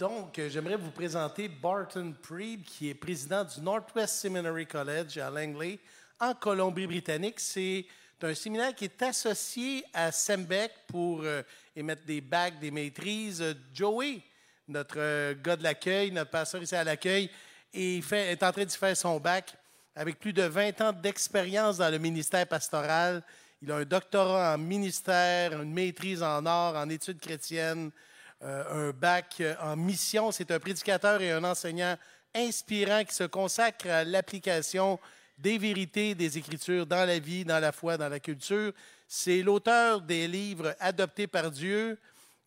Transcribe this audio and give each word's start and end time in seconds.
Donc, 0.00 0.38
euh, 0.38 0.48
j'aimerais 0.48 0.76
vous 0.76 0.92
présenter 0.92 1.46
Barton 1.46 2.14
Preed, 2.22 2.62
qui 2.62 2.88
est 2.88 2.94
président 2.94 3.44
du 3.44 3.60
Northwest 3.60 4.14
Seminary 4.14 4.64
College 4.64 5.18
à 5.18 5.28
Langley, 5.28 5.78
en 6.18 6.32
Colombie-Britannique. 6.32 7.38
C'est 7.38 7.84
un 8.22 8.32
séminaire 8.32 8.74
qui 8.74 8.86
est 8.86 9.02
associé 9.02 9.84
à 9.92 10.10
SEMBEC 10.10 10.72
pour 10.88 11.20
euh, 11.22 11.42
émettre 11.76 12.06
des 12.06 12.22
bacs, 12.22 12.58
des 12.58 12.70
maîtrises. 12.70 13.44
Joey, 13.74 14.22
notre 14.66 14.94
euh, 14.96 15.34
gars 15.34 15.56
de 15.56 15.64
l'accueil, 15.64 16.10
notre 16.12 16.30
pasteur 16.30 16.62
ici 16.62 16.74
à 16.74 16.82
l'accueil, 16.82 17.30
est, 17.74 18.10
est 18.10 18.42
en 18.42 18.52
train 18.52 18.64
de 18.64 18.70
faire 18.70 18.96
son 18.96 19.20
bac 19.20 19.54
avec 19.94 20.18
plus 20.18 20.32
de 20.32 20.44
20 20.44 20.80
ans 20.80 20.92
d'expérience 20.94 21.76
dans 21.76 21.90
le 21.90 21.98
ministère 21.98 22.46
pastoral. 22.46 23.22
Il 23.60 23.70
a 23.70 23.76
un 23.76 23.84
doctorat 23.84 24.54
en 24.54 24.58
ministère, 24.58 25.60
une 25.60 25.74
maîtrise 25.74 26.22
en 26.22 26.46
art, 26.46 26.76
en 26.76 26.88
études 26.88 27.20
chrétiennes, 27.20 27.88
euh, 27.88 28.09
un 28.40 28.90
bac 28.90 29.36
euh, 29.40 29.54
en 29.60 29.76
mission. 29.76 30.32
C'est 30.32 30.50
un 30.50 30.58
prédicateur 30.58 31.20
et 31.20 31.30
un 31.32 31.44
enseignant 31.44 31.96
inspirant 32.34 33.04
qui 33.04 33.14
se 33.14 33.24
consacre 33.24 33.88
à 33.88 34.04
l'application 34.04 34.98
des 35.36 35.58
vérités 35.58 36.14
des 36.14 36.38
Écritures 36.38 36.86
dans 36.86 37.06
la 37.06 37.18
vie, 37.18 37.44
dans 37.44 37.58
la 37.58 37.72
foi, 37.72 37.96
dans 37.96 38.08
la 38.08 38.20
culture. 38.20 38.72
C'est 39.08 39.42
l'auteur 39.42 40.00
des 40.00 40.28
livres 40.28 40.74
adoptés 40.78 41.26
par 41.26 41.50
Dieu, 41.50 41.98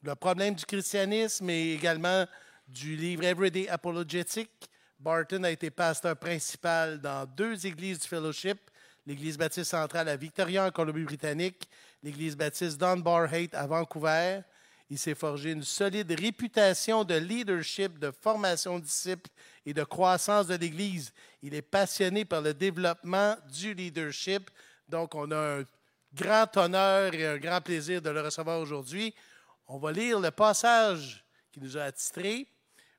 Le 0.03 0.15
problème 0.15 0.53
du 0.53 0.65
christianisme 0.65 1.49
et 1.49 1.73
également 1.73 2.25
du 2.67 2.97
livre 2.97 3.23
Everyday 3.23 3.69
Apologetic. 3.69 4.49
Barton 4.99 5.43
a 5.43 5.51
été 5.51 5.69
pasteur 5.69 6.17
principal 6.17 6.99
dans 6.99 7.25
deux 7.25 7.65
églises 7.65 7.99
du 7.99 8.07
fellowship, 8.07 8.57
l'Église 9.05 9.37
baptiste 9.37 9.71
centrale 9.71 10.09
à 10.09 10.17
Victoria 10.17 10.65
en 10.65 10.71
Colombie-Britannique, 10.71 11.69
l'Église 12.03 12.35
baptiste 12.35 12.77
Dunbar 12.77 13.33
Haight 13.33 13.55
à 13.55 13.65
Vancouver. 13.65 14.41
Il 14.89 14.99
s'est 14.99 15.15
forgé 15.15 15.51
une 15.51 15.63
solide 15.63 16.11
réputation 16.11 17.03
de 17.03 17.15
leadership, 17.15 17.97
de 17.97 18.11
formation 18.11 18.79
de 18.79 18.83
disciples 18.83 19.29
et 19.65 19.73
de 19.73 19.83
croissance 19.83 20.47
de 20.47 20.55
l'Église. 20.55 21.13
Il 21.41 21.53
est 21.53 21.61
passionné 21.61 22.25
par 22.25 22.41
le 22.41 22.53
développement 22.53 23.35
du 23.51 23.73
leadership. 23.73 24.51
Donc, 24.87 25.15
on 25.15 25.31
a 25.31 25.59
un 25.59 25.63
grand 26.13 26.57
honneur 26.57 27.13
et 27.13 27.25
un 27.25 27.37
grand 27.37 27.61
plaisir 27.61 28.01
de 28.01 28.09
le 28.09 28.21
recevoir 28.21 28.59
aujourd'hui. 28.59 29.13
On 29.67 29.77
va 29.77 29.91
lire 29.91 30.19
le 30.19 30.31
passage 30.31 31.25
qui 31.51 31.59
nous 31.59 31.77
a 31.77 31.83
attitrés 31.83 32.47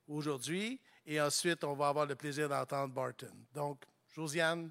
aujourd'hui 0.09 0.81
et 1.07 1.21
ensuite, 1.21 1.63
on 1.65 1.75
va 1.75 1.89
avoir 1.89 2.07
le 2.07 2.15
plaisir 2.15 2.49
d'entendre 2.49 2.93
Barton. 2.95 3.35
Donc, 3.53 3.85
Josiane. 4.15 4.71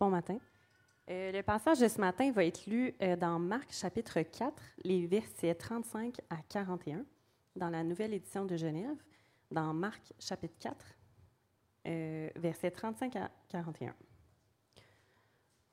Bon 0.00 0.08
matin. 0.08 0.38
Euh, 1.10 1.30
le 1.30 1.42
passage 1.42 1.80
de 1.80 1.86
ce 1.86 2.00
matin 2.00 2.32
va 2.32 2.46
être 2.46 2.64
lu 2.64 2.94
euh, 3.02 3.16
dans 3.16 3.38
Marc 3.38 3.70
chapitre 3.70 4.22
4, 4.22 4.54
les 4.84 5.06
versets 5.06 5.54
35 5.54 6.22
à 6.30 6.36
41, 6.48 7.04
dans 7.54 7.68
la 7.68 7.84
nouvelle 7.84 8.14
édition 8.14 8.46
de 8.46 8.56
Genève, 8.56 8.96
dans 9.50 9.74
Marc 9.74 10.14
chapitre 10.18 10.54
4, 10.58 10.86
euh, 11.86 12.30
versets 12.36 12.70
35 12.70 13.16
à 13.16 13.30
41. 13.50 13.94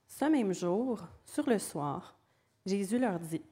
Ce 0.07 0.25
même 0.25 0.51
jour, 0.51 0.99
sur 1.23 1.49
le 1.49 1.57
soir, 1.57 2.19
Jésus 2.65 2.99
leur 2.99 3.21
dit, 3.21 3.45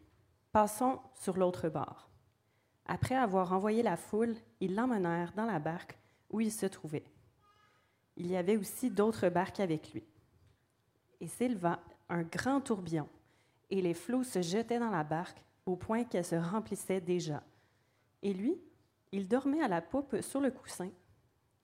Passons 0.51 0.99
sur 1.13 1.37
l'autre 1.37 1.69
bord. 1.69 2.09
Après 2.85 3.15
avoir 3.15 3.53
envoyé 3.53 3.81
la 3.81 3.95
foule, 3.95 4.35
ils 4.59 4.75
l'emmenèrent 4.75 5.31
dans 5.37 5.45
la 5.45 5.59
barque 5.59 5.97
où 6.29 6.41
il 6.41 6.51
se 6.51 6.65
trouvait. 6.65 7.05
Il 8.17 8.27
y 8.27 8.35
avait 8.35 8.57
aussi 8.57 8.89
d'autres 8.89 9.29
barques 9.29 9.61
avec 9.61 9.93
lui 9.93 10.03
et 11.19 11.27
s'éleva 11.27 11.79
un 12.09 12.23
grand 12.23 12.61
tourbillon, 12.61 13.07
et 13.69 13.81
les 13.81 13.93
flots 13.93 14.23
se 14.23 14.41
jetaient 14.41 14.79
dans 14.79 14.91
la 14.91 15.03
barque 15.03 15.41
au 15.65 15.75
point 15.75 16.03
qu'elle 16.03 16.25
se 16.25 16.35
remplissait 16.35 17.01
déjà. 17.01 17.43
Et 18.21 18.33
lui, 18.33 18.55
il 19.11 19.27
dormait 19.27 19.61
à 19.61 19.67
la 19.67 19.81
poupe 19.81 20.21
sur 20.21 20.41
le 20.41 20.51
coussin. 20.51 20.89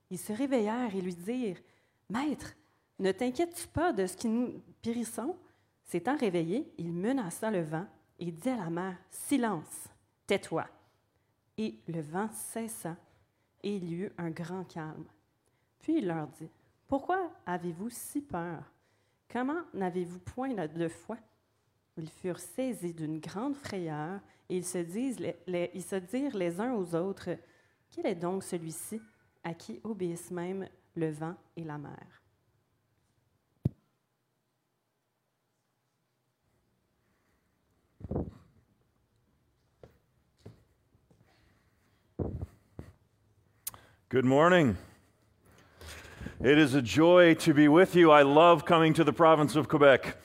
Ils 0.10 0.20
se 0.20 0.34
réveillèrent 0.34 0.96
et 0.96 1.02
lui 1.02 1.16
dirent 1.16 1.62
Maître, 2.10 2.54
ne 3.00 3.12
t'inquiètes-tu 3.12 3.68
pas 3.68 3.94
de 3.94 4.06
ce 4.06 4.18
qui 4.18 4.28
nous 4.28 4.62
périssons 4.82 5.36
S'étant 5.84 6.16
réveillé, 6.16 6.72
il 6.78 6.94
menaça 6.94 7.52
le 7.52 7.62
vent 7.62 7.86
et 8.20 8.32
dit 8.32 8.50
à 8.50 8.58
la 8.58 8.70
mer 8.70 8.96
Silence, 9.10 9.88
tais-toi. 10.28 10.66
Et 11.58 11.80
le 11.88 12.02
vent 12.02 12.30
cessa 12.32 12.96
et 13.64 13.76
il 13.76 13.90
y 13.90 13.96
eut 13.96 14.12
un 14.18 14.30
grand 14.30 14.64
calme. 14.64 15.06
Puis 15.80 15.98
il 15.98 16.08
leur 16.08 16.28
dit 16.28 16.50
Pourquoi 16.88 17.32
avez-vous 17.46 17.90
si 17.90 18.22
peur? 18.22 18.64
Comment 19.32 19.64
n'avez-vous 19.74 20.20
point 20.20 20.54
de 20.54 20.88
foi? 20.90 21.18
Ils 21.96 22.10
furent 22.10 22.40
saisis 22.40 22.94
d'une 22.94 23.20
grande 23.20 23.56
frayeur 23.56 24.20
et 24.50 24.58
ils 24.58 24.66
se, 24.66 24.80
disent, 24.80 25.20
ils 25.48 25.84
se 25.84 25.96
dirent 25.96 26.36
les 26.36 26.60
uns 26.60 26.74
aux 26.74 26.96
autres, 26.96 27.30
Quel 27.92 28.08
est 28.08 28.16
donc 28.16 28.44
celui-ci 28.44 29.02
à 29.44 29.54
qui 29.54 29.80
obéissent 29.84 30.32
même 30.32 30.68
le 30.96 31.12
vent 31.12 31.36
et 31.56 31.64
la 31.64 31.78
mer? 31.78 32.22
Good 44.10 44.26
morning. 44.26 44.76
It 46.44 46.58
is 46.58 46.74
a 46.74 46.82
joy 46.82 47.36
to 47.36 47.54
be 47.54 47.68
with 47.68 47.96
you. 47.96 48.10
I 48.10 48.24
love 48.24 48.66
coming 48.66 48.96
to 48.96 49.04
the 49.04 49.14
province 49.14 49.56
of 49.56 49.70
Quebec. 49.70 50.18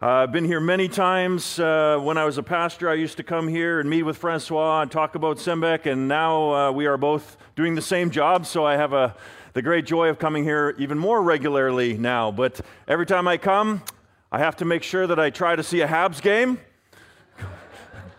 Uh, 0.00 0.06
I've 0.06 0.30
been 0.30 0.44
here 0.44 0.60
many 0.60 0.86
times. 0.86 1.58
Uh, 1.58 1.98
when 2.00 2.16
I 2.16 2.24
was 2.24 2.38
a 2.38 2.42
pastor, 2.44 2.88
I 2.88 2.94
used 2.94 3.16
to 3.16 3.24
come 3.24 3.48
here 3.48 3.80
and 3.80 3.90
meet 3.90 4.04
with 4.04 4.16
Francois 4.16 4.82
and 4.82 4.92
talk 4.92 5.16
about 5.16 5.38
SEMBEQ, 5.38 5.86
and 5.86 6.06
now 6.06 6.54
uh, 6.54 6.70
we 6.70 6.86
are 6.86 6.96
both 6.96 7.36
doing 7.56 7.74
the 7.74 7.82
same 7.82 8.12
job, 8.12 8.46
so 8.46 8.64
I 8.64 8.76
have 8.76 8.92
a, 8.92 9.16
the 9.54 9.60
great 9.60 9.86
joy 9.86 10.08
of 10.08 10.20
coming 10.20 10.44
here 10.44 10.76
even 10.78 10.96
more 10.96 11.20
regularly 11.20 11.98
now. 11.98 12.30
But 12.30 12.60
every 12.86 13.04
time 13.04 13.26
I 13.26 13.36
come, 13.36 13.82
I 14.30 14.38
have 14.38 14.54
to 14.58 14.64
make 14.64 14.84
sure 14.84 15.08
that 15.08 15.18
I 15.18 15.30
try 15.30 15.56
to 15.56 15.64
see 15.64 15.80
a 15.80 15.88
Habs 15.88 16.22
game. 16.22 16.60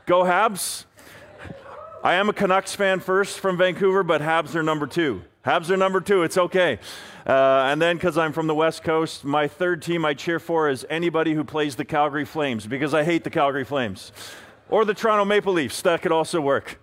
Go 0.05 0.23
Habs! 0.23 0.83
I 2.03 2.15
am 2.15 2.27
a 2.27 2.33
Canucks 2.33 2.75
fan 2.75 2.99
first 2.99 3.39
from 3.39 3.55
Vancouver, 3.55 4.03
but 4.03 4.19
Habs 4.19 4.53
are 4.53 4.63
number 4.63 4.85
two. 4.85 5.23
Habs 5.45 5.71
are 5.71 5.77
number 5.77 5.99
two. 6.01 6.21
It's 6.21 6.37
okay. 6.37 6.77
Uh, 7.25 7.63
and 7.65 7.81
then, 7.81 7.95
because 7.95 8.15
I'm 8.15 8.31
from 8.31 8.45
the 8.45 8.53
West 8.53 8.83
Coast, 8.83 9.25
my 9.25 9.47
third 9.47 9.81
team 9.81 10.05
I 10.05 10.13
cheer 10.13 10.39
for 10.39 10.69
is 10.69 10.85
anybody 10.87 11.33
who 11.33 11.43
plays 11.43 11.75
the 11.75 11.85
Calgary 11.85 12.25
Flames 12.25 12.67
because 12.67 12.93
I 12.93 13.03
hate 13.03 13.23
the 13.23 13.31
Calgary 13.31 13.63
Flames. 13.63 14.11
Or 14.69 14.85
the 14.85 14.93
Toronto 14.93 15.25
Maple 15.25 15.53
Leafs. 15.53 15.81
That 15.81 16.03
could 16.03 16.11
also 16.11 16.39
work. 16.39 16.79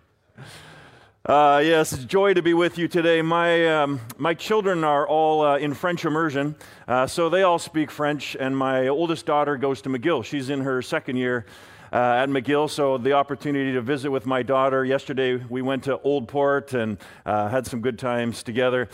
Uh, 1.25 1.63
yes, 1.65 1.93
it's 1.93 2.05
joy 2.05 2.35
to 2.35 2.43
be 2.43 2.53
with 2.53 2.79
you 2.79 2.89
today. 2.89 3.23
My, 3.23 3.83
um, 3.83 4.01
my 4.17 4.35
children 4.35 4.83
are 4.83 5.07
all 5.07 5.43
uh, 5.43 5.59
in 5.59 5.73
French 5.73 6.05
immersion, 6.05 6.57
uh, 6.89 7.07
so 7.07 7.29
they 7.29 7.45
all 7.45 7.61
speak 7.61 7.93
French, 7.93 8.37
and 8.41 8.57
my 8.57 8.89
oldest 8.89 9.25
daughter 9.25 9.57
goes 9.57 9.83
to 9.83 9.89
McGill. 9.89 10.25
She's 10.25 10.51
in 10.51 10.63
her 10.63 10.83
second 10.83 11.17
year 11.17 11.47
uh, 11.93 11.97
at 11.97 12.29
McGill, 12.29 12.69
so 12.69 12.99
the 12.99 13.13
opportunity 13.13 13.73
to 13.73 13.81
visit 13.81 14.11
with 14.11 14.27
my 14.27 14.43
daughter. 14.43 14.85
Yesterday, 14.85 15.37
we 15.37 15.63
went 15.63 15.85
to 15.85 15.99
Old 16.01 16.29
Port 16.29 16.75
and 16.75 16.99
uh, 17.25 17.49
had 17.49 17.67
some 17.67 17.81
good 17.81 17.99
times 17.99 18.43
together. 18.43 18.89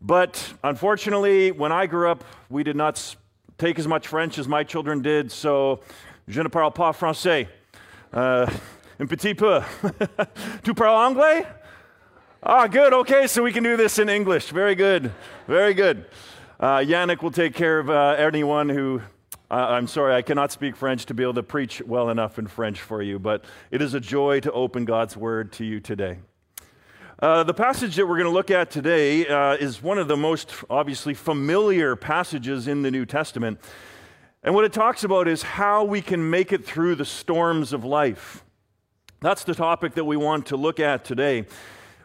But 0.00 0.54
unfortunately, 0.62 1.50
when 1.50 1.72
I 1.72 1.86
grew 1.86 2.10
up, 2.10 2.24
we 2.48 2.62
did 2.62 2.76
not 2.76 3.16
take 3.58 3.78
as 3.78 3.88
much 3.88 4.08
French 4.08 4.38
as 4.38 4.46
my 4.46 4.62
children 4.62 5.02
did, 5.02 5.32
so 5.32 5.80
je 6.28 6.42
ne 6.42 6.48
parle 6.48 6.70
pas 6.70 6.96
français. 6.96 7.48
Uh, 8.12 8.50
un 9.00 9.06
petit 9.08 9.34
peu. 9.34 9.62
tu 10.62 10.74
parles 10.74 11.08
anglais? 11.08 11.46
Ah, 12.42 12.66
good. 12.66 12.92
Okay, 12.92 13.26
so 13.26 13.42
we 13.42 13.52
can 13.52 13.64
do 13.64 13.76
this 13.76 13.98
in 13.98 14.08
English. 14.08 14.50
Very 14.50 14.74
good. 14.74 15.10
Very 15.48 15.74
good. 15.74 16.06
Uh, 16.60 16.78
Yannick 16.78 17.22
will 17.22 17.32
take 17.32 17.54
care 17.54 17.78
of 17.78 17.90
uh, 17.90 18.14
anyone 18.18 18.68
who. 18.68 19.02
I'm 19.48 19.86
sorry, 19.86 20.14
I 20.14 20.22
cannot 20.22 20.50
speak 20.50 20.74
French 20.74 21.06
to 21.06 21.14
be 21.14 21.22
able 21.22 21.34
to 21.34 21.42
preach 21.42 21.80
well 21.82 22.10
enough 22.10 22.38
in 22.38 22.48
French 22.48 22.80
for 22.80 23.00
you, 23.00 23.18
but 23.20 23.44
it 23.70 23.80
is 23.80 23.94
a 23.94 24.00
joy 24.00 24.40
to 24.40 24.50
open 24.50 24.84
God's 24.84 25.16
word 25.16 25.52
to 25.52 25.64
you 25.64 25.78
today. 25.78 26.18
Uh, 27.20 27.44
the 27.44 27.54
passage 27.54 27.96
that 27.96 28.06
we're 28.06 28.16
going 28.16 28.28
to 28.28 28.34
look 28.34 28.50
at 28.50 28.70
today 28.70 29.26
uh, 29.26 29.54
is 29.54 29.82
one 29.82 29.98
of 29.98 30.08
the 30.08 30.16
most 30.16 30.52
obviously 30.68 31.14
familiar 31.14 31.96
passages 31.96 32.68
in 32.68 32.82
the 32.82 32.90
New 32.90 33.06
Testament. 33.06 33.58
And 34.42 34.54
what 34.54 34.64
it 34.64 34.72
talks 34.72 35.04
about 35.04 35.28
is 35.28 35.42
how 35.42 35.84
we 35.84 36.02
can 36.02 36.28
make 36.28 36.52
it 36.52 36.64
through 36.64 36.96
the 36.96 37.04
storms 37.04 37.72
of 37.72 37.84
life. 37.84 38.44
That's 39.20 39.44
the 39.44 39.54
topic 39.54 39.94
that 39.94 40.04
we 40.04 40.16
want 40.16 40.46
to 40.46 40.56
look 40.56 40.78
at 40.78 41.04
today. 41.04 41.46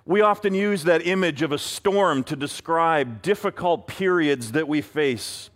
We 0.06 0.22
often 0.22 0.54
use 0.54 0.84
that 0.86 1.06
image 1.06 1.42
of 1.42 1.52
a 1.52 1.58
storm 1.58 2.24
to 2.24 2.36
describe 2.36 3.22
difficult 3.22 3.88
periods 3.88 4.54
that 4.54 4.68
we 4.68 4.82
face. 4.82 5.51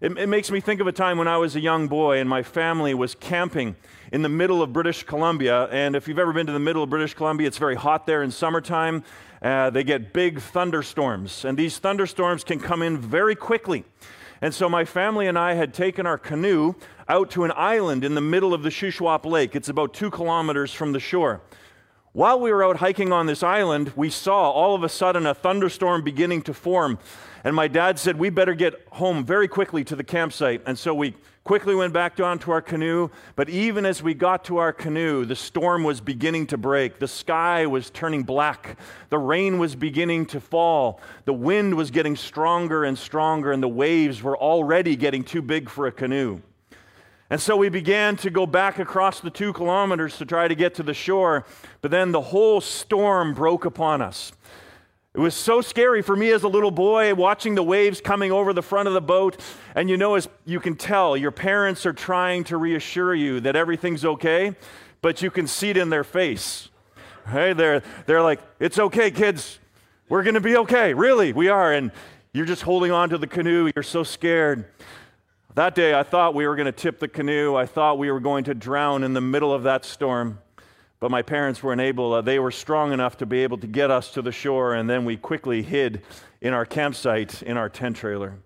It, 0.00 0.16
it, 0.16 0.28
makes 0.28 0.48
me 0.52 0.60
think 0.60 0.80
of 0.80 0.86
a 0.86 0.92
time 0.92 1.18
when 1.18 1.26
I 1.26 1.38
was 1.38 1.56
a 1.56 1.60
young 1.60 1.88
boy 1.88 2.18
and 2.18 2.30
my 2.30 2.44
family 2.44 2.94
was 2.94 3.16
camping 3.16 3.74
in 4.12 4.22
the 4.22 4.28
middle 4.28 4.62
of 4.62 4.72
British 4.72 5.02
Columbia. 5.02 5.64
And 5.72 5.96
if 5.96 6.06
you've 6.06 6.20
ever 6.20 6.32
been 6.32 6.46
to 6.46 6.52
the 6.52 6.60
middle 6.60 6.84
of 6.84 6.90
British 6.90 7.14
Columbia, 7.14 7.48
it's 7.48 7.58
very 7.58 7.74
hot 7.74 8.06
there 8.06 8.22
in 8.22 8.30
summertime. 8.30 9.02
Uh, 9.42 9.70
they 9.70 9.82
get 9.82 10.12
big 10.12 10.40
thunderstorms, 10.40 11.44
and 11.44 11.58
these 11.58 11.78
thunderstorms 11.78 12.44
can 12.44 12.60
come 12.60 12.80
in 12.80 12.96
very 12.96 13.34
quickly. 13.34 13.84
And 14.40 14.54
so 14.54 14.68
my 14.68 14.84
family 14.84 15.26
and 15.26 15.36
I 15.36 15.54
had 15.54 15.74
taken 15.74 16.06
our 16.06 16.18
canoe 16.18 16.74
out 17.08 17.30
to 17.32 17.42
an 17.42 17.52
island 17.56 18.04
in 18.04 18.14
the 18.14 18.20
middle 18.20 18.54
of 18.54 18.62
the 18.62 18.68
Shuswap 18.68 19.24
Lake. 19.24 19.56
It's 19.56 19.68
about 19.68 19.94
two 19.94 20.10
kilometers 20.10 20.72
from 20.72 20.92
the 20.92 21.00
shore. 21.00 21.40
While 22.12 22.38
we 22.38 22.52
were 22.52 22.64
out 22.64 22.76
hiking 22.76 23.12
on 23.12 23.26
this 23.26 23.42
island, 23.42 23.92
we 23.96 24.10
saw 24.10 24.50
all 24.50 24.76
of 24.76 24.84
a 24.84 24.88
sudden 24.88 25.26
a 25.26 25.34
thunderstorm 25.34 26.02
beginning 26.02 26.42
to 26.42 26.54
form. 26.54 27.00
And 27.44 27.54
my 27.54 27.68
dad 27.68 27.98
said, 27.98 28.18
We 28.18 28.30
better 28.30 28.54
get 28.54 28.74
home 28.90 29.24
very 29.24 29.48
quickly 29.48 29.84
to 29.84 29.96
the 29.96 30.04
campsite. 30.04 30.62
And 30.66 30.78
so 30.78 30.94
we 30.94 31.14
quickly 31.44 31.74
went 31.74 31.92
back 31.92 32.14
down 32.14 32.38
to 32.40 32.50
our 32.50 32.60
canoe. 32.60 33.08
But 33.34 33.48
even 33.48 33.86
as 33.86 34.02
we 34.02 34.12
got 34.12 34.44
to 34.44 34.58
our 34.58 34.72
canoe, 34.72 35.24
the 35.24 35.36
storm 35.36 35.82
was 35.82 36.00
beginning 36.00 36.46
to 36.48 36.58
break. 36.58 36.98
The 36.98 37.08
sky 37.08 37.66
was 37.66 37.90
turning 37.90 38.22
black. 38.22 38.78
The 39.08 39.18
rain 39.18 39.58
was 39.58 39.74
beginning 39.74 40.26
to 40.26 40.40
fall. 40.40 41.00
The 41.24 41.32
wind 41.32 41.74
was 41.74 41.90
getting 41.90 42.16
stronger 42.16 42.84
and 42.84 42.98
stronger, 42.98 43.52
and 43.52 43.62
the 43.62 43.68
waves 43.68 44.22
were 44.22 44.36
already 44.36 44.94
getting 44.94 45.24
too 45.24 45.40
big 45.40 45.70
for 45.70 45.86
a 45.86 45.92
canoe. 45.92 46.42
And 47.30 47.40
so 47.40 47.56
we 47.56 47.68
began 47.68 48.16
to 48.18 48.30
go 48.30 48.46
back 48.46 48.78
across 48.78 49.20
the 49.20 49.30
two 49.30 49.52
kilometers 49.52 50.16
to 50.16 50.24
try 50.24 50.48
to 50.48 50.54
get 50.54 50.74
to 50.76 50.82
the 50.82 50.94
shore, 50.94 51.44
but 51.82 51.90
then 51.90 52.10
the 52.10 52.20
whole 52.20 52.60
storm 52.60 53.34
broke 53.34 53.66
upon 53.66 54.00
us. 54.00 54.32
It 55.14 55.20
was 55.20 55.34
so 55.34 55.60
scary 55.60 56.02
for 56.02 56.14
me 56.14 56.30
as 56.30 56.42
a 56.42 56.48
little 56.48 56.70
boy 56.70 57.14
watching 57.14 57.54
the 57.54 57.62
waves 57.62 58.00
coming 58.00 58.30
over 58.30 58.52
the 58.52 58.62
front 58.62 58.88
of 58.88 58.94
the 58.94 59.00
boat. 59.00 59.40
And 59.74 59.88
you 59.88 59.96
know, 59.96 60.14
as 60.14 60.28
you 60.44 60.60
can 60.60 60.76
tell, 60.76 61.16
your 61.16 61.30
parents 61.30 61.86
are 61.86 61.92
trying 61.92 62.44
to 62.44 62.56
reassure 62.56 63.14
you 63.14 63.40
that 63.40 63.56
everything's 63.56 64.04
okay, 64.04 64.54
but 65.00 65.20
you 65.22 65.30
can 65.30 65.46
see 65.46 65.70
it 65.70 65.76
in 65.76 65.90
their 65.90 66.04
face. 66.04 66.68
Hey, 67.28 67.52
They're, 67.52 67.82
they're 68.06 68.22
like, 68.22 68.40
it's 68.60 68.78
okay, 68.78 69.10
kids. 69.10 69.58
We're 70.08 70.22
going 70.22 70.34
to 70.34 70.40
be 70.40 70.56
okay. 70.58 70.94
Really, 70.94 71.32
we 71.32 71.48
are. 71.48 71.72
And 71.72 71.90
you're 72.32 72.46
just 72.46 72.62
holding 72.62 72.92
on 72.92 73.10
to 73.10 73.18
the 73.18 73.26
canoe. 73.26 73.70
You're 73.74 73.82
so 73.82 74.02
scared. 74.04 74.66
That 75.54 75.74
day, 75.74 75.94
I 75.94 76.04
thought 76.04 76.34
we 76.34 76.46
were 76.46 76.54
going 76.54 76.66
to 76.66 76.72
tip 76.72 77.00
the 77.00 77.08
canoe. 77.08 77.56
I 77.56 77.66
thought 77.66 77.98
we 77.98 78.10
were 78.10 78.20
going 78.20 78.44
to 78.44 78.54
drown 78.54 79.02
in 79.02 79.14
the 79.14 79.20
middle 79.20 79.52
of 79.52 79.64
that 79.64 79.84
storm. 79.84 80.38
But 81.00 81.10
my 81.10 81.22
parents 81.22 81.62
weren't 81.62 81.80
able, 81.80 82.12
uh, 82.12 82.20
they 82.22 82.38
were 82.38 82.50
strong 82.50 82.92
enough 82.92 83.16
to 83.18 83.26
be 83.26 83.42
able 83.44 83.58
to 83.58 83.66
get 83.66 83.90
us 83.90 84.10
to 84.12 84.22
the 84.22 84.32
shore, 84.32 84.74
and 84.74 84.90
then 84.90 85.04
we 85.04 85.16
quickly 85.16 85.62
hid 85.62 86.02
in 86.40 86.52
our 86.52 86.66
campsite 86.66 87.42
in 87.42 87.56
our 87.56 87.68
tent 87.68 87.96
trailer. 87.96 88.38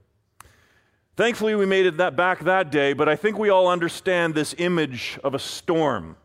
Thankfully, 1.16 1.54
we 1.54 1.66
made 1.66 1.87
it 1.87 1.99
that 1.99 2.16
back 2.16 2.40
that 2.44 2.70
day, 2.70 2.93
but 2.93 3.08
I 3.08 3.16
think 3.16 3.38
we 3.38 3.49
all 3.49 3.69
understand 3.69 4.34
this 4.34 4.54
image 4.58 5.19
of 5.25 5.34
a 5.34 5.38
storm. 5.38 6.16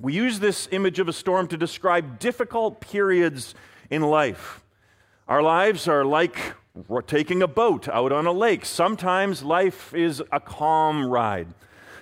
We 0.00 0.12
use 0.12 0.40
this 0.40 0.68
image 0.72 0.98
of 0.98 1.08
a 1.08 1.12
storm 1.12 1.46
to 1.48 1.56
describe 1.56 2.18
difficult 2.18 2.80
periods 2.80 3.54
in 3.90 4.02
life. 4.02 4.62
Our 5.28 5.42
lives 5.42 5.86
are 5.86 6.04
like 6.04 6.54
taking 7.06 7.42
a 7.42 7.46
boat 7.48 7.88
out 7.88 8.10
on 8.10 8.26
a 8.26 8.32
lake. 8.32 8.64
Sometimes 8.64 9.42
life 9.42 9.94
is 9.94 10.22
a 10.32 10.40
calm 10.40 11.06
ride. 11.06 11.48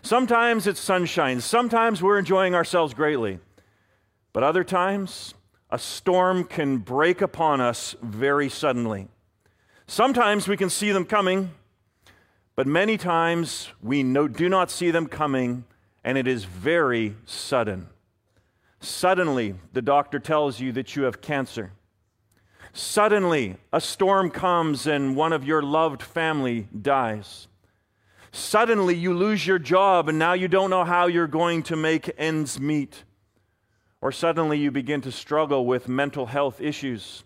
Sometimes 0.03 0.67
it's 0.67 0.81
sunshine. 0.81 1.41
Sometimes 1.41 2.03
we're 2.03 2.19
enjoying 2.19 2.55
ourselves 2.55 2.95
greatly. 2.95 3.39
But 4.33 4.43
other 4.43 4.65
times, 4.65 5.35
a 5.71 5.79
storm 5.79 6.45
can 6.45 6.79
break 6.79 7.21
upon 7.21 7.61
us 7.61 7.95
very 8.03 8.49
suddenly. 8.49 9.09
Sometimes 9.87 10.49
we 10.49 10.57
can 10.57 10.71
see 10.71 10.93
them 10.93 11.05
coming, 11.05 11.51
but 12.55 12.67
many 12.67 12.97
times 12.97 13.71
we 13.83 14.03
no, 14.03 14.29
do 14.29 14.49
not 14.49 14.71
see 14.71 14.91
them 14.91 15.07
coming, 15.07 15.65
and 16.05 16.17
it 16.17 16.27
is 16.27 16.45
very 16.45 17.17
sudden. 17.27 17.89
Suddenly, 18.81 19.55
the 19.73 19.83
doctor 19.83 20.19
tells 20.19 20.61
you 20.61 20.73
that 20.73 20.97
you 20.97 21.03
have 21.03 21.21
cancer. 21.21 21.73
Suddenly, 22.73 23.57
a 23.73 23.81
storm 23.81 24.31
comes 24.31 24.87
and 24.87 25.17
one 25.17 25.33
of 25.33 25.45
your 25.45 25.63
loved 25.63 26.03
family 26.03 26.69
dies. 26.81 27.49
Suddenly, 28.33 28.95
you 28.95 29.13
lose 29.15 29.47
your 29.47 29.59
job 29.59 30.09
and 30.09 30.19
now 30.19 30.33
you 30.33 30.49
don't 30.49 30.71
know 30.71 30.85
how 30.85 31.07
you're 31.07 31.27
going 31.27 31.63
to 31.65 31.77
make 31.77 32.11
ends 32.17 32.61
meet. 32.61 33.05
Or 34.01 34.13
suddenly, 34.13 34.59
you 34.59 34.71
begin 34.71 35.01
to 35.03 35.13
struggle 35.13 35.67
with 35.67 35.89
mental 35.89 36.27
health 36.27 36.61
issues 36.61 37.25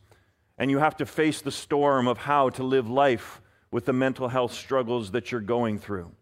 and 0.56 0.70
you 0.70 0.78
have 0.78 0.96
to 0.96 1.06
face 1.06 1.40
the 1.40 1.50
storm 1.50 2.06
of 2.06 2.18
how 2.18 2.48
to 2.50 2.62
live 2.62 2.88
life 2.88 3.40
with 3.70 3.84
the 3.84 3.92
mental 3.92 4.28
health 4.28 4.52
struggles 4.52 5.10
that 5.10 5.32
you're 5.32 5.40
going 5.40 5.78
through. 5.78 6.12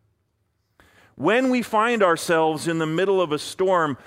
When 1.14 1.50
we 1.50 1.62
find 1.62 2.02
ourselves 2.02 2.66
in 2.66 2.78
the 2.78 2.86
middle 2.86 3.20
of 3.20 3.32
a 3.32 3.38
storm, 3.38 3.98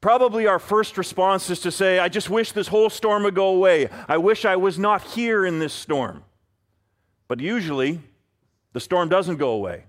Probably 0.00 0.46
our 0.46 0.60
first 0.60 0.96
response 0.96 1.50
is 1.50 1.60
to 1.60 1.72
say, 1.72 1.98
I 1.98 2.08
just 2.08 2.30
wish 2.30 2.52
this 2.52 2.68
whole 2.68 2.88
storm 2.88 3.24
would 3.24 3.34
go 3.34 3.48
away. 3.48 3.88
I 4.06 4.16
wish 4.18 4.44
I 4.44 4.54
was 4.54 4.78
not 4.78 5.02
here 5.02 5.44
in 5.44 5.58
this 5.58 5.72
storm. 5.72 6.22
But 7.26 7.40
usually, 7.40 8.00
the 8.72 8.80
storm 8.80 9.08
doesn't 9.08 9.38
go 9.38 9.50
away. 9.50 9.84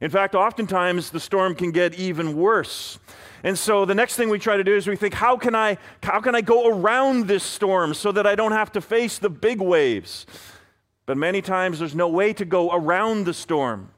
In 0.00 0.10
fact, 0.10 0.34
oftentimes 0.34 1.10
the 1.10 1.20
storm 1.20 1.54
can 1.54 1.72
get 1.72 1.94
even 1.94 2.36
worse. 2.36 2.98
And 3.42 3.58
so 3.58 3.84
the 3.84 3.94
next 3.94 4.16
thing 4.16 4.28
we 4.28 4.38
try 4.38 4.56
to 4.56 4.64
do 4.64 4.76
is 4.76 4.86
we 4.86 4.96
think, 4.96 5.14
how 5.14 5.36
can 5.36 5.54
I, 5.54 5.78
how 6.02 6.20
can 6.20 6.34
I 6.34 6.40
go 6.40 6.68
around 6.68 7.26
this 7.26 7.44
storm 7.44 7.94
so 7.94 8.12
that 8.12 8.26
I 8.26 8.34
don't 8.34 8.52
have 8.52 8.72
to 8.72 8.80
face 8.80 9.18
the 9.18 9.30
big 9.30 9.60
waves? 9.60 10.26
But 11.06 11.16
many 11.16 11.40
times 11.40 11.78
there's 11.78 11.94
no 11.94 12.08
way 12.08 12.32
to 12.34 12.44
go 12.44 12.70
around 12.70 13.24
the 13.24 13.34
storm. 13.34 13.90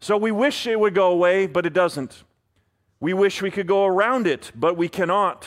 So 0.00 0.16
we 0.16 0.30
wish 0.30 0.66
it 0.66 0.78
would 0.78 0.94
go 0.94 1.10
away, 1.10 1.46
but 1.46 1.66
it 1.66 1.72
doesn't. 1.72 2.24
We 3.00 3.12
wish 3.12 3.42
we 3.42 3.50
could 3.50 3.66
go 3.66 3.86
around 3.86 4.26
it, 4.26 4.52
but 4.54 4.76
we 4.76 4.88
cannot. 4.88 5.46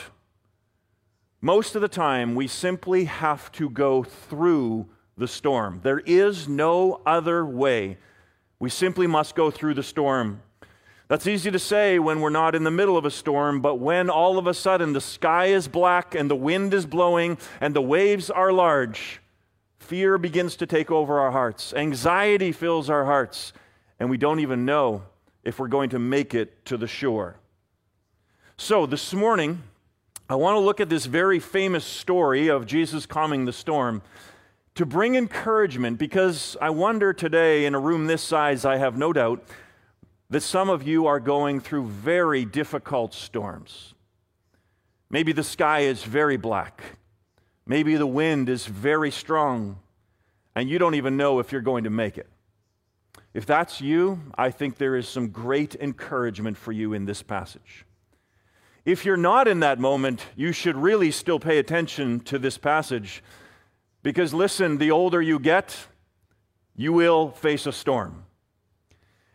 Most 1.40 1.74
of 1.74 1.82
the 1.82 1.88
time, 1.88 2.34
we 2.34 2.46
simply 2.46 3.04
have 3.04 3.50
to 3.52 3.68
go 3.68 4.02
through 4.02 4.88
the 5.16 5.28
storm. 5.28 5.80
There 5.82 6.00
is 6.00 6.48
no 6.48 7.00
other 7.06 7.44
way. 7.44 7.98
We 8.64 8.70
simply 8.70 9.06
must 9.06 9.34
go 9.34 9.50
through 9.50 9.74
the 9.74 9.82
storm. 9.82 10.40
That's 11.08 11.26
easy 11.26 11.50
to 11.50 11.58
say 11.58 11.98
when 11.98 12.22
we're 12.22 12.30
not 12.30 12.54
in 12.54 12.64
the 12.64 12.70
middle 12.70 12.96
of 12.96 13.04
a 13.04 13.10
storm, 13.10 13.60
but 13.60 13.74
when 13.74 14.08
all 14.08 14.38
of 14.38 14.46
a 14.46 14.54
sudden 14.54 14.94
the 14.94 15.02
sky 15.02 15.48
is 15.48 15.68
black 15.68 16.14
and 16.14 16.30
the 16.30 16.34
wind 16.34 16.72
is 16.72 16.86
blowing 16.86 17.36
and 17.60 17.76
the 17.76 17.82
waves 17.82 18.30
are 18.30 18.54
large, 18.54 19.20
fear 19.80 20.16
begins 20.16 20.56
to 20.56 20.66
take 20.66 20.90
over 20.90 21.20
our 21.20 21.30
hearts. 21.30 21.74
Anxiety 21.74 22.52
fills 22.52 22.88
our 22.88 23.04
hearts, 23.04 23.52
and 24.00 24.08
we 24.08 24.16
don't 24.16 24.40
even 24.40 24.64
know 24.64 25.02
if 25.42 25.58
we're 25.58 25.68
going 25.68 25.90
to 25.90 25.98
make 25.98 26.32
it 26.32 26.64
to 26.64 26.78
the 26.78 26.86
shore. 26.86 27.36
So, 28.56 28.86
this 28.86 29.12
morning, 29.12 29.62
I 30.26 30.36
want 30.36 30.54
to 30.54 30.60
look 30.60 30.80
at 30.80 30.88
this 30.88 31.04
very 31.04 31.38
famous 31.38 31.84
story 31.84 32.48
of 32.48 32.64
Jesus 32.64 33.04
calming 33.04 33.44
the 33.44 33.52
storm 33.52 34.00
to 34.74 34.84
bring 34.84 35.14
encouragement 35.14 35.98
because 35.98 36.56
I 36.60 36.70
wonder 36.70 37.12
today, 37.12 37.64
in 37.64 37.74
a 37.74 37.78
room 37.78 38.06
this 38.06 38.22
size, 38.22 38.64
I 38.64 38.76
have 38.76 38.96
no 38.96 39.12
doubt 39.12 39.44
that 40.30 40.40
some 40.40 40.68
of 40.68 40.82
you 40.82 41.06
are 41.06 41.20
going 41.20 41.60
through 41.60 41.86
very 41.86 42.44
difficult 42.44 43.14
storms. 43.14 43.94
Maybe 45.10 45.32
the 45.32 45.44
sky 45.44 45.80
is 45.80 46.02
very 46.02 46.36
black, 46.36 46.82
maybe 47.66 47.94
the 47.94 48.06
wind 48.06 48.48
is 48.48 48.66
very 48.66 49.12
strong, 49.12 49.78
and 50.56 50.68
you 50.68 50.78
don't 50.78 50.96
even 50.96 51.16
know 51.16 51.38
if 51.38 51.52
you're 51.52 51.60
going 51.60 51.84
to 51.84 51.90
make 51.90 52.18
it. 52.18 52.28
If 53.32 53.46
that's 53.46 53.80
you, 53.80 54.20
I 54.36 54.50
think 54.50 54.76
there 54.76 54.96
is 54.96 55.08
some 55.08 55.28
great 55.28 55.76
encouragement 55.76 56.56
for 56.56 56.72
you 56.72 56.94
in 56.94 57.04
this 57.04 57.22
passage. 57.22 57.84
If 58.84 59.04
you're 59.04 59.16
not 59.16 59.48
in 59.48 59.60
that 59.60 59.78
moment, 59.78 60.26
you 60.36 60.52
should 60.52 60.76
really 60.76 61.10
still 61.10 61.38
pay 61.38 61.58
attention 61.58 62.20
to 62.20 62.38
this 62.38 62.58
passage 62.58 63.22
because 64.04 64.32
listen, 64.32 64.78
the 64.78 64.92
older 64.92 65.20
you 65.20 65.40
get, 65.40 65.88
you 66.76 66.92
will 66.92 67.32
face 67.32 67.66
a 67.66 67.72
storm. 67.72 68.26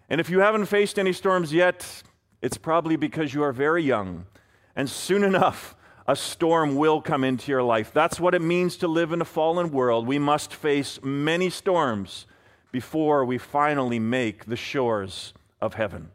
And 0.09 0.21
if 0.21 0.29
you 0.29 0.39
haven't 0.39 0.67
faced 0.67 0.97
any 0.97 1.11
storms 1.11 1.51
yet, 1.51 2.03
it's 2.41 2.57
probably 2.57 2.95
because 2.95 3.33
you 3.33 3.43
are 3.43 3.51
very 3.51 3.83
young. 3.83 4.27
And 4.73 4.89
soon 4.89 5.23
enough, 5.31 5.75
a 6.07 6.15
storm 6.15 6.77
will 6.77 7.01
come 7.01 7.25
into 7.25 7.51
your 7.51 7.63
life. 7.63 7.91
That's 7.93 8.21
what 8.21 8.33
it 8.33 8.41
means 8.41 8.77
to 8.77 8.88
live 8.88 9.11
in 9.11 9.19
a 9.19 9.25
fallen 9.25 9.71
world. 9.71 10.07
We 10.07 10.19
must 10.19 10.53
face 10.53 10.97
many 11.03 11.49
storms 11.49 12.25
before 12.71 13.25
we 13.25 13.38
finally 13.38 13.99
make 13.99 14.45
the 14.45 14.55
shores 14.55 15.33
of 15.59 15.73
heaven. 15.73 16.11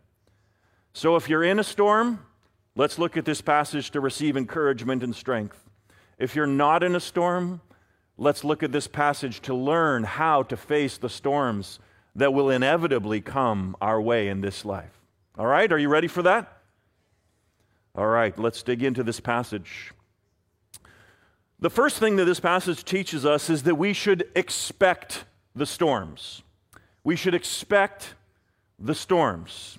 So 0.95 1.17
if 1.17 1.29
you're 1.29 1.45
in 1.45 1.59
a 1.59 1.65
storm, 1.65 2.25
Let's 2.77 2.99
look 2.99 3.17
at 3.17 3.25
this 3.25 3.41
passage 3.41 3.93
to 3.93 4.01
receive 4.01 4.37
encouragement 4.37 5.05
and 5.05 5.15
strength. 5.15 5.71
If 6.19 6.35
you're 6.35 6.45
not 6.45 6.83
in 6.83 6.97
a 6.97 7.01
storm, 7.01 7.61
let's 8.17 8.45
look 8.45 8.63
at 8.63 8.73
this 8.73 8.87
passage 8.87 9.41
to 9.43 9.55
learn 9.55 10.05
how 10.05 10.43
to 10.45 10.57
face 10.57 10.97
the 10.99 11.09
storms 11.09 11.79
that 12.15 12.33
will 12.33 12.51
inevitably 12.51 13.21
come 13.21 13.77
our 13.81 14.01
way 14.01 14.29
in 14.29 14.41
this 14.41 14.65
life. 14.65 15.01
All 15.37 15.47
right, 15.47 15.71
are 15.73 15.79
you 15.79 15.89
ready 15.89 16.07
for 16.07 16.23
that? 16.23 16.63
All 17.97 18.07
right, 18.07 18.37
let's 18.39 18.63
dig 18.63 18.83
into 18.83 19.03
this 19.03 19.21
passage. 19.21 19.93
The 21.61 21.71
first 21.71 21.99
thing 21.99 22.17
that 22.17 22.25
this 22.25 22.41
passage 22.41 22.85
teaches 22.85 23.25
us 23.25 23.49
is 23.49 23.63
that 23.65 23.77
we 23.77 23.93
should 23.93 24.29
expect 24.35 25.25
the 25.55 25.67
storms. 25.67 26.43
We 27.03 27.17
should 27.17 27.35
expect 27.35 28.15
the 28.79 28.95
storms. 28.95 29.79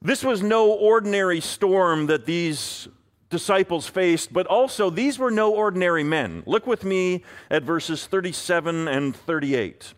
This 0.00 0.22
was 0.22 0.42
no 0.42 0.70
ordinary 0.70 1.40
storm 1.40 2.06
that 2.06 2.26
these 2.26 2.88
disciples 3.30 3.86
faced, 3.86 4.32
but 4.32 4.46
also 4.46 4.90
these 4.90 5.18
were 5.18 5.30
no 5.30 5.52
ordinary 5.52 6.04
men. 6.04 6.42
Look 6.46 6.66
with 6.66 6.84
me 6.84 7.24
at 7.50 7.62
verses 7.62 8.06
37 8.06 8.88
and 8.88 9.16
38. 9.16 9.94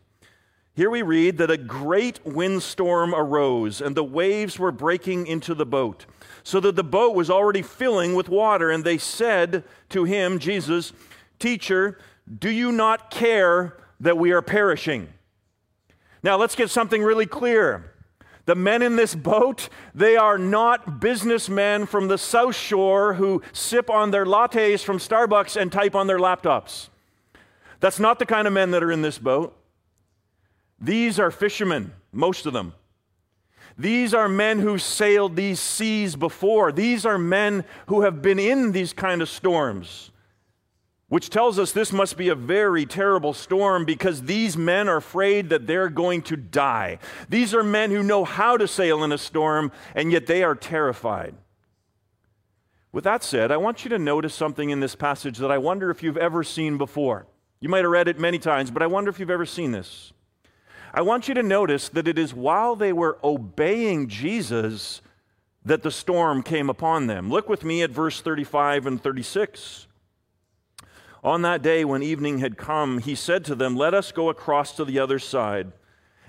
Here 0.75 0.91
we 0.91 1.03
read 1.03 1.39
that 1.39 1.51
a 1.51 1.57
great 1.57 2.25
windstorm 2.25 3.15
arose, 3.15 3.81
and 3.81 3.97
the 3.97 4.05
waves 4.05 4.59
were 4.59 4.71
breaking 4.71 5.27
into 5.27 5.53
the 5.53 5.67
boat, 5.67 6.07
so 6.45 6.61
that 6.61 6.77
the 6.77 6.85
boat 6.85 7.17
was 7.17 7.29
already 7.31 7.63
filling 7.63 8.15
with 8.15 8.29
water. 8.29 8.71
And 8.71 8.85
they 8.85 8.97
said 8.97 9.65
to 9.89 10.05
him, 10.05 10.39
Jesus, 10.39 10.93
Teacher, 11.39 11.99
do 12.39 12.51
you 12.51 12.73
not 12.73 13.11
care 13.11 13.77
that 14.01 14.19
we 14.19 14.33
are 14.33 14.43
perishing? 14.43 15.09
Now, 16.23 16.37
let's 16.37 16.55
get 16.55 16.71
something 16.71 17.03
really 17.03 17.27
clear. 17.27 17.93
The 18.49 18.55
men 18.55 18.81
in 18.81 18.97
this 18.97 19.15
boat, 19.15 19.69
they 19.95 20.17
are 20.17 20.39
not 20.39 21.01
businessmen 21.01 21.85
from 21.85 22.09
the 22.09 22.17
South 22.17 22.55
Shore 22.55 23.13
who 23.13 23.43
sip 23.53 23.91
on 23.91 24.11
their 24.11 24.25
lattes 24.25 24.83
from 24.83 24.97
Starbucks 24.97 25.61
and 25.61 25.71
type 25.71 25.95
on 25.95 26.07
their 26.07 26.19
laptops. 26.19 26.89
That's 27.81 28.01
not 28.01 28.19
the 28.19 28.25
kind 28.25 28.47
of 28.47 28.55
men 28.55 28.71
that 28.71 28.83
are 28.83 28.91
in 28.91 29.03
this 29.03 29.19
boat. 29.19 29.55
These 30.81 31.21
are 31.21 31.31
fishermen, 31.31 31.93
most 32.11 32.47
of 32.47 32.55
them. 32.55 32.73
These 33.77 34.15
are 34.15 34.31
men 34.31 34.61
who 34.61 34.79
sailed 34.79 35.37
these 35.37 35.61
seas 35.61 36.17
before. 36.17 36.73
These 36.73 37.05
are 37.05 37.19
men 37.19 37.67
who 37.89 38.01
have 38.01 38.23
been 38.23 38.39
in 38.39 38.73
these 38.73 38.95
kind 38.95 39.21
of 39.21 39.29
storms, 39.29 40.11
which 41.09 41.31
tells 41.31 41.59
us 41.59 41.73
this 41.73 41.93
must 41.93 42.17
be 42.17 42.29
a 42.29 42.35
very 42.35 42.85
terrible 42.85 43.33
storm 43.33 43.85
because 43.85 44.23
these 44.23 44.57
men 44.57 44.89
are 44.89 44.99
afraid 44.99 45.49
that 45.49 45.67
they're 45.67 45.89
going 45.89 46.21
to 46.23 46.37
die. 46.37 46.99
These 47.29 47.55
are 47.55 47.65
men 47.65 47.91
who 47.91 48.03
know 48.03 48.25
how 48.25 48.57
to 48.59 48.69
sail 48.69 49.03
in 49.03 49.13
a 49.13 49.19
storm, 49.19 49.73
and 49.95 50.13
yet 50.13 50.27
they 50.27 50.43
are 50.43 50.55
terrified. 50.55 51.35
With 52.93 53.05
that 53.05 53.23
said, 53.23 53.51
I 53.51 53.57
want 53.57 53.85
you 53.85 53.91
to 53.91 53.99
notice 53.99 54.35
something 54.35 54.71
in 54.71 54.81
this 54.81 54.95
passage 54.95 55.39
that 55.39 55.51
I 55.51 55.59
wonder 55.59 55.91
if 55.91 56.03
you've 56.03 56.17
ever 56.17 56.45
seen 56.45 56.79
before. 56.79 57.27
You 57.61 57.69
might 57.69 57.85
have 57.85 57.91
read 57.91 58.09
it 58.09 58.19
many 58.19 58.39
times, 58.39 58.71
but 58.71 58.83
I 58.83 58.87
wonder 58.87 59.11
if 59.11 59.19
you've 59.19 59.31
ever 59.31 59.47
seen 59.47 59.73
this. 59.73 60.13
I 60.93 61.03
want 61.03 61.29
you 61.29 61.35
to 61.35 61.43
notice 61.43 61.89
that 61.91 62.09
it 62.09 62.19
is 62.19 62.33
while 62.33 62.77
they 62.77 62.93
were 62.93 63.19
obeying 63.25 64.09
Jesus 64.09 65.03
that 65.65 65.83
the 65.83 65.91
storm 65.91 66.43
came 66.43 66.71
upon 66.71 67.09
them. 67.09 67.31
Look 67.31 67.49
with 67.49 67.65
me 67.65 67.83
at 67.83 67.91
verse 67.91 68.21
35 68.21 68.87
and 68.87 69.03
36. 69.03 69.88
On 71.25 71.43
that 71.43 71.63
day, 71.63 71.85
when 71.85 72.03
evening 72.03 72.39
had 72.39 72.57
come, 72.57 72.99
he 72.99 73.15
said 73.15 73.45
to 73.47 73.55
them, 73.55 73.77
Let 73.77 73.95
us 73.95 74.13
go 74.13 74.29
across 74.29 74.75
to 74.77 74.85
the 74.85 74.99
other 74.99 75.19
side. 75.19 75.73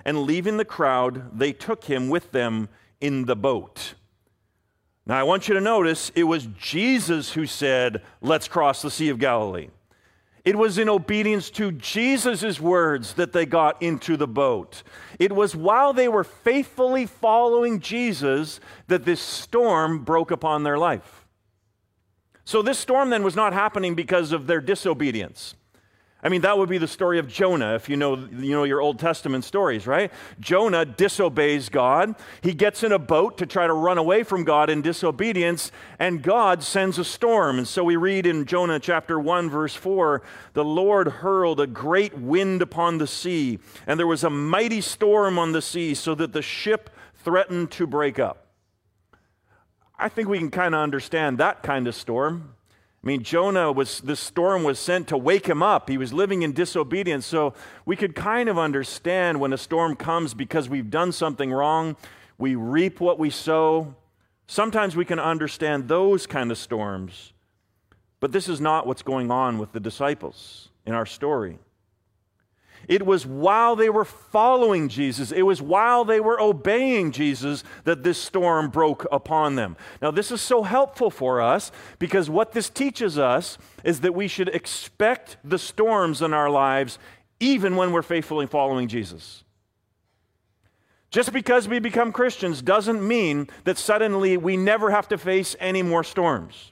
And 0.05 0.23
leaving 0.23 0.57
the 0.57 0.65
crowd, 0.65 1.37
they 1.37 1.51
took 1.53 1.83
him 1.83 2.09
with 2.09 2.31
them 2.31 2.69
in 2.99 3.25
the 3.25 3.35
boat. 3.35 3.93
Now, 5.05 5.19
I 5.19 5.23
want 5.23 5.47
you 5.47 5.53
to 5.55 5.61
notice 5.61 6.11
it 6.15 6.23
was 6.23 6.47
Jesus 6.57 7.33
who 7.33 7.45
said, 7.45 8.01
Let's 8.21 8.47
cross 8.47 8.81
the 8.81 8.91
Sea 8.91 9.09
of 9.09 9.19
Galilee. 9.19 9.69
It 10.45 10.57
was 10.57 10.77
in 10.77 10.89
obedience 10.89 11.49
to 11.51 11.71
Jesus' 11.71 12.59
words 12.59 13.13
that 13.13 13.33
they 13.33 13.45
got 13.45 13.81
into 13.81 14.17
the 14.17 14.27
boat. 14.27 14.83
It 15.19 15.31
was 15.31 15.55
while 15.55 15.93
they 15.93 16.07
were 16.07 16.23
faithfully 16.23 17.05
following 17.05 17.81
Jesus 17.81 18.59
that 18.87 19.03
this 19.03 19.19
storm 19.19 20.03
broke 20.03 20.31
upon 20.31 20.63
their 20.63 20.77
life. 20.77 21.18
So, 22.49 22.63
this 22.63 22.79
storm 22.79 23.11
then 23.11 23.21
was 23.21 23.35
not 23.35 23.53
happening 23.53 23.93
because 23.93 24.31
of 24.31 24.47
their 24.47 24.59
disobedience. 24.59 25.53
I 26.23 26.29
mean, 26.29 26.41
that 26.41 26.57
would 26.57 26.67
be 26.67 26.79
the 26.79 26.87
story 26.87 27.19
of 27.19 27.27
Jonah, 27.27 27.75
if 27.75 27.87
you 27.87 27.95
know, 27.95 28.15
you 28.15 28.53
know 28.53 28.63
your 28.63 28.81
Old 28.81 28.97
Testament 28.97 29.43
stories, 29.43 29.85
right? 29.85 30.11
Jonah 30.39 30.83
disobeys 30.83 31.69
God. 31.69 32.15
He 32.41 32.55
gets 32.55 32.81
in 32.81 32.91
a 32.91 32.97
boat 32.97 33.37
to 33.37 33.45
try 33.45 33.67
to 33.67 33.73
run 33.73 33.99
away 33.99 34.23
from 34.23 34.45
God 34.45 34.71
in 34.71 34.81
disobedience, 34.81 35.71
and 35.99 36.23
God 36.23 36.63
sends 36.63 36.97
a 36.97 37.05
storm. 37.05 37.59
And 37.59 37.67
so 37.67 37.83
we 37.83 37.97
read 37.97 38.25
in 38.25 38.47
Jonah 38.47 38.79
chapter 38.79 39.19
1, 39.19 39.47
verse 39.47 39.75
4 39.75 40.23
the 40.53 40.65
Lord 40.65 41.07
hurled 41.07 41.59
a 41.59 41.67
great 41.67 42.17
wind 42.17 42.63
upon 42.63 42.97
the 42.97 43.05
sea, 43.05 43.59
and 43.85 43.99
there 43.99 44.07
was 44.07 44.23
a 44.23 44.29
mighty 44.31 44.81
storm 44.81 45.37
on 45.37 45.51
the 45.51 45.61
sea, 45.61 45.93
so 45.93 46.15
that 46.15 46.33
the 46.33 46.41
ship 46.41 46.89
threatened 47.13 47.69
to 47.73 47.85
break 47.85 48.17
up. 48.17 48.48
I 49.99 50.07
think 50.07 50.29
we 50.29 50.37
can 50.37 50.49
kind 50.49 50.73
of 50.73 50.79
understand 50.79 51.37
that 51.39 51.61
kind 51.61 51.85
of 51.87 51.93
storm. 51.93 52.55
I 53.03 53.07
mean, 53.07 53.23
Jonah 53.23 53.71
was, 53.71 53.99
this 54.01 54.19
storm 54.19 54.63
was 54.63 54.79
sent 54.79 55.09
to 55.09 55.17
wake 55.17 55.47
him 55.47 55.61
up. 55.61 55.89
He 55.89 55.97
was 55.97 56.13
living 56.13 56.41
in 56.41 56.53
disobedience. 56.53 57.25
So 57.25 57.53
we 57.85 57.95
could 57.95 58.15
kind 58.15 58.49
of 58.49 58.57
understand 58.57 59.39
when 59.39 59.53
a 59.53 59.57
storm 59.57 59.95
comes 59.95 60.33
because 60.33 60.69
we've 60.69 60.89
done 60.89 61.11
something 61.11 61.51
wrong, 61.51 61.97
we 62.37 62.55
reap 62.55 62.99
what 62.99 63.19
we 63.19 63.29
sow. 63.29 63.95
Sometimes 64.47 64.95
we 64.95 65.05
can 65.05 65.19
understand 65.19 65.87
those 65.87 66.27
kind 66.27 66.49
of 66.49 66.57
storms. 66.57 67.33
But 68.19 68.31
this 68.31 68.49
is 68.49 68.59
not 68.59 68.87
what's 68.87 69.01
going 69.01 69.31
on 69.31 69.59
with 69.59 69.71
the 69.71 69.79
disciples 69.79 70.69
in 70.85 70.93
our 70.93 71.05
story. 71.05 71.59
It 72.87 73.05
was 73.05 73.25
while 73.25 73.75
they 73.75 73.89
were 73.89 74.05
following 74.05 74.89
Jesus, 74.89 75.31
it 75.31 75.43
was 75.43 75.61
while 75.61 76.05
they 76.05 76.19
were 76.19 76.39
obeying 76.39 77.11
Jesus 77.11 77.63
that 77.83 78.03
this 78.03 78.17
storm 78.17 78.69
broke 78.69 79.05
upon 79.11 79.55
them. 79.55 79.77
Now, 80.01 80.11
this 80.11 80.31
is 80.31 80.41
so 80.41 80.63
helpful 80.63 81.11
for 81.11 81.41
us 81.41 81.71
because 81.99 82.29
what 82.29 82.53
this 82.53 82.69
teaches 82.69 83.17
us 83.17 83.57
is 83.83 84.01
that 84.01 84.15
we 84.15 84.27
should 84.27 84.49
expect 84.49 85.37
the 85.43 85.59
storms 85.59 86.21
in 86.21 86.33
our 86.33 86.49
lives 86.49 86.97
even 87.39 87.75
when 87.75 87.91
we're 87.91 88.01
faithfully 88.01 88.47
following 88.47 88.87
Jesus. 88.87 89.43
Just 91.11 91.33
because 91.33 91.67
we 91.67 91.79
become 91.79 92.11
Christians 92.11 92.61
doesn't 92.61 93.05
mean 93.05 93.47
that 93.63 93.77
suddenly 93.77 94.37
we 94.37 94.57
never 94.57 94.91
have 94.91 95.07
to 95.09 95.17
face 95.17 95.55
any 95.59 95.81
more 95.81 96.03
storms. 96.03 96.71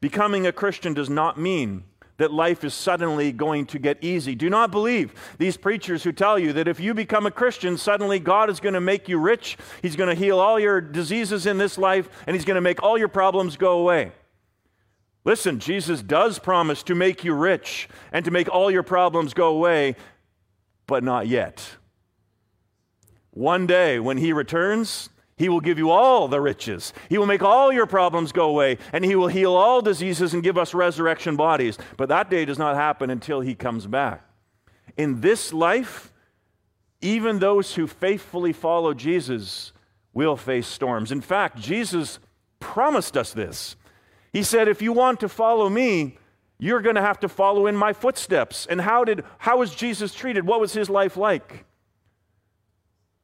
Becoming 0.00 0.46
a 0.46 0.52
Christian 0.52 0.94
does 0.94 1.10
not 1.10 1.38
mean 1.38 1.84
that 2.18 2.32
life 2.32 2.64
is 2.64 2.74
suddenly 2.74 3.32
going 3.32 3.64
to 3.66 3.78
get 3.78 3.98
easy. 4.02 4.34
Do 4.34 4.50
not 4.50 4.70
believe 4.70 5.14
these 5.38 5.56
preachers 5.56 6.02
who 6.02 6.12
tell 6.12 6.38
you 6.38 6.52
that 6.52 6.68
if 6.68 6.78
you 6.78 6.92
become 6.92 7.26
a 7.26 7.30
Christian, 7.30 7.78
suddenly 7.78 8.18
God 8.18 8.50
is 8.50 8.60
going 8.60 8.74
to 8.74 8.80
make 8.80 9.08
you 9.08 9.18
rich, 9.18 9.56
He's 9.82 9.96
going 9.96 10.08
to 10.08 10.14
heal 10.14 10.38
all 10.38 10.60
your 10.60 10.80
diseases 10.80 11.46
in 11.46 11.58
this 11.58 11.78
life, 11.78 12.08
and 12.26 12.34
He's 12.34 12.44
going 12.44 12.56
to 12.56 12.60
make 12.60 12.82
all 12.82 12.98
your 12.98 13.08
problems 13.08 13.56
go 13.56 13.78
away. 13.78 14.12
Listen, 15.24 15.60
Jesus 15.60 16.02
does 16.02 16.38
promise 16.38 16.82
to 16.84 16.94
make 16.94 17.22
you 17.24 17.34
rich 17.34 17.88
and 18.12 18.24
to 18.24 18.30
make 18.30 18.48
all 18.48 18.70
your 18.70 18.82
problems 18.82 19.34
go 19.34 19.48
away, 19.48 19.94
but 20.86 21.04
not 21.04 21.28
yet. 21.28 21.76
One 23.30 23.66
day 23.66 24.00
when 24.00 24.16
He 24.16 24.32
returns, 24.32 25.10
he 25.38 25.48
will 25.48 25.60
give 25.60 25.78
you 25.78 25.90
all 25.90 26.26
the 26.26 26.40
riches. 26.40 26.92
He 27.08 27.16
will 27.16 27.26
make 27.26 27.42
all 27.42 27.72
your 27.72 27.86
problems 27.86 28.32
go 28.32 28.50
away, 28.50 28.76
and 28.92 29.04
He 29.04 29.14
will 29.14 29.28
heal 29.28 29.54
all 29.54 29.80
diseases 29.80 30.34
and 30.34 30.42
give 30.42 30.58
us 30.58 30.74
resurrection 30.74 31.36
bodies. 31.36 31.78
But 31.96 32.08
that 32.08 32.28
day 32.28 32.44
does 32.44 32.58
not 32.58 32.74
happen 32.74 33.08
until 33.08 33.40
He 33.40 33.54
comes 33.54 33.86
back. 33.86 34.24
In 34.96 35.20
this 35.20 35.52
life, 35.52 36.12
even 37.00 37.38
those 37.38 37.76
who 37.76 37.86
faithfully 37.86 38.52
follow 38.52 38.92
Jesus 38.92 39.72
will 40.12 40.36
face 40.36 40.66
storms. 40.66 41.12
In 41.12 41.20
fact, 41.20 41.56
Jesus 41.56 42.18
promised 42.58 43.16
us 43.16 43.32
this. 43.32 43.76
He 44.32 44.42
said, 44.42 44.66
If 44.66 44.82
you 44.82 44.92
want 44.92 45.20
to 45.20 45.28
follow 45.28 45.68
me, 45.68 46.18
you're 46.58 46.82
going 46.82 46.96
to 46.96 47.00
have 47.00 47.20
to 47.20 47.28
follow 47.28 47.68
in 47.68 47.76
my 47.76 47.92
footsteps. 47.92 48.66
And 48.66 48.80
how 48.80 49.04
did 49.04 49.22
how 49.38 49.58
was 49.58 49.72
Jesus 49.72 50.12
treated? 50.12 50.44
What 50.44 50.58
was 50.58 50.72
his 50.72 50.90
life 50.90 51.16
like? 51.16 51.64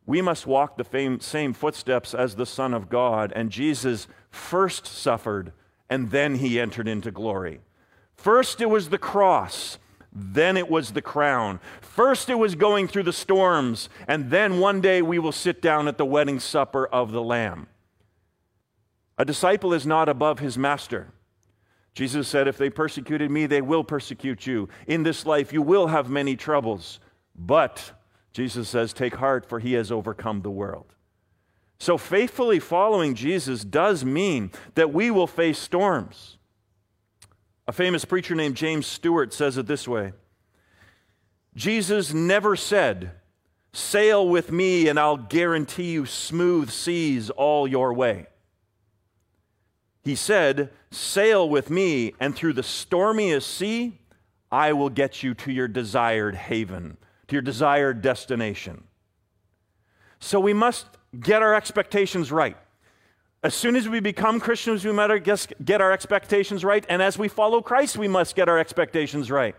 We 0.06 0.20
must 0.20 0.46
walk 0.46 0.76
the 0.76 1.18
same 1.20 1.52
footsteps 1.52 2.14
as 2.14 2.36
the 2.36 2.46
Son 2.46 2.74
of 2.74 2.88
God. 2.88 3.32
And 3.34 3.50
Jesus 3.50 4.06
first 4.30 4.86
suffered, 4.86 5.52
and 5.88 6.10
then 6.10 6.36
he 6.36 6.60
entered 6.60 6.88
into 6.88 7.10
glory. 7.10 7.60
First, 8.14 8.60
it 8.60 8.68
was 8.68 8.90
the 8.90 8.98
cross. 8.98 9.78
Then 10.12 10.56
it 10.56 10.70
was 10.70 10.92
the 10.92 11.02
crown. 11.02 11.58
First, 11.80 12.28
it 12.28 12.36
was 12.36 12.54
going 12.54 12.86
through 12.86 13.02
the 13.02 13.12
storms, 13.12 13.88
and 14.06 14.30
then 14.30 14.60
one 14.60 14.80
day 14.80 15.02
we 15.02 15.18
will 15.18 15.32
sit 15.32 15.60
down 15.60 15.88
at 15.88 15.98
the 15.98 16.04
wedding 16.04 16.38
supper 16.38 16.86
of 16.86 17.10
the 17.10 17.22
Lamb. 17.22 17.66
A 19.18 19.24
disciple 19.24 19.72
is 19.72 19.86
not 19.86 20.08
above 20.08 20.38
his 20.38 20.56
master. 20.56 21.08
Jesus 21.94 22.28
said, 22.28 22.46
If 22.46 22.58
they 22.58 22.70
persecuted 22.70 23.30
me, 23.30 23.46
they 23.46 23.62
will 23.62 23.84
persecute 23.84 24.46
you. 24.46 24.68
In 24.86 25.02
this 25.02 25.26
life, 25.26 25.52
you 25.52 25.62
will 25.62 25.88
have 25.88 26.08
many 26.08 26.36
troubles, 26.36 27.00
but 27.34 27.92
Jesus 28.34 28.68
says, 28.68 28.92
Take 28.92 29.14
heart, 29.14 29.46
for 29.46 29.60
he 29.60 29.72
has 29.74 29.90
overcome 29.90 30.42
the 30.42 30.50
world. 30.50 30.92
So, 31.78 31.96
faithfully 31.96 32.58
following 32.58 33.14
Jesus 33.14 33.64
does 33.64 34.04
mean 34.04 34.50
that 34.74 34.92
we 34.92 35.10
will 35.10 35.28
face 35.28 35.58
storms. 35.58 36.36
A 37.66 37.72
famous 37.72 38.04
preacher 38.04 38.34
named 38.34 38.56
James 38.56 38.86
Stewart 38.86 39.32
says 39.32 39.56
it 39.56 39.66
this 39.66 39.88
way 39.88 40.12
Jesus 41.54 42.12
never 42.12 42.56
said, 42.56 43.12
Sail 43.72 44.28
with 44.28 44.52
me 44.52 44.88
and 44.88 44.98
I'll 44.98 45.16
guarantee 45.16 45.92
you 45.92 46.04
smooth 46.04 46.70
seas 46.70 47.30
all 47.30 47.66
your 47.66 47.94
way. 47.94 48.26
He 50.02 50.16
said, 50.16 50.70
Sail 50.90 51.48
with 51.48 51.70
me, 51.70 52.14
and 52.20 52.36
through 52.36 52.52
the 52.52 52.62
stormiest 52.62 53.48
sea, 53.48 54.00
I 54.50 54.72
will 54.72 54.90
get 54.90 55.22
you 55.22 55.34
to 55.34 55.52
your 55.52 55.66
desired 55.66 56.34
haven 56.34 56.98
to 57.28 57.34
your 57.34 57.42
desired 57.42 58.02
destination. 58.02 58.84
So 60.18 60.40
we 60.40 60.52
must 60.52 60.86
get 61.18 61.42
our 61.42 61.54
expectations 61.54 62.32
right. 62.32 62.56
As 63.42 63.54
soon 63.54 63.76
as 63.76 63.88
we 63.88 64.00
become 64.00 64.40
Christians, 64.40 64.84
we 64.84 64.92
must 64.92 65.52
get 65.62 65.82
our 65.82 65.92
expectations 65.92 66.64
right. 66.64 66.84
And 66.88 67.02
as 67.02 67.18
we 67.18 67.28
follow 67.28 67.60
Christ, 67.60 67.98
we 67.98 68.08
must 68.08 68.34
get 68.34 68.48
our 68.48 68.58
expectations 68.58 69.30
right. 69.30 69.54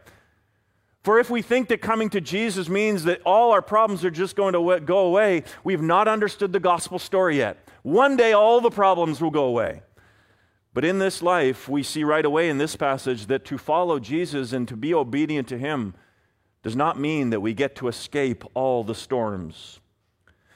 For 1.04 1.20
if 1.20 1.30
we 1.30 1.44
think 1.44 1.68
that 1.68 1.82
coming 1.84 2.10
to 2.10 2.20
Jesus 2.20 2.68
means 2.68 3.04
that 3.04 3.22
all 3.28 3.52
our 3.52 3.62
problems 3.62 4.04
are 4.04 4.10
just 4.10 4.36
going 4.36 4.54
to 4.54 4.80
go 4.80 4.98
away, 5.06 5.44
we've 5.64 5.84
not 5.84 6.08
understood 6.08 6.52
the 6.52 6.60
gospel 6.60 6.98
story 6.98 7.38
yet. 7.38 7.60
One 7.84 8.18
day 8.18 8.34
all 8.34 8.60
the 8.60 8.72
problems 8.72 9.22
will 9.22 9.30
go 9.30 9.44
away. 9.44 9.84
But 10.74 10.84
in 10.84 10.98
this 10.98 11.22
life, 11.22 11.70
we 11.70 11.84
see 11.84 12.04
right 12.04 12.26
away 12.26 12.50
in 12.50 12.58
this 12.58 12.76
passage 12.76 13.28
that 13.28 13.46
to 13.46 13.60
follow 13.60 14.00
Jesus 14.00 14.52
and 14.52 14.68
to 14.68 14.76
be 14.76 14.96
obedient 14.96 15.48
to 15.50 15.60
him 15.60 15.94
does 16.66 16.76
not 16.76 17.00
mean 17.00 17.30
that 17.30 17.42
we 17.42 17.54
get 17.54 17.76
to 17.76 17.88
escape 17.88 18.44
all 18.56 18.84
the 18.84 18.96
storms. 18.96 19.82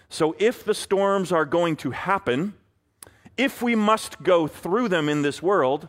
So 0.09 0.35
if 0.39 0.65
the 0.65 0.73
storms 0.73 1.31
are 1.31 1.45
going 1.45 1.75
to 1.75 1.91
happen, 1.91 2.55
if 3.37 3.61
we 3.61 3.75
must 3.75 4.23
go 4.23 4.47
through 4.47 4.87
them 4.87 5.07
in 5.07 5.21
this 5.21 5.43
world, 5.43 5.87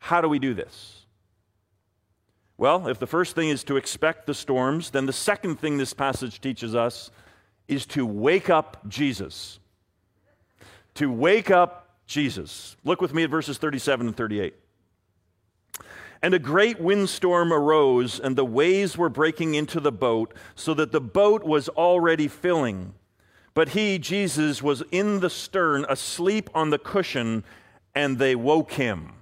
how 0.00 0.20
do 0.20 0.28
we 0.28 0.40
do 0.40 0.52
this? 0.52 1.06
Well, 2.58 2.88
if 2.88 2.98
the 2.98 3.06
first 3.06 3.36
thing 3.36 3.48
is 3.48 3.62
to 3.64 3.76
expect 3.76 4.26
the 4.26 4.34
storms, 4.34 4.90
then 4.90 5.06
the 5.06 5.12
second 5.12 5.60
thing 5.60 5.78
this 5.78 5.94
passage 5.94 6.40
teaches 6.40 6.74
us 6.74 7.12
is 7.68 7.86
to 7.86 8.04
wake 8.04 8.50
up 8.50 8.88
Jesus. 8.88 9.60
To 10.94 11.08
wake 11.08 11.52
up 11.52 12.00
Jesus. 12.08 12.76
Look 12.82 13.00
with 13.00 13.14
me 13.14 13.22
at 13.22 13.30
verses 13.30 13.58
37 13.58 14.08
and 14.08 14.16
38. 14.16 14.56
And 16.26 16.34
a 16.34 16.40
great 16.40 16.80
windstorm 16.80 17.52
arose, 17.52 18.18
and 18.18 18.34
the 18.34 18.44
waves 18.44 18.98
were 18.98 19.08
breaking 19.08 19.54
into 19.54 19.78
the 19.78 19.92
boat, 19.92 20.34
so 20.56 20.74
that 20.74 20.90
the 20.90 21.00
boat 21.00 21.44
was 21.44 21.68
already 21.68 22.26
filling. 22.26 22.94
But 23.54 23.68
he, 23.68 24.00
Jesus, 24.00 24.60
was 24.60 24.82
in 24.90 25.20
the 25.20 25.30
stern, 25.30 25.86
asleep 25.88 26.50
on 26.52 26.70
the 26.70 26.80
cushion, 26.80 27.44
and 27.94 28.18
they 28.18 28.34
woke 28.34 28.72
him. 28.72 29.12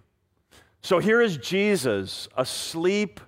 So 0.81 0.99
here 0.99 1.21
is 1.21 1.37
Jesus 1.37 2.27
asleep 2.39 3.21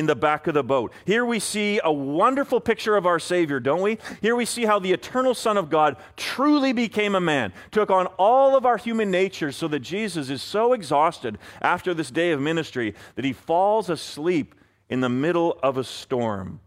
in 0.00 0.06
the 0.06 0.16
back 0.16 0.46
of 0.46 0.54
the 0.54 0.64
boat. 0.64 0.94
Here 1.04 1.26
we 1.26 1.38
see 1.38 1.78
a 1.84 1.92
wonderful 1.92 2.58
picture 2.58 2.96
of 2.96 3.04
our 3.04 3.18
Savior, 3.18 3.60
don't 3.60 3.82
we? 3.82 3.98
Here 4.22 4.34
we 4.34 4.46
see 4.46 4.64
how 4.64 4.78
the 4.78 4.94
eternal 4.94 5.34
Son 5.34 5.58
of 5.58 5.68
God 5.68 5.98
truly 6.16 6.72
became 6.72 7.14
a 7.14 7.20
man, 7.20 7.52
took 7.70 7.90
on 7.90 8.06
all 8.16 8.56
of 8.56 8.64
our 8.64 8.78
human 8.78 9.10
nature, 9.10 9.52
so 9.52 9.68
that 9.68 9.80
Jesus 9.80 10.30
is 10.30 10.40
so 10.40 10.72
exhausted 10.72 11.36
after 11.60 11.92
this 11.92 12.10
day 12.10 12.30
of 12.30 12.40
ministry 12.40 12.94
that 13.14 13.26
he 13.26 13.34
falls 13.34 13.90
asleep 13.90 14.54
in 14.88 15.02
the 15.02 15.10
middle 15.10 15.58
of 15.62 15.76
a 15.76 15.84
storm. 15.84 16.60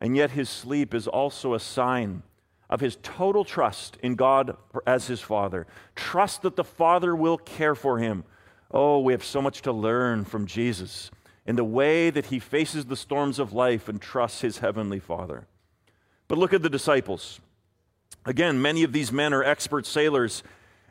And 0.00 0.16
yet 0.16 0.30
his 0.30 0.48
sleep 0.48 0.94
is 0.94 1.06
also 1.06 1.52
a 1.52 1.60
sign 1.60 2.22
of 2.70 2.80
his 2.80 2.96
total 3.02 3.44
trust 3.44 3.98
in 4.02 4.14
God 4.14 4.56
as 4.86 5.06
his 5.06 5.20
Father. 5.20 5.66
Trust 5.94 6.40
that 6.42 6.56
the 6.56 6.64
Father 6.64 7.14
will 7.14 7.36
care 7.36 7.74
for 7.74 7.98
him 7.98 8.24
Oh, 8.70 8.98
we 8.98 9.12
have 9.12 9.22
so 9.22 9.40
much 9.40 9.62
to 9.62 9.72
learn 9.72 10.24
from 10.24 10.46
Jesus 10.46 11.12
in 11.46 11.56
the 11.56 11.64
way 11.64 12.10
that 12.10 12.26
he 12.26 12.38
faces 12.38 12.86
the 12.86 12.96
storms 12.96 13.38
of 13.38 13.52
life 13.52 13.88
and 13.88 14.00
trusts 14.00 14.40
his 14.40 14.58
heavenly 14.58 15.00
Father. 15.00 15.46
But 16.28 16.38
look 16.38 16.52
at 16.52 16.62
the 16.62 16.70
disciples. 16.70 17.40
Again, 18.24 18.62
many 18.62 18.82
of 18.82 18.92
these 18.92 19.12
men 19.12 19.34
are 19.34 19.44
expert 19.44 19.84
sailors, 19.84 20.42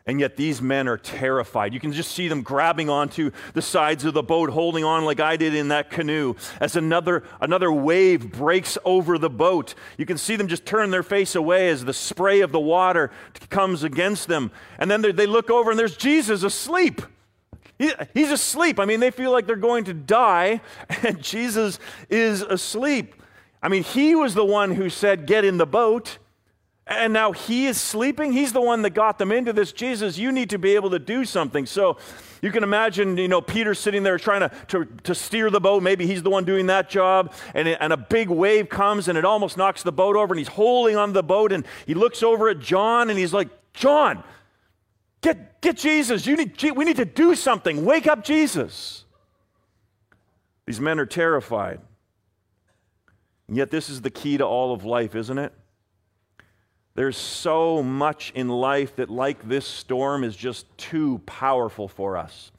and 0.06 0.20
yet 0.20 0.36
these 0.36 0.62
men 0.62 0.88
are 0.88 0.98
terrified. 0.98 1.74
You 1.74 1.80
can 1.80 1.94
just 1.94 2.12
see 2.12 2.28
them 2.28 2.44
grabbing 2.44 2.90
onto 2.90 3.32
the 3.54 3.62
sides 3.62 4.06
of 4.06 4.14
the 4.14 4.22
boat, 4.22 4.52
holding 4.52 4.84
on 4.84 5.06
like 5.06 5.20
I 5.20 5.38
did 5.38 5.56
in 5.56 5.70
that 5.70 5.90
canoe, 5.90 6.36
as 6.60 6.76
another, 6.76 7.24
another 7.42 7.72
wave 7.72 8.32
breaks 8.32 8.78
over 8.86 9.18
the 9.18 9.30
boat. 9.30 9.74
You 9.98 10.06
can 10.06 10.20
see 10.20 10.36
them 10.36 10.48
just 10.48 10.66
turn 10.66 10.92
their 10.92 11.02
face 11.02 11.34
away 11.34 11.70
as 11.70 11.86
the 11.86 11.94
spray 11.94 12.42
of 12.42 12.52
the 12.52 12.60
water 12.60 13.10
comes 13.50 13.84
against 13.84 14.28
them. 14.28 14.52
And 14.78 14.92
then 14.92 15.02
they 15.02 15.26
look 15.26 15.50
over, 15.50 15.72
and 15.72 15.80
there's 15.80 15.98
Jesus 15.98 16.44
asleep. 16.44 17.02
He, 17.84 17.92
he's 18.14 18.32
asleep. 18.32 18.80
I 18.80 18.86
mean, 18.86 19.02
they 19.02 19.12
feel 19.12 19.32
like 19.32 19.46
they're 19.46 19.58
going 19.58 19.84
to 19.86 19.94
die, 19.94 20.62
and 21.04 21.22
Jesus 21.22 21.80
is 22.10 22.42
asleep. 22.42 23.16
I 23.62 23.68
mean, 23.68 23.84
he 23.84 24.16
was 24.16 24.36
the 24.36 24.46
one 24.46 24.72
who 24.72 24.90
said, 24.90 25.26
Get 25.26 25.44
in 25.44 25.58
the 25.58 25.66
boat. 25.66 26.18
And 26.86 27.14
now 27.14 27.32
he 27.32 27.68
is 27.68 27.80
sleeping. 27.80 28.34
He's 28.34 28.52
the 28.52 28.60
one 28.60 28.82
that 28.82 28.90
got 28.90 29.18
them 29.18 29.32
into 29.32 29.54
this. 29.54 29.72
Jesus, 29.72 30.18
you 30.18 30.34
need 30.34 30.50
to 30.50 30.60
be 30.60 30.76
able 30.76 30.90
to 30.90 31.00
do 31.00 31.24
something. 31.24 31.66
So 31.66 31.98
you 32.42 32.52
can 32.52 32.62
imagine, 32.62 33.16
you 33.16 33.30
know, 33.30 33.40
Peter 33.40 33.74
sitting 33.74 34.04
there 34.04 34.18
trying 34.18 34.42
to, 34.42 34.52
to, 34.68 34.86
to 35.04 35.16
steer 35.16 35.50
the 35.50 35.62
boat. 35.62 35.82
Maybe 35.82 36.06
he's 36.06 36.24
the 36.24 36.30
one 36.30 36.44
doing 36.44 36.66
that 36.66 36.90
job. 36.90 37.32
And, 37.54 37.70
it, 37.70 37.78
and 37.80 37.94
a 37.94 37.98
big 37.98 38.30
wave 38.30 38.68
comes 38.68 39.08
and 39.08 39.18
it 39.18 39.24
almost 39.24 39.56
knocks 39.56 39.82
the 39.82 39.94
boat 39.94 40.18
over. 40.18 40.34
And 40.34 40.40
he's 40.40 40.50
holding 40.50 40.98
on 40.98 41.14
the 41.14 41.24
boat. 41.24 41.54
And 41.54 41.66
he 41.88 41.94
looks 41.94 42.22
over 42.22 42.50
at 42.50 42.60
John 42.60 43.10
and 43.10 43.18
he's 43.18 43.34
like, 43.34 43.48
John, 43.72 44.22
Get, 45.24 45.62
get 45.62 45.78
Jesus. 45.78 46.28
You 46.28 46.36
need, 46.36 46.62
we 46.76 46.84
need 46.84 46.98
to 46.98 47.06
do 47.06 47.34
something. 47.34 47.86
Wake 47.86 48.08
up 48.08 48.24
Jesus. 48.24 49.06
These 50.66 50.82
men 50.82 51.00
are 51.00 51.06
terrified. 51.06 51.80
And 53.48 53.58
yet, 53.58 53.72
this 53.72 53.90
is 53.90 54.02
the 54.02 54.10
key 54.10 54.38
to 54.38 54.46
all 54.46 54.74
of 54.74 54.84
life, 54.84 55.16
isn't 55.16 55.38
it? 55.38 55.54
There's 56.96 57.18
so 57.18 57.82
much 57.82 58.32
in 58.36 58.50
life 58.50 58.98
that, 58.98 59.10
like 59.10 59.48
this 59.48 59.66
storm, 59.66 60.24
is 60.24 60.36
just 60.36 60.66
too 60.78 61.22
powerful 61.26 61.88
for 61.88 62.18
us. 62.18 62.52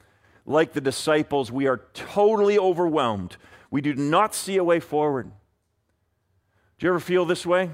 Like 0.45 0.73
the 0.73 0.81
disciples, 0.81 1.51
we 1.51 1.67
are 1.67 1.81
totally 1.93 2.57
overwhelmed. 2.57 3.37
We 3.69 3.81
do 3.81 3.93
not 3.93 4.33
see 4.33 4.57
a 4.57 4.63
way 4.63 4.79
forward. 4.79 5.31
Do 6.77 6.85
you 6.85 6.89
ever 6.89 6.99
feel 6.99 7.25
this 7.25 7.45
way? 7.45 7.69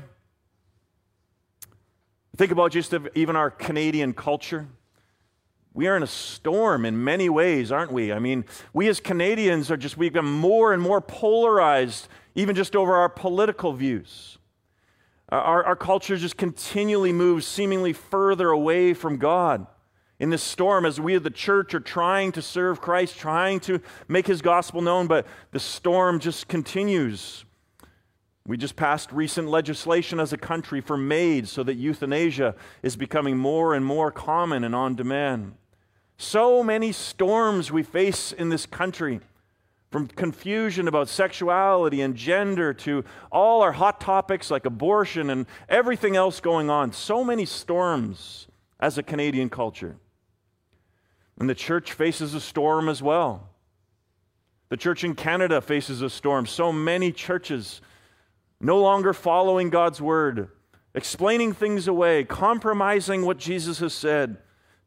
Think 2.36 2.51
about 2.51 2.71
just 2.71 2.93
even 3.15 3.36
our 3.36 3.49
Canadian 3.49 4.13
culture. 4.13 4.67
We 5.74 5.88
are 5.88 5.96
in 5.96 6.04
a 6.04 6.08
storm 6.08 6.86
in 6.86 7.02
many 7.04 7.30
ways, 7.30 7.72
aren't 7.72 7.94
we? 7.94 8.12
I 8.12 8.20
mean, 8.20 8.44
we 8.74 8.90
as 8.90 9.00
Canadians 9.00 9.72
are 9.72 9.78
just, 9.78 9.98
we've 9.98 10.12
become 10.12 10.32
more 10.32 10.74
and 10.74 10.82
more 10.82 11.00
polarized, 11.00 12.10
even 12.36 12.56
just 12.56 12.76
over 12.76 12.96
our 12.96 13.08
political 13.08 13.72
views. 13.72 14.38
Our, 15.30 15.64
our 15.64 15.78
culture 15.78 16.18
just 16.18 16.36
continually 16.36 17.14
moves 17.14 17.48
seemingly 17.48 17.94
further 17.94 18.50
away 18.50 18.94
from 18.94 19.18
God. 19.18 19.66
In 20.20 20.30
this 20.30 20.44
storm, 20.44 20.86
as 20.86 21.00
we 21.00 21.18
the 21.18 21.30
church 21.30 21.74
are 21.74 21.80
trying 21.80 22.34
to 22.34 22.42
serve 22.42 22.82
Christ, 22.82 23.18
trying 23.18 23.62
to 23.62 23.82
make 24.10 24.28
his 24.28 24.42
gospel 24.42 24.82
known, 24.82 25.08
but 25.08 25.26
the 25.52 25.60
storm 25.60 26.20
just 26.20 26.50
continues. 26.50 27.46
We 28.46 28.58
just 28.58 28.76
passed 28.76 29.12
recent 29.12 29.48
legislation 29.48 30.20
as 30.20 30.34
a 30.34 30.38
country 30.38 30.82
for 30.82 30.98
maids 30.98 31.52
so 31.52 31.64
that 31.64 31.76
euthanasia 31.76 32.56
is 32.84 32.96
becoming 32.96 33.38
more 33.38 33.74
and 33.74 33.86
more 33.86 34.12
common 34.12 34.64
and 34.64 34.76
on 34.76 34.96
demand. 34.96 35.54
So 36.22 36.62
many 36.62 36.92
storms 36.92 37.72
we 37.72 37.82
face 37.82 38.32
in 38.32 38.50
this 38.50 38.68
country, 38.68 39.22
from 39.90 40.08
confusion 40.08 40.88
about 40.88 41.10
sexuality 41.10 42.00
and 42.00 42.16
gender 42.16 42.76
to 42.76 43.04
all 43.32 43.64
our 43.64 43.72
hot 43.72 44.00
topics 44.00 44.52
like 44.52 44.68
abortion 44.68 45.32
and 45.32 45.48
everything 45.68 46.16
else 46.16 46.40
going 46.40 46.70
on. 46.70 46.94
So 46.94 47.24
many 47.24 47.46
storms 47.46 48.46
as 48.80 49.00
a 49.00 49.04
Canadian 49.04 49.50
culture. 49.50 49.96
And 51.40 51.50
the 51.50 51.56
church 51.56 51.92
faces 51.92 52.36
a 52.36 52.40
storm 52.40 52.88
as 52.88 53.02
well. 53.02 53.50
The 54.70 54.78
church 54.78 55.04
in 55.04 55.16
Canada 55.16 55.60
faces 55.60 56.04
a 56.04 56.10
storm. 56.10 56.46
So 56.46 56.72
many 56.72 57.12
churches 57.12 57.82
no 58.60 58.80
longer 58.80 59.12
following 59.12 59.72
God's 59.72 60.00
word, 60.00 60.50
explaining 60.94 61.54
things 61.54 61.88
away, 61.88 62.26
compromising 62.26 63.26
what 63.26 63.40
Jesus 63.40 63.80
has 63.80 63.96
said 63.96 64.38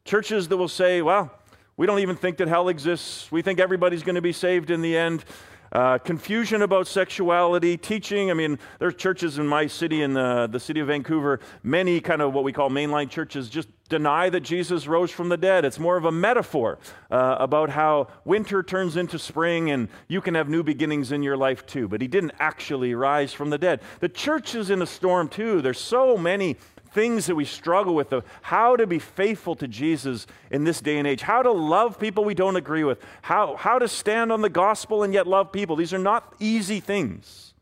Churches 0.05 0.47
that 0.49 0.57
will 0.57 0.67
say, 0.67 1.01
well, 1.01 1.31
we 1.77 1.87
don't 1.87 1.97
even 1.97 2.15
think 2.15 2.37
that 2.37 2.47
hell 2.47 2.69
exists. 2.69 3.31
We 3.31 3.41
think 3.41 3.59
everybody's 3.59 4.03
going 4.03 4.15
to 4.15 4.21
be 4.21 4.33
saved 4.33 4.69
in 4.69 4.83
the 4.83 4.95
end. 4.95 5.25
Uh, 5.71 5.97
confusion 5.97 6.61
about 6.61 6.85
sexuality, 6.85 7.75
teaching. 7.75 8.29
I 8.29 8.35
mean, 8.35 8.59
there's 8.77 8.93
churches 8.93 9.39
in 9.39 9.47
my 9.47 9.65
city, 9.65 10.03
in 10.03 10.13
the, 10.13 10.47
the 10.47 10.59
city 10.59 10.79
of 10.79 10.87
Vancouver, 10.87 11.39
many 11.63 11.99
kind 12.01 12.21
of 12.21 12.35
what 12.35 12.43
we 12.43 12.53
call 12.53 12.69
mainline 12.69 13.09
churches 13.09 13.49
just 13.49 13.67
deny 13.89 14.29
that 14.29 14.41
Jesus 14.41 14.85
rose 14.85 15.09
from 15.09 15.29
the 15.29 15.37
dead. 15.37 15.65
It's 15.65 15.79
more 15.79 15.97
of 15.97 16.05
a 16.05 16.11
metaphor 16.11 16.77
uh, 17.09 17.37
about 17.39 17.71
how 17.71 18.07
winter 18.25 18.61
turns 18.61 18.95
into 18.95 19.17
spring 19.17 19.71
and 19.71 19.89
you 20.07 20.21
can 20.21 20.35
have 20.35 20.47
new 20.47 20.61
beginnings 20.61 21.11
in 21.11 21.23
your 21.23 21.35
life 21.35 21.65
too. 21.65 21.87
But 21.87 21.99
he 21.99 22.07
didn't 22.07 22.33
actually 22.37 22.93
rise 22.93 23.33
from 23.33 23.49
the 23.49 23.57
dead. 23.57 23.81
The 24.01 24.09
church 24.09 24.53
is 24.53 24.69
in 24.69 24.83
a 24.83 24.87
storm 24.87 25.29
too. 25.29 25.61
There's 25.61 25.79
so 25.79 26.15
many 26.15 26.57
things 26.95 27.27
that 27.27 27.35
we 27.35 27.45
struggle 27.45 27.93
with 27.93 28.11
of 28.11 28.23
how 28.41 28.75
to 28.75 28.87
be 28.87 28.97
faithful 28.97 29.55
to 29.57 29.67
Jesus 29.67 30.25
in 30.49 30.63
this 30.63 30.81
day 30.81 30.97
and 30.97 31.05
age, 31.05 31.21
how 31.21 31.43
to 31.43 31.51
love 31.51 31.99
people 31.99 32.23
we 32.23 32.33
don't 32.33 32.55
agree 32.55 32.83
with, 32.83 32.99
how, 33.21 33.55
how 33.57 33.77
to 33.77 33.87
stand 33.87 34.31
on 34.31 34.41
the 34.41 34.49
gospel 34.49 35.03
and 35.03 35.13
yet 35.13 35.27
love 35.27 35.51
people. 35.51 35.75
These 35.75 35.93
are 35.93 35.99
not 35.99 36.33
easy 36.39 36.79
things. 36.79 37.53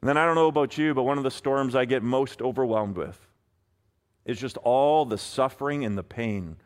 And 0.00 0.08
then 0.08 0.16
I 0.16 0.26
don't 0.26 0.34
know 0.34 0.46
about 0.46 0.76
you, 0.76 0.94
but 0.94 1.02
one 1.02 1.18
of 1.18 1.24
the 1.24 1.30
storms 1.30 1.74
I 1.74 1.86
get 1.86 2.02
most 2.02 2.42
overwhelmed 2.42 2.98
with 2.98 3.26
is 4.24 4.38
just 4.38 4.58
all 4.58 5.06
the 5.06 5.18
suffering 5.18 5.84
and 5.84 5.96
the 5.96 6.04
pain 6.04 6.56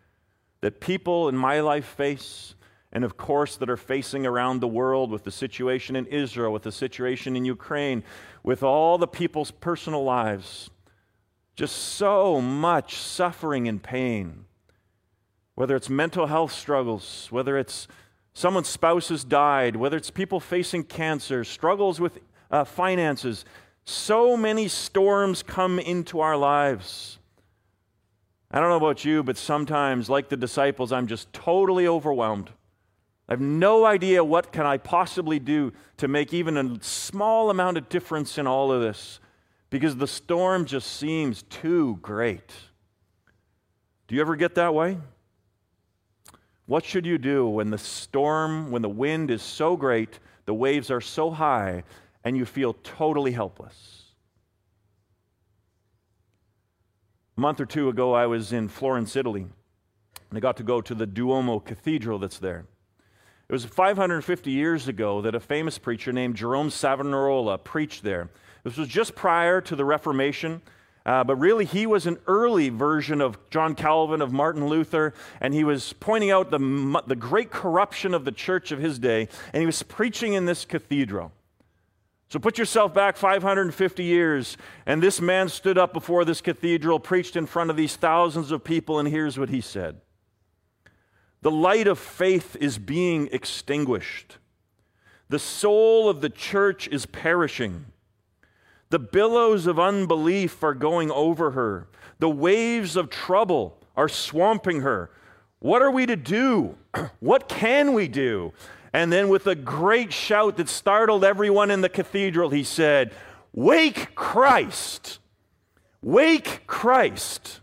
that 0.61 0.81
people 0.81 1.29
in 1.29 1.37
my 1.37 1.61
life 1.61 1.87
face 1.87 2.55
and 2.93 3.05
of 3.05 3.16
course, 3.16 3.57
that 3.57 3.71
are 3.71 3.77
facing 3.77 4.27
around 4.27 4.59
the 4.59 4.69
world 4.69 5.12
with 5.12 5.23
the 5.23 5.31
situation 5.31 5.95
in 5.95 6.07
Israel, 6.07 6.53
with 6.53 6.64
the 6.64 6.73
situation 6.73 7.37
in 7.37 7.45
Ukraine, 7.45 8.03
with 8.43 8.64
all 8.64 8.99
the 8.99 9.07
people's 9.07 9.53
personal 9.53 10.03
lives. 10.03 10.71
Just 11.57 11.77
so 11.77 12.41
much 12.41 12.97
suffering 12.97 13.69
and 13.69 13.83
pain. 13.83 14.45
Whether 15.55 15.77
it's 15.77 15.91
mental 15.91 16.27
health 16.27 16.53
struggles, 16.53 17.29
whether 17.31 17.59
it's 17.59 17.87
someone's 18.33 18.69
spouse 18.69 19.09
has 19.09 19.25
died, 19.25 19.77
whether 19.77 19.97
it's 19.97 20.11
people 20.11 20.41
facing 20.41 20.85
cancer, 20.85 21.45
struggles 21.45 22.01
with 22.01 22.19
uh, 22.51 22.65
finances. 22.65 23.45
So 23.85 24.37
many 24.37 24.69
storms 24.69 25.43
come 25.43 25.79
into 25.79 26.21
our 26.21 26.37
lives. 26.37 27.19
I 28.51 28.59
don't 28.59 28.69
know 28.69 28.77
about 28.77 29.05
you, 29.05 29.23
but 29.23 29.37
sometimes, 29.37 30.11
like 30.11 30.29
the 30.29 30.37
disciples, 30.37 30.93
I'm 30.93 31.07
just 31.07 31.33
totally 31.33 31.87
overwhelmed. 31.87 32.51
I 33.29 33.35
have 33.35 33.41
no 33.41 33.85
idea 33.85 34.25
what 34.25 34.51
can 34.51 34.67
I 34.67 34.77
possibly 34.77 35.39
do 35.39 35.73
to 35.99 36.09
make 36.09 36.35
even 36.35 36.57
a 36.57 36.83
small 36.83 37.49
amount 37.49 37.77
of 37.77 37.89
difference 37.89 38.39
in 38.39 38.49
all 38.49 38.73
of 38.73 38.81
this 38.81 39.21
because 39.71 39.97
the 39.97 40.07
storm 40.07 40.67
just 40.67 40.97
seems 40.97 41.45
too 41.45 41.99
great. 42.03 42.53
Do 44.09 44.17
you 44.17 44.21
ever 44.21 44.37
get 44.37 44.57
that 44.57 44.75
way? 44.75 44.99
What 46.67 46.85
should 46.85 47.07
you 47.07 47.19
do 47.19 47.49
when 47.49 47.71
the 47.71 47.79
storm, 47.79 48.71
when 48.71 48.83
the 48.83 48.89
wind 48.89 49.31
is 49.31 49.43
so 49.43 49.77
great, 49.77 50.19
the 50.45 50.55
waves 50.55 50.91
are 50.91 51.01
so 51.01 51.31
high, 51.31 51.85
and 52.23 52.37
you 52.37 52.45
feel 52.45 52.75
totally 52.85 53.33
helpless? 53.33 54.03
A 57.37 57.41
month 57.41 57.61
or 57.61 57.67
two 57.67 57.89
ago, 57.89 58.13
I 58.13 58.27
was 58.27 58.53
in 58.53 58.69
Florence, 58.69 59.17
Italy, 59.17 59.47
and 60.29 60.37
I 60.37 60.41
got 60.41 60.57
to 60.59 60.63
go 60.63 60.81
to 60.81 60.95
the 60.95 61.07
Duomo 61.07 61.59
Cathedral 61.59 62.19
that's 62.19 62.39
there. 62.39 62.67
It 63.49 63.53
was 63.53 63.65
550 63.65 64.51
years 64.51 64.87
ago 64.87 65.21
that 65.23 65.35
a 65.35 65.41
famous 65.41 65.79
preacher 65.79 66.13
named 66.13 66.37
Jerome 66.37 66.71
Savonarola 66.71 67.59
preached 67.59 68.05
there. 68.05 68.31
This 68.64 68.77
was 68.77 68.88
just 68.88 69.14
prior 69.14 69.61
to 69.62 69.77
the 69.77 69.85
Reformation. 69.85 70.62
Uh, 71.07 71.25
but 71.25 71.37
really, 71.37 71.64
he 71.64 71.87
was 71.87 72.07
an 72.07 72.18
early 72.27 72.68
version 72.68 73.20
of 73.20 73.38
John 73.49 73.75
Calvin, 73.75 74.20
of 74.20 74.33
Martin 74.33 74.66
Luther, 74.66 75.14
and 75.40 75.55
he 75.55 75.64
was 75.64 75.94
pointing 75.94 76.31
out 76.31 76.51
the, 76.51 77.03
the 77.07 77.16
great 77.16 77.51
corruption 77.51 78.12
of 78.12 78.25
the 78.25 78.33
church 78.33 78.70
of 78.70 78.79
his 78.79 78.99
day, 78.99 79.29
and 79.53 79.61
he 79.61 79.66
was 79.66 79.83
preaching 79.83 80.35
in 80.35 80.44
this 80.44 80.64
cathedral. 80.66 81.33
So 82.29 82.38
put 82.38 82.59
yourself 82.59 82.94
back 82.94 83.16
550 83.16 84.05
years, 84.05 84.57
and 84.87 85.03
this 85.03 85.20
man 85.20 85.49
stood 85.49 85.79
up 85.79 85.92
before 85.92 86.25
this 86.25 86.40
cathedral, 86.40 87.01
preached 87.01 87.35
in 87.35 87.46
front 87.46 87.70
of 87.70 87.77
these 87.77 87.96
thousands 87.96 88.53
of 88.53 88.62
people, 88.62 88.99
and 88.99 89.09
here's 89.09 89.38
what 89.38 89.49
he 89.49 89.61
said 89.61 90.01
The 91.40 91.51
light 91.51 91.88
of 91.88 91.99
faith 91.99 92.57
is 92.61 92.79
being 92.79 93.29
extinguished, 93.33 94.37
the 95.31 95.38
soul 95.38 96.11
of 96.11 96.20
the 96.20 96.31
church 96.31 96.88
is 96.88 97.07
perishing. 97.07 97.87
The 98.90 98.98
billows 98.98 99.66
of 99.66 99.79
unbelief 99.79 100.62
are 100.62 100.74
going 100.74 101.11
over 101.11 101.53
her. 101.53 101.87
The 102.18 102.29
waves 102.29 102.96
of 102.96 103.09
trouble 103.09 103.79
are 103.96 104.09
swamping 104.09 104.83
her. 104.83 105.11
What 105.61 105.81
are 105.81 105.90
we 105.90 106.07
to 106.07 106.16
do? 106.16 106.76
what 107.20 107.48
can 107.48 107.94
we 107.94 108.09
do? 108.09 108.53
And 108.92 109.12
then, 109.12 109.29
with 109.29 109.46
a 109.46 109.55
great 109.55 110.12
shout 110.12 110.57
that 110.57 110.68
startled 110.68 111.24
everyone 111.24 111.70
in 111.70 111.81
the 111.81 111.88
cathedral, 111.88 112.50
he 112.50 112.64
said, 112.64 113.12
Wake 113.53 114.14
Christ! 114.16 115.20
Wake 116.03 116.66
Christ! 116.66 117.61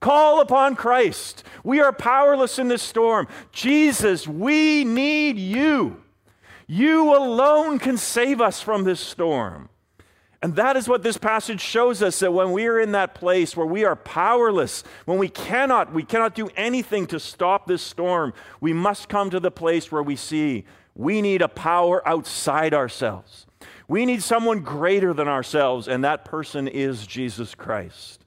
Call 0.00 0.40
upon 0.40 0.76
Christ. 0.76 1.44
We 1.62 1.80
are 1.80 1.92
powerless 1.92 2.58
in 2.58 2.68
this 2.68 2.82
storm. 2.82 3.26
Jesus, 3.52 4.26
we 4.26 4.84
need 4.84 5.38
you. 5.38 6.02
You 6.66 7.14
alone 7.14 7.78
can 7.78 7.98
save 7.98 8.40
us 8.40 8.60
from 8.60 8.84
this 8.84 9.00
storm. 9.00 9.68
And 10.44 10.56
that 10.56 10.76
is 10.76 10.86
what 10.86 11.02
this 11.02 11.16
passage 11.16 11.62
shows 11.62 12.02
us 12.02 12.18
that 12.18 12.34
when 12.34 12.52
we 12.52 12.66
are 12.66 12.78
in 12.78 12.92
that 12.92 13.14
place 13.14 13.56
where 13.56 13.66
we 13.66 13.86
are 13.86 13.96
powerless, 13.96 14.84
when 15.06 15.16
we 15.16 15.30
cannot, 15.30 15.94
we 15.94 16.02
cannot 16.02 16.34
do 16.34 16.50
anything 16.54 17.06
to 17.06 17.18
stop 17.18 17.66
this 17.66 17.80
storm, 17.80 18.34
we 18.60 18.74
must 18.74 19.08
come 19.08 19.30
to 19.30 19.40
the 19.40 19.50
place 19.50 19.90
where 19.90 20.02
we 20.02 20.16
see 20.16 20.66
we 20.94 21.22
need 21.22 21.40
a 21.40 21.48
power 21.48 22.06
outside 22.06 22.74
ourselves. 22.74 23.46
We 23.88 24.04
need 24.04 24.22
someone 24.22 24.60
greater 24.60 25.14
than 25.14 25.28
ourselves, 25.28 25.88
and 25.88 26.04
that 26.04 26.26
person 26.26 26.68
is 26.68 27.06
Jesus 27.06 27.54
Christ. 27.54 28.22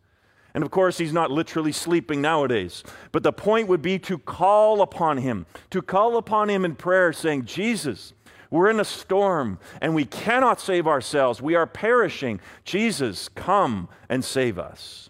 And 0.55 0.63
of 0.63 0.71
course, 0.71 0.97
he's 0.97 1.13
not 1.13 1.29
literally 1.29 1.71
sleeping 1.71 2.19
nowadays. 2.19 2.83
But 3.11 3.21
the 3.21 3.31
point 3.31 3.67
would 3.67 3.83
be 3.83 3.99
to 3.99 4.17
call 4.17 4.81
upon 4.81 5.19
him, 5.19 5.45
to 5.69 5.83
call 5.83 6.17
upon 6.17 6.49
him 6.49 6.65
in 6.65 6.73
prayer, 6.73 7.13
saying, 7.13 7.45
Jesus, 7.45 8.13
we're 8.49 8.69
in 8.69 8.79
a 8.79 8.85
storm 8.85 9.59
and 9.81 9.93
we 9.93 10.05
cannot 10.05 10.59
save 10.59 10.87
ourselves. 10.87 11.41
We 11.41 11.55
are 11.55 11.67
perishing. 11.67 12.39
Jesus, 12.63 13.29
come 13.29 13.89
and 14.09 14.23
save 14.23 14.57
us. 14.57 15.09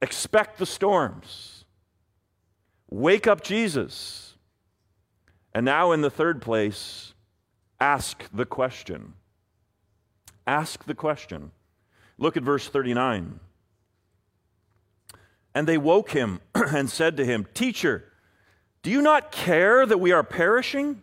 Expect 0.00 0.58
the 0.58 0.66
storms. 0.66 1.64
Wake 2.90 3.26
up 3.26 3.42
Jesus. 3.42 4.36
And 5.54 5.64
now, 5.64 5.92
in 5.92 6.00
the 6.00 6.10
third 6.10 6.42
place, 6.42 7.14
ask 7.80 8.24
the 8.32 8.46
question. 8.46 9.14
Ask 10.46 10.84
the 10.84 10.94
question. 10.94 11.52
Look 12.18 12.36
at 12.36 12.42
verse 12.42 12.68
39. 12.68 13.40
And 15.54 15.66
they 15.66 15.78
woke 15.78 16.10
him 16.10 16.40
and 16.54 16.90
said 16.90 17.16
to 17.18 17.24
him, 17.24 17.46
Teacher, 17.54 18.04
do 18.82 18.90
you 18.90 19.02
not 19.02 19.30
care 19.30 19.86
that 19.86 19.98
we 19.98 20.12
are 20.12 20.24
perishing? 20.24 21.02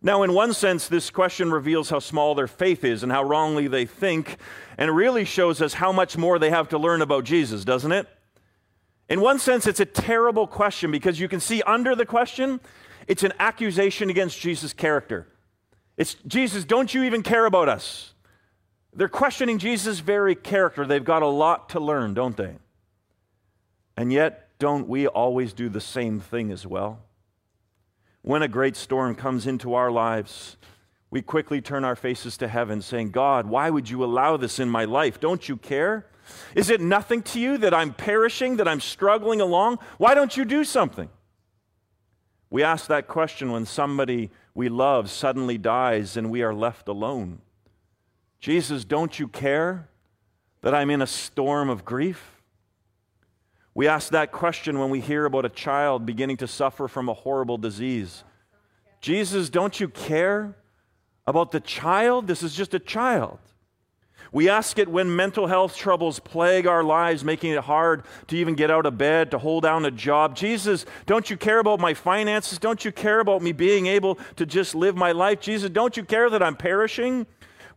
Now, 0.00 0.22
in 0.22 0.32
one 0.32 0.52
sense, 0.52 0.86
this 0.86 1.10
question 1.10 1.50
reveals 1.50 1.90
how 1.90 1.98
small 1.98 2.34
their 2.34 2.46
faith 2.46 2.84
is 2.84 3.02
and 3.02 3.10
how 3.10 3.24
wrongly 3.24 3.66
they 3.66 3.84
think, 3.84 4.36
and 4.76 4.94
really 4.94 5.24
shows 5.24 5.60
us 5.60 5.74
how 5.74 5.90
much 5.90 6.16
more 6.16 6.38
they 6.38 6.50
have 6.50 6.68
to 6.68 6.78
learn 6.78 7.02
about 7.02 7.24
Jesus, 7.24 7.64
doesn't 7.64 7.90
it? 7.90 8.06
In 9.08 9.20
one 9.20 9.38
sense, 9.38 9.66
it's 9.66 9.80
a 9.80 9.86
terrible 9.86 10.46
question 10.46 10.90
because 10.90 11.18
you 11.18 11.28
can 11.28 11.40
see 11.40 11.62
under 11.62 11.96
the 11.96 12.06
question, 12.06 12.60
it's 13.08 13.24
an 13.24 13.32
accusation 13.40 14.10
against 14.10 14.38
Jesus' 14.38 14.72
character. 14.72 15.26
It's 15.96 16.14
Jesus, 16.26 16.64
don't 16.64 16.94
you 16.94 17.02
even 17.02 17.22
care 17.22 17.46
about 17.46 17.68
us? 17.68 18.14
They're 18.92 19.08
questioning 19.08 19.58
Jesus' 19.58 19.98
very 19.98 20.34
character. 20.34 20.86
They've 20.86 21.04
got 21.04 21.22
a 21.22 21.26
lot 21.26 21.70
to 21.70 21.80
learn, 21.80 22.14
don't 22.14 22.36
they? 22.36 22.56
And 23.96 24.12
yet, 24.12 24.50
don't 24.58 24.88
we 24.88 25.08
always 25.08 25.52
do 25.52 25.68
the 25.68 25.80
same 25.80 26.20
thing 26.20 26.52
as 26.52 26.66
well? 26.66 27.00
When 28.28 28.42
a 28.42 28.48
great 28.48 28.76
storm 28.76 29.14
comes 29.14 29.46
into 29.46 29.72
our 29.72 29.90
lives, 29.90 30.58
we 31.10 31.22
quickly 31.22 31.62
turn 31.62 31.82
our 31.82 31.96
faces 31.96 32.36
to 32.36 32.46
heaven, 32.46 32.82
saying, 32.82 33.10
God, 33.10 33.46
why 33.46 33.70
would 33.70 33.88
you 33.88 34.04
allow 34.04 34.36
this 34.36 34.58
in 34.58 34.68
my 34.68 34.84
life? 34.84 35.18
Don't 35.18 35.48
you 35.48 35.56
care? 35.56 36.04
Is 36.54 36.68
it 36.68 36.82
nothing 36.82 37.22
to 37.22 37.40
you 37.40 37.56
that 37.56 37.72
I'm 37.72 37.94
perishing, 37.94 38.56
that 38.56 38.68
I'm 38.68 38.82
struggling 38.82 39.40
along? 39.40 39.78
Why 39.96 40.12
don't 40.12 40.36
you 40.36 40.44
do 40.44 40.62
something? 40.62 41.08
We 42.50 42.62
ask 42.62 42.86
that 42.88 43.08
question 43.08 43.50
when 43.50 43.64
somebody 43.64 44.30
we 44.54 44.68
love 44.68 45.08
suddenly 45.08 45.56
dies 45.56 46.14
and 46.14 46.30
we 46.30 46.42
are 46.42 46.52
left 46.52 46.86
alone. 46.86 47.40
Jesus, 48.40 48.84
don't 48.84 49.18
you 49.18 49.26
care 49.26 49.88
that 50.60 50.74
I'm 50.74 50.90
in 50.90 51.00
a 51.00 51.06
storm 51.06 51.70
of 51.70 51.86
grief? 51.86 52.37
We 53.78 53.86
ask 53.86 54.10
that 54.10 54.32
question 54.32 54.80
when 54.80 54.90
we 54.90 54.98
hear 54.98 55.24
about 55.24 55.44
a 55.44 55.48
child 55.48 56.04
beginning 56.04 56.38
to 56.38 56.48
suffer 56.48 56.88
from 56.88 57.08
a 57.08 57.14
horrible 57.14 57.58
disease. 57.58 58.24
Jesus, 59.00 59.50
don't 59.50 59.78
you 59.78 59.88
care 59.88 60.56
about 61.28 61.52
the 61.52 61.60
child? 61.60 62.26
This 62.26 62.42
is 62.42 62.56
just 62.56 62.74
a 62.74 62.80
child. 62.80 63.38
We 64.32 64.48
ask 64.48 64.80
it 64.80 64.88
when 64.88 65.14
mental 65.14 65.46
health 65.46 65.76
troubles 65.76 66.18
plague 66.18 66.66
our 66.66 66.82
lives, 66.82 67.22
making 67.22 67.52
it 67.52 67.60
hard 67.60 68.02
to 68.26 68.36
even 68.36 68.56
get 68.56 68.68
out 68.68 68.84
of 68.84 68.98
bed, 68.98 69.30
to 69.30 69.38
hold 69.38 69.62
down 69.62 69.84
a 69.84 69.92
job. 69.92 70.34
Jesus, 70.34 70.84
don't 71.06 71.30
you 71.30 71.36
care 71.36 71.60
about 71.60 71.78
my 71.78 71.94
finances? 71.94 72.58
Don't 72.58 72.84
you 72.84 72.90
care 72.90 73.20
about 73.20 73.42
me 73.42 73.52
being 73.52 73.86
able 73.86 74.18
to 74.34 74.44
just 74.44 74.74
live 74.74 74.96
my 74.96 75.12
life? 75.12 75.38
Jesus, 75.38 75.70
don't 75.70 75.96
you 75.96 76.02
care 76.02 76.28
that 76.30 76.42
I'm 76.42 76.56
perishing? 76.56 77.28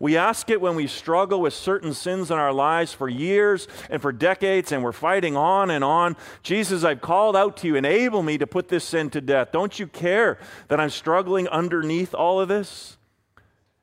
We 0.01 0.17
ask 0.17 0.49
it 0.49 0.59
when 0.59 0.73
we 0.73 0.87
struggle 0.87 1.41
with 1.41 1.53
certain 1.53 1.93
sins 1.93 2.31
in 2.31 2.37
our 2.39 2.51
lives 2.51 2.91
for 2.91 3.07
years 3.07 3.67
and 3.87 4.01
for 4.01 4.11
decades, 4.11 4.71
and 4.71 4.83
we're 4.83 4.93
fighting 4.93 5.37
on 5.37 5.69
and 5.69 5.83
on. 5.83 6.17
Jesus, 6.41 6.83
I've 6.83 7.01
called 7.01 7.35
out 7.35 7.55
to 7.57 7.67
you, 7.67 7.75
enable 7.75 8.23
me 8.23 8.39
to 8.39 8.47
put 8.47 8.67
this 8.67 8.83
sin 8.83 9.11
to 9.11 9.21
death. 9.21 9.51
Don't 9.51 9.77
you 9.77 9.85
care 9.85 10.39
that 10.69 10.79
I'm 10.79 10.89
struggling 10.89 11.47
underneath 11.49 12.15
all 12.15 12.41
of 12.41 12.47
this? 12.47 12.97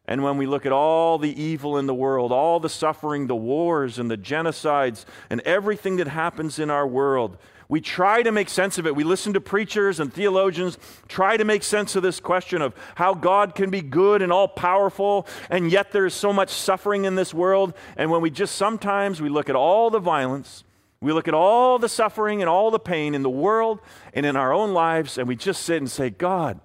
And 0.07 0.24
when 0.24 0.38
we 0.38 0.46
look 0.46 0.66
at 0.66 0.72
all 0.72 1.18
the 1.18 1.40
evil 1.40 1.78
in 1.78 1.87
the 1.87 1.94
world, 1.94 2.33
all 2.33 2.59
the 2.59 2.68
suffering, 2.68 3.28
the 3.28 3.37
wars 3.37 4.00
and 4.00 4.11
the 4.11 4.18
genocides, 4.18 5.04
and 5.31 5.40
everything 5.42 5.98
that 5.98 6.09
happens 6.09 6.59
in 6.59 6.68
our 6.68 6.88
world, 6.88 7.38
we 7.68 7.83
try 7.83 8.22
to 8.22 8.33
make 8.33 8.48
sense 8.48 8.78
of 8.78 8.87
it. 8.87 8.96
We 8.96 9.04
listen 9.04 9.35
to 9.35 9.40
preachers 9.42 10.00
and 10.00 10.12
theologians 10.12 10.78
try 11.07 11.37
to 11.37 11.44
make 11.44 11.62
sense 11.62 11.96
of 11.96 12.02
this 12.02 12.18
question 12.18 12.62
of 12.62 12.74
how 12.94 13.12
God 13.12 13.54
can 13.54 13.68
be 13.68 13.83
good 13.83 14.22
and 14.22 14.33
all 14.33 14.48
powerful, 14.48 15.26
and 15.50 15.70
yet 15.70 15.92
there's 15.92 16.14
so 16.14 16.33
much 16.33 16.48
suffering 16.48 17.04
in 17.04 17.14
this 17.14 17.35
world. 17.35 17.74
And 17.96 18.11
when 18.11 18.22
we 18.22 18.31
just 18.31 18.54
sometimes 18.54 19.20
we 19.20 19.28
look 19.28 19.50
at 19.50 19.57
all 19.57 19.90
the 19.90 19.98
violence, 19.98 20.64
we 21.00 21.12
look 21.12 21.28
at 21.28 21.35
all 21.35 21.78
the 21.78 21.90
suffering 21.90 22.40
and 22.40 22.48
all 22.48 22.70
the 22.70 22.78
pain 22.78 23.14
in 23.14 23.22
the 23.22 23.31
world 23.31 23.81
and 24.14 24.24
in 24.24 24.35
our 24.35 24.52
own 24.52 24.72
lives, 24.72 25.18
and 25.18 25.28
we 25.28 25.37
just 25.37 25.62
sit 25.62 25.76
and 25.76 25.90
say, 25.90 26.09
God, 26.09 26.61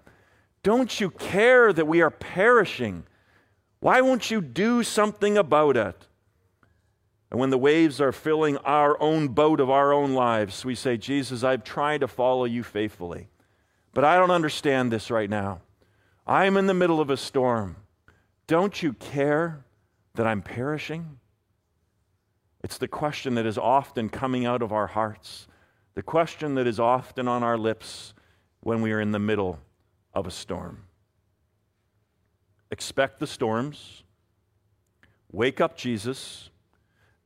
don't 0.64 1.02
you 1.02 1.10
care 1.10 1.74
that 1.74 1.86
we 1.86 2.02
are 2.02 2.10
perishing? 2.10 3.04
Why 3.82 4.00
won't 4.00 4.32
you 4.32 4.40
do 4.40 4.84
something 4.84 5.38
about 5.38 5.76
it? 5.76 6.08
And 7.34 7.40
when 7.40 7.50
the 7.50 7.58
waves 7.58 8.00
are 8.00 8.12
filling 8.12 8.58
our 8.58 8.96
own 9.02 9.30
boat 9.30 9.60
of 9.60 9.68
our 9.68 9.92
own 9.92 10.14
lives, 10.14 10.64
we 10.64 10.76
say, 10.76 10.98
Jesus, 10.98 11.44
I've 11.44 11.64
tried 11.64 12.02
to 12.02 12.08
follow 12.08 12.46
you 12.46 12.62
faithfully, 12.62 13.28
but 13.92 14.06
I 14.06 14.18
don't 14.18 14.30
understand 14.30 14.92
this 14.92 15.10
right 15.10 15.30
now. 15.30 15.62
I'm 16.28 16.58
in 16.58 16.68
the 16.68 16.76
middle 16.76 17.02
of 17.02 17.10
a 17.10 17.18
storm. 17.18 17.78
Don't 18.46 18.84
you 18.84 18.94
care 18.94 19.66
that 20.14 20.28
I'm 20.28 20.44
perishing? 20.44 21.18
It's 22.64 22.78
the 22.78 22.88
question 22.88 23.34
that 23.34 23.48
is 23.48 23.58
often 23.58 24.10
coming 24.10 24.46
out 24.46 24.62
of 24.62 24.72
our 24.72 24.86
hearts, 24.86 25.48
the 25.96 26.04
question 26.04 26.54
that 26.54 26.68
is 26.68 26.80
often 26.80 27.28
on 27.28 27.42
our 27.42 27.58
lips 27.58 28.14
when 28.60 28.84
we 28.84 28.92
are 28.92 29.02
in 29.02 29.12
the 29.12 29.18
middle 29.18 29.58
of 30.14 30.28
a 30.28 30.32
storm. 30.32 30.84
Expect 32.70 33.20
the 33.20 33.26
storms, 33.26 34.04
wake 35.32 35.60
up 35.60 35.76
Jesus, 35.76 36.52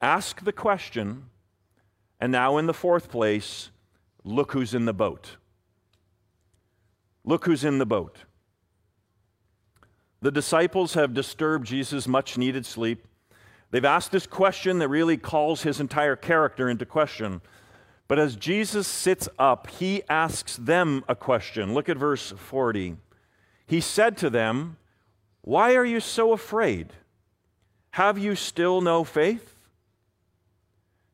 ask 0.01 0.43
the 0.43 0.53
question, 0.53 1.25
and 2.19 2.31
now 2.31 2.57
in 2.57 2.67
the 2.67 2.73
fourth 2.73 3.09
place, 3.09 3.69
look 4.23 4.51
who's 4.51 4.73
in 4.73 4.85
the 4.85 4.93
boat. 4.93 5.37
Look 7.23 7.45
who's 7.45 7.63
in 7.63 7.77
the 7.77 7.85
boat. 7.85 8.19
The 10.21 10.31
disciples 10.31 10.93
have 10.95 11.13
disturbed 11.13 11.67
Jesus' 11.67 12.07
much 12.07 12.37
needed 12.37 12.65
sleep. 12.65 13.05
They've 13.69 13.85
asked 13.85 14.11
this 14.11 14.25
question 14.25 14.79
that 14.79 14.87
really 14.87 15.17
calls 15.17 15.63
his 15.63 15.79
entire 15.79 16.15
character 16.15 16.69
into 16.69 16.85
question. 16.85 17.41
But 18.07 18.19
as 18.19 18.35
Jesus 18.35 18.87
sits 18.87 19.27
up, 19.37 19.69
he 19.69 20.01
asks 20.09 20.55
them 20.55 21.03
a 21.07 21.15
question. 21.15 21.73
Look 21.73 21.89
at 21.89 21.97
verse 21.97 22.31
40. 22.31 22.95
He 23.65 23.81
said 23.81 24.17
to 24.17 24.29
them, 24.29 24.77
Why 25.41 25.75
are 25.75 25.85
you 25.85 25.99
so 25.99 26.31
afraid? 26.31 26.93
Have 27.91 28.17
you 28.17 28.35
still 28.35 28.79
no 28.79 29.03
faith? 29.03 29.56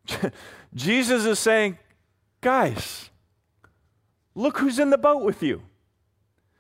Jesus 0.73 1.25
is 1.25 1.39
saying, 1.39 1.77
Guys, 2.41 3.09
look 4.35 4.57
who's 4.57 4.79
in 4.79 4.89
the 4.89 4.97
boat 4.97 5.23
with 5.23 5.41
you. 5.41 5.61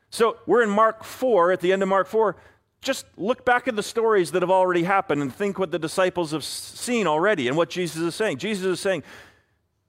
So 0.09 0.37
we're 0.45 0.63
in 0.63 0.69
Mark 0.69 1.03
4, 1.03 1.51
at 1.51 1.59
the 1.59 1.73
end 1.73 1.81
of 1.81 1.89
Mark 1.89 2.07
4 2.07 2.35
just 2.83 3.05
look 3.17 3.45
back 3.45 3.67
at 3.67 3.75
the 3.75 3.83
stories 3.83 4.31
that 4.31 4.41
have 4.41 4.51
already 4.51 4.83
happened 4.83 5.21
and 5.21 5.33
think 5.33 5.57
what 5.57 5.71
the 5.71 5.79
disciples 5.79 6.31
have 6.31 6.43
seen 6.43 7.07
already 7.07 7.47
and 7.47 7.57
what 7.57 7.69
Jesus 7.69 8.01
is 8.01 8.13
saying. 8.13 8.37
Jesus 8.37 8.65
is 8.65 8.79
saying, 8.79 9.03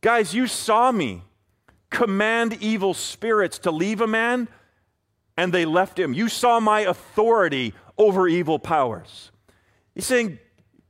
Guys, 0.01 0.35
you 0.35 0.47
saw 0.47 0.93
me 0.93 1.23
command 1.90 2.57
evil 2.61 2.95
spirits 2.95 3.59
to 3.61 3.71
leave 3.71 4.01
a 4.01 4.07
man, 4.07 4.49
and 5.37 5.53
they 5.53 5.64
left 5.64 5.99
him. 5.99 6.12
You 6.12 6.29
saw 6.29 6.61
my 6.61 6.81
authority 6.81 7.73
over 7.97 8.29
evil 8.29 8.59
powers. 8.59 9.31
He's 9.95 10.07
saying, 10.07 10.38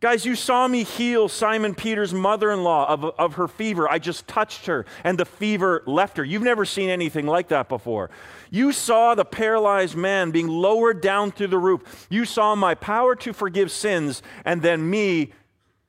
Guys, 0.00 0.26
you 0.26 0.34
saw 0.34 0.68
me 0.68 0.84
heal 0.84 1.28
Simon 1.28 1.74
Peter's 1.74 2.12
mother 2.12 2.50
in 2.50 2.62
law 2.62 2.86
of, 2.92 3.04
of 3.04 3.34
her 3.34 3.48
fever. 3.48 3.88
I 3.88 3.98
just 3.98 4.28
touched 4.28 4.66
her 4.66 4.84
and 5.02 5.18
the 5.18 5.24
fever 5.24 5.82
left 5.86 6.18
her. 6.18 6.24
You've 6.24 6.42
never 6.42 6.66
seen 6.66 6.90
anything 6.90 7.26
like 7.26 7.48
that 7.48 7.68
before. 7.70 8.10
You 8.50 8.72
saw 8.72 9.14
the 9.14 9.24
paralyzed 9.24 9.96
man 9.96 10.30
being 10.30 10.48
lowered 10.48 11.00
down 11.00 11.32
through 11.32 11.48
the 11.48 11.58
roof. 11.58 12.06
You 12.10 12.26
saw 12.26 12.54
my 12.54 12.74
power 12.74 13.14
to 13.16 13.32
forgive 13.32 13.70
sins 13.70 14.22
and 14.44 14.60
then 14.60 14.90
me 14.90 15.32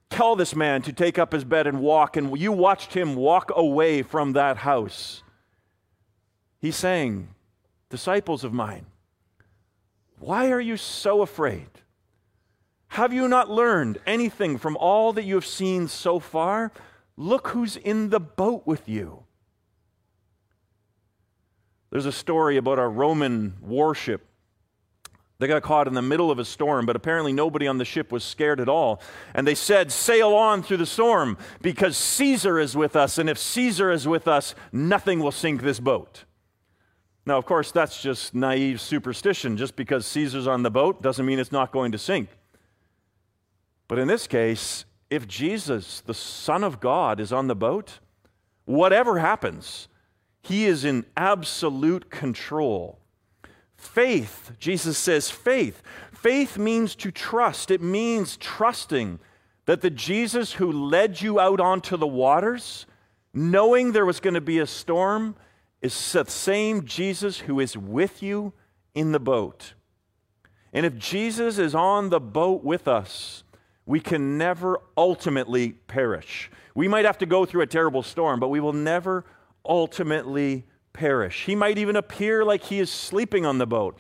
tell 0.10 0.38
this 0.38 0.56
man 0.56 0.82
to 0.84 0.94
take 0.94 1.20
up 1.20 1.34
his 1.34 1.44
bed 1.44 1.68
and 1.68 1.82
walk. 1.82 2.15
And 2.15 2.39
you 2.39 2.54
watched 2.54 2.94
him 2.94 3.15
walk 3.15 3.52
away 3.54 4.02
from 4.02 4.34
that 4.34 4.58
house. 4.58 5.24
He's 6.62 6.78
saying, 6.78 7.30
Disciples 7.89 8.44
of 8.44 8.52
mine, 8.52 8.86
why 10.20 10.52
are 10.52 10.60
you 10.60 10.78
so 10.78 11.22
afraid? 11.22 11.68
Have 12.89 13.13
you 13.13 13.28
not 13.28 13.50
learned 13.50 14.00
anything 14.06 14.58
from 14.58 14.78
all 14.78 15.13
that 15.13 15.24
you 15.24 15.36
have 15.36 15.45
seen 15.45 15.88
so 15.88 16.19
far? 16.19 16.71
Look 17.17 17.50
who's 17.50 17.78
in 17.78 18.10
the 18.10 18.19
boat 18.19 18.65
with 18.65 18.88
you. 18.88 19.24
There's 21.91 22.06
a 22.06 22.12
story 22.12 22.58
about 22.58 22.80
a 22.80 22.88
Roman 22.88 23.56
warship. 23.62 24.28
They 25.38 25.48
got 25.48 25.63
caught 25.63 25.88
in 25.88 25.93
the 25.93 26.02
middle 26.02 26.32
of 26.32 26.39
a 26.39 26.45
storm, 26.45 26.86
but 26.86 26.95
apparently 26.95 27.34
nobody 27.34 27.67
on 27.67 27.78
the 27.78 27.86
ship 27.86 28.12
was 28.12 28.24
scared 28.24 28.62
at 28.62 28.69
all. 28.69 29.02
And 29.34 29.45
they 29.45 29.56
said, 29.56 29.91
Sail 29.91 30.34
on 30.34 30.63
through 30.63 30.78
the 30.78 30.86
storm 30.86 31.38
because 31.62 31.98
Caesar 31.98 32.58
is 32.58 32.76
with 32.76 32.95
us. 32.95 33.17
And 33.17 33.30
if 33.30 33.38
Caesar 33.38 33.91
is 33.91 34.08
with 34.08 34.28
us, 34.28 34.56
nothing 34.71 35.19
will 35.19 35.34
sink 35.34 35.62
this 35.62 35.80
boat. 35.80 36.24
Now, 37.26 37.38
of 37.38 37.45
course, 37.45 37.71
that's 37.71 38.02
just 38.02 38.34
naive 38.34 38.80
superstition. 38.80 39.58
Just 39.58 39.76
because 39.76 40.06
Caesar's 40.06 40.48
on 40.48 40.63
the 40.63 40.71
boat 40.71 41.02
doesn't 41.02 41.26
mean 41.26 41.39
it's 41.39 41.52
not 41.52 41.71
going 41.71 41.91
to 41.91 41.98
sink. 41.98 42.30
But 43.88 44.00
in 44.00 44.08
this 44.08 44.28
case, 44.28 44.86
if 45.10 45.28
Jesus, 45.28 46.02
the 46.02 46.13
Son 46.13 46.63
of 46.63 46.80
God, 46.80 47.19
is 47.19 47.32
on 47.32 47.48
the 47.48 47.56
boat, 47.56 48.00
whatever 48.65 49.19
happens, 49.19 49.88
he 50.41 50.65
is 50.65 50.86
in 50.86 51.06
absolute 51.15 52.10
control. 52.10 53.00
Faith, 53.76 54.54
Jesus 54.60 54.98
says, 54.98 55.30
faith. 55.30 55.82
Faith 56.12 56.58
means 56.58 56.95
to 56.95 57.12
trust. 57.12 57.69
It 57.69 57.82
means 57.82 58.38
trusting 58.38 59.19
that 59.65 59.82
the 59.82 59.89
Jesus 59.89 60.54
who 60.54 60.71
led 60.71 61.21
you 61.21 61.39
out 61.39 61.60
onto 61.60 61.98
the 61.98 62.08
waters, 62.08 62.86
knowing 63.34 63.91
there 63.91 64.06
was 64.06 64.19
going 64.19 64.34
to 64.34 64.41
be 64.41 64.60
a 64.60 64.67
storm, 64.67 65.36
is 65.82 66.12
the 66.13 66.26
same 66.26 66.86
Jesus 66.86 67.41
who 67.41 67.60
is 67.60 67.78
with 67.78 68.24
you 68.24 68.54
in 68.93 69.12
the 69.12 69.19
boat. 69.19 69.74
And 70.74 70.86
if 70.86 70.98
Jesus 70.98 71.58
is 71.58 71.74
on 71.74 72.10
the 72.10 72.19
boat 72.19 72.63
with 72.63 72.88
us, 72.88 73.43
we 73.86 74.00
can 74.00 74.38
never 74.38 74.80
ultimately 74.98 75.74
perish. 75.88 76.50
We 76.74 76.88
might 76.88 77.06
have 77.06 77.17
to 77.19 77.26
go 77.26 77.45
through 77.45 77.62
a 77.62 77.67
terrible 77.67 78.04
storm, 78.04 78.39
but 78.39 78.50
we 78.50 78.60
will 78.60 78.74
never 78.74 79.26
ultimately 79.63 80.65
perish. 80.93 81.45
He 81.45 81.56
might 81.56 81.78
even 81.78 81.95
appear 81.95 82.43
like 82.43 82.63
he 82.63 82.80
is 82.80 82.89
sleeping 82.89 83.45
on 83.45 83.58
the 83.58 83.67
boat, 83.67 84.00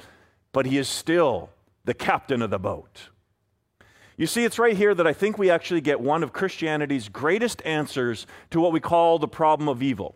but 0.51 0.65
he 0.65 0.77
is 0.77 0.87
still 0.87 1.49
the 1.83 1.93
captain 1.93 2.41
of 2.41 2.49
the 2.49 2.59
boat. 2.59 3.09
You 4.17 4.27
see, 4.27 4.45
it's 4.45 4.57
right 4.57 4.77
here 4.77 4.95
that 4.95 5.05
I 5.05 5.13
think 5.13 5.37
we 5.37 5.49
actually 5.49 5.81
get 5.81 5.99
one 5.99 6.23
of 6.23 6.31
Christianity's 6.31 7.09
greatest 7.09 7.61
answers 7.65 8.25
to 8.51 8.61
what 8.61 8.71
we 8.71 8.79
call 8.79 9.19
the 9.19 9.27
problem 9.27 9.67
of 9.67 9.83
evil. 9.83 10.15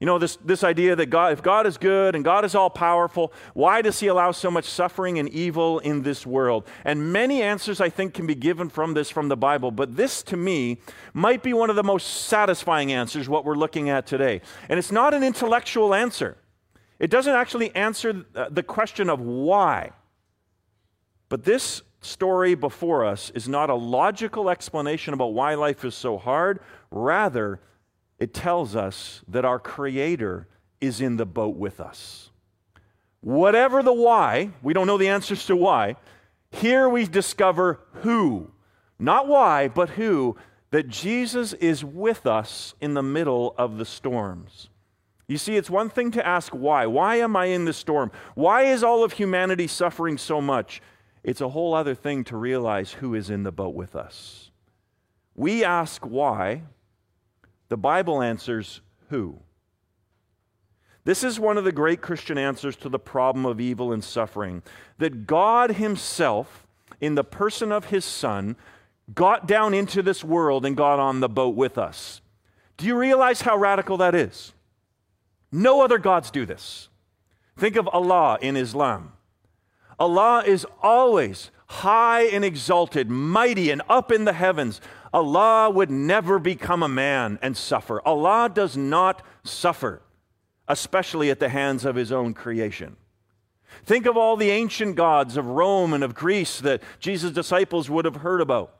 You 0.00 0.06
know, 0.06 0.18
this, 0.18 0.36
this 0.36 0.64
idea 0.64 0.96
that 0.96 1.06
God, 1.06 1.34
if 1.34 1.42
God 1.42 1.66
is 1.66 1.76
good 1.76 2.14
and 2.14 2.24
God 2.24 2.46
is 2.46 2.54
all 2.54 2.70
powerful, 2.70 3.34
why 3.52 3.82
does 3.82 4.00
He 4.00 4.06
allow 4.06 4.32
so 4.32 4.50
much 4.50 4.64
suffering 4.64 5.18
and 5.18 5.28
evil 5.28 5.78
in 5.78 6.02
this 6.02 6.26
world? 6.26 6.66
And 6.86 7.12
many 7.12 7.42
answers, 7.42 7.82
I 7.82 7.90
think, 7.90 8.14
can 8.14 8.26
be 8.26 8.34
given 8.34 8.70
from 8.70 8.94
this 8.94 9.10
from 9.10 9.28
the 9.28 9.36
Bible. 9.36 9.70
But 9.70 9.96
this, 9.96 10.22
to 10.24 10.38
me, 10.38 10.78
might 11.12 11.42
be 11.42 11.52
one 11.52 11.68
of 11.68 11.76
the 11.76 11.82
most 11.82 12.24
satisfying 12.24 12.90
answers, 12.90 13.28
what 13.28 13.44
we're 13.44 13.56
looking 13.56 13.90
at 13.90 14.06
today. 14.06 14.40
And 14.70 14.78
it's 14.78 14.90
not 14.90 15.12
an 15.12 15.22
intellectual 15.22 15.94
answer, 15.94 16.38
it 16.98 17.10
doesn't 17.10 17.34
actually 17.34 17.74
answer 17.74 18.24
uh, 18.34 18.48
the 18.50 18.62
question 18.62 19.10
of 19.10 19.20
why. 19.20 19.90
But 21.28 21.44
this 21.44 21.82
story 22.00 22.54
before 22.54 23.04
us 23.04 23.30
is 23.34 23.48
not 23.48 23.68
a 23.68 23.74
logical 23.74 24.48
explanation 24.48 25.12
about 25.12 25.34
why 25.34 25.54
life 25.54 25.84
is 25.84 25.94
so 25.94 26.16
hard. 26.16 26.60
Rather, 26.90 27.60
it 28.20 28.34
tells 28.34 28.76
us 28.76 29.22
that 29.26 29.46
our 29.46 29.58
Creator 29.58 30.46
is 30.80 31.00
in 31.00 31.16
the 31.16 31.26
boat 31.26 31.56
with 31.56 31.80
us. 31.80 32.30
Whatever 33.22 33.82
the 33.82 33.92
why, 33.92 34.50
we 34.62 34.72
don't 34.72 34.86
know 34.86 34.98
the 34.98 35.08
answers 35.08 35.44
to 35.46 35.56
why, 35.56 35.96
here 36.50 36.88
we 36.88 37.06
discover 37.06 37.80
who, 38.02 38.50
not 38.98 39.26
why, 39.26 39.68
but 39.68 39.90
who, 39.90 40.36
that 40.70 40.88
Jesus 40.88 41.54
is 41.54 41.84
with 41.84 42.26
us 42.26 42.74
in 42.80 42.94
the 42.94 43.02
middle 43.02 43.54
of 43.58 43.78
the 43.78 43.84
storms. 43.84 44.68
You 45.26 45.38
see, 45.38 45.56
it's 45.56 45.70
one 45.70 45.90
thing 45.90 46.10
to 46.12 46.26
ask 46.26 46.52
why. 46.52 46.86
Why 46.86 47.16
am 47.16 47.36
I 47.36 47.46
in 47.46 47.64
this 47.64 47.76
storm? 47.76 48.10
Why 48.34 48.62
is 48.64 48.82
all 48.82 49.04
of 49.04 49.12
humanity 49.12 49.66
suffering 49.66 50.18
so 50.18 50.40
much? 50.40 50.82
It's 51.22 51.40
a 51.40 51.48
whole 51.48 51.74
other 51.74 51.94
thing 51.94 52.24
to 52.24 52.36
realize 52.36 52.92
who 52.92 53.14
is 53.14 53.30
in 53.30 53.44
the 53.44 53.52
boat 53.52 53.74
with 53.74 53.94
us. 53.94 54.50
We 55.34 55.64
ask 55.64 56.04
why 56.04 56.62
the 57.70 57.78
Bible 57.78 58.20
answers 58.20 58.82
who? 59.08 59.38
This 61.04 61.24
is 61.24 61.40
one 61.40 61.56
of 61.56 61.64
the 61.64 61.72
great 61.72 62.02
Christian 62.02 62.36
answers 62.36 62.76
to 62.76 62.90
the 62.90 62.98
problem 62.98 63.46
of 63.46 63.60
evil 63.60 63.92
and 63.92 64.04
suffering 64.04 64.62
that 64.98 65.26
God 65.26 65.72
Himself, 65.72 66.66
in 67.00 67.14
the 67.14 67.24
person 67.24 67.72
of 67.72 67.86
His 67.86 68.04
Son, 68.04 68.56
got 69.14 69.46
down 69.46 69.72
into 69.72 70.02
this 70.02 70.22
world 70.22 70.66
and 70.66 70.76
got 70.76 70.98
on 70.98 71.20
the 71.20 71.28
boat 71.28 71.56
with 71.56 71.78
us. 71.78 72.20
Do 72.76 72.86
you 72.86 72.96
realize 72.98 73.40
how 73.40 73.56
radical 73.56 73.96
that 73.96 74.14
is? 74.14 74.52
No 75.50 75.82
other 75.82 75.98
gods 75.98 76.30
do 76.30 76.44
this. 76.44 76.88
Think 77.56 77.76
of 77.76 77.88
Allah 77.88 78.38
in 78.40 78.56
Islam. 78.56 79.12
Allah 79.98 80.42
is 80.46 80.66
always 80.82 81.50
high 81.70 82.22
and 82.22 82.44
exalted, 82.44 83.08
mighty 83.08 83.70
and 83.70 83.80
up 83.88 84.10
in 84.10 84.24
the 84.24 84.32
heavens. 84.32 84.80
Allah 85.14 85.70
would 85.70 85.90
never 85.90 86.40
become 86.40 86.82
a 86.82 86.88
man 86.88 87.38
and 87.42 87.56
suffer. 87.56 88.02
Allah 88.04 88.50
does 88.52 88.76
not 88.76 89.22
suffer, 89.44 90.02
especially 90.66 91.30
at 91.30 91.38
the 91.38 91.48
hands 91.48 91.84
of 91.84 91.94
his 91.94 92.10
own 92.10 92.34
creation. 92.34 92.96
Think 93.84 94.06
of 94.06 94.16
all 94.16 94.36
the 94.36 94.50
ancient 94.50 94.96
gods 94.96 95.36
of 95.36 95.46
Rome 95.46 95.92
and 95.92 96.02
of 96.02 96.12
Greece 96.12 96.58
that 96.60 96.82
Jesus' 96.98 97.30
disciples 97.30 97.88
would 97.88 98.04
have 98.04 98.16
heard 98.16 98.40
about. 98.40 98.74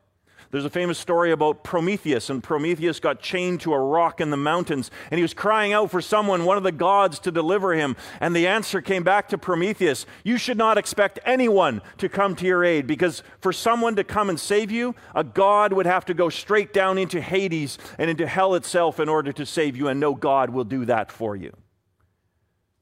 There's 0.51 0.65
a 0.65 0.71
famous 0.71 0.99
story 0.99 1.31
about 1.31 1.63
Prometheus, 1.63 2.29
and 2.29 2.43
Prometheus 2.43 2.99
got 2.99 3.21
chained 3.21 3.61
to 3.61 3.73
a 3.73 3.79
rock 3.79 4.21
in 4.21 4.31
the 4.31 4.37
mountains, 4.37 4.91
and 5.11 5.19
he 5.19 5.23
was 5.23 5.33
crying 5.33 5.73
out 5.73 5.93
for 5.93 6.01
someone, 6.01 6.45
one 6.45 6.57
of 6.57 6.65
the 6.65 6.73
gods, 6.73 7.21
to 7.21 7.31
deliver 7.31 7.73
him. 7.73 7.95
And 8.19 8.35
the 8.35 8.49
answer 8.49 8.81
came 8.83 9.05
back 9.05 9.29
to 9.29 9.39
Prometheus 9.39 10.07
You 10.25 10.39
should 10.39 10.59
not 10.59 10.77
expect 10.77 11.21
anyone 11.25 11.83
to 11.99 12.09
come 12.09 12.35
to 12.35 12.47
your 12.47 12.65
aid, 12.65 12.89
because 12.89 13.23
for 13.41 13.53
someone 13.53 13.95
to 13.95 14.03
come 14.03 14.29
and 14.29 14.41
save 14.41 14.73
you, 14.73 14.97
a 15.15 15.23
god 15.23 15.73
would 15.73 15.87
have 15.87 16.05
to 16.07 16.15
go 16.15 16.29
straight 16.29 16.73
down 16.73 16.99
into 16.99 17.21
Hades 17.21 17.79
and 17.97 18.11
into 18.11 18.27
hell 18.27 18.55
itself 18.55 18.99
in 18.99 19.09
order 19.09 19.33
to 19.33 19.47
save 19.47 19.77
you, 19.77 19.87
and 19.87 20.01
no 20.01 20.17
god 20.17 20.51
will 20.51 20.65
do 20.65 20.85
that 20.87 21.13
for 21.13 21.37
you. 21.37 21.53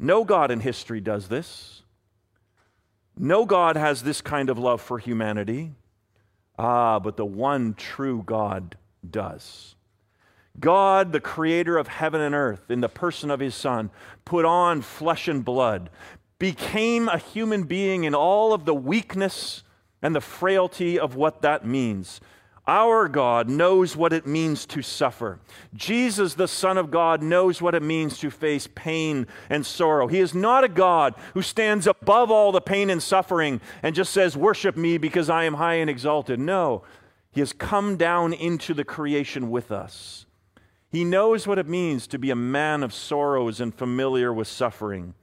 No 0.01 0.25
God 0.25 0.51
in 0.51 0.61
history 0.61 1.01
does 1.01 1.29
this. 1.29 1.83
No 3.19 3.45
God 3.45 3.77
has 3.77 4.05
this 4.05 4.21
kind 4.21 4.49
of 4.49 4.59
love 4.59 4.81
for 4.81 4.99
humanity. 4.99 5.73
Ah, 6.59 6.99
but 6.99 7.17
the 7.17 7.27
one 7.27 7.75
true 7.75 8.23
God 8.27 8.77
does. 9.09 9.77
God, 10.59 11.13
the 11.13 11.21
creator 11.21 11.79
of 11.79 11.87
heaven 11.87 12.21
and 12.21 12.35
earth, 12.35 12.71
in 12.71 12.81
the 12.81 12.89
person 12.89 13.31
of 13.31 13.39
his 13.39 13.55
Son, 13.55 13.91
put 14.25 14.45
on 14.45 14.83
flesh 14.83 15.29
and 15.29 15.45
blood, 15.45 15.89
became 16.39 17.09
a 17.09 17.19
human 17.19 17.65
being 17.65 18.05
in 18.05 18.15
all 18.15 18.53
of 18.53 18.65
the 18.65 18.75
weakness 18.75 19.63
and 20.03 20.15
the 20.15 20.21
frailty 20.21 20.99
of 20.99 21.15
what 21.15 21.43
that 21.43 21.65
means. 21.65 22.21
Our 22.69 23.09
God 23.09 23.49
knows 23.49 23.97
what 23.97 24.13
it 24.13 24.27
means 24.27 24.67
to 24.67 24.83
suffer. 24.83 25.41
Jesus, 25.75 26.35
the 26.35 26.47
Son 26.47 26.77
of 26.77 26.91
God, 26.91 27.23
knows 27.23 27.63
what 27.63 27.75
it 27.75 27.83
means 27.83 28.19
to 28.19 28.31
face 28.31 28.69
pain 28.75 29.27
and 29.49 29.65
sorrow. 29.65 30.07
He 30.07 30.21
is 30.21 30.35
not 30.35 30.65
a 30.65 30.69
God 30.69 31.15
who 31.33 31.41
stands 31.41 31.87
above 31.87 32.31
all 32.31 32.53
the 32.53 32.61
pain 32.61 32.91
and 32.91 33.03
suffering 33.03 33.63
and 33.83 33.95
just 33.95 34.13
says, 34.13 34.37
Worship 34.37 34.77
me 34.77 34.99
because 34.99 35.31
I 35.31 35.45
am 35.45 35.55
high 35.55 35.77
and 35.77 35.89
exalted. 35.89 36.39
No, 36.39 36.83
He 37.31 37.41
has 37.41 37.55
come 37.55 37.97
down 37.97 38.35
into 38.35 38.75
the 38.75 38.85
creation 38.85 39.49
with 39.49 39.73
us. 39.73 40.27
He 40.91 41.05
knows 41.05 41.47
what 41.47 41.59
it 41.59 41.67
means 41.67 42.07
to 42.09 42.19
be 42.19 42.31
a 42.31 42.37
man 42.37 42.83
of 42.83 42.93
sorrows 42.93 43.61
and 43.63 43.75
familiar 43.75 44.31
with 44.31 44.47
suffering. 44.47 45.15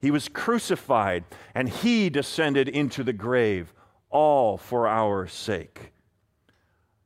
He 0.00 0.12
was 0.12 0.28
crucified 0.28 1.24
and 1.56 1.68
He 1.68 2.08
descended 2.08 2.68
into 2.68 3.02
the 3.02 3.12
grave, 3.12 3.74
all 4.10 4.56
for 4.56 4.86
our 4.86 5.26
sake. 5.26 5.90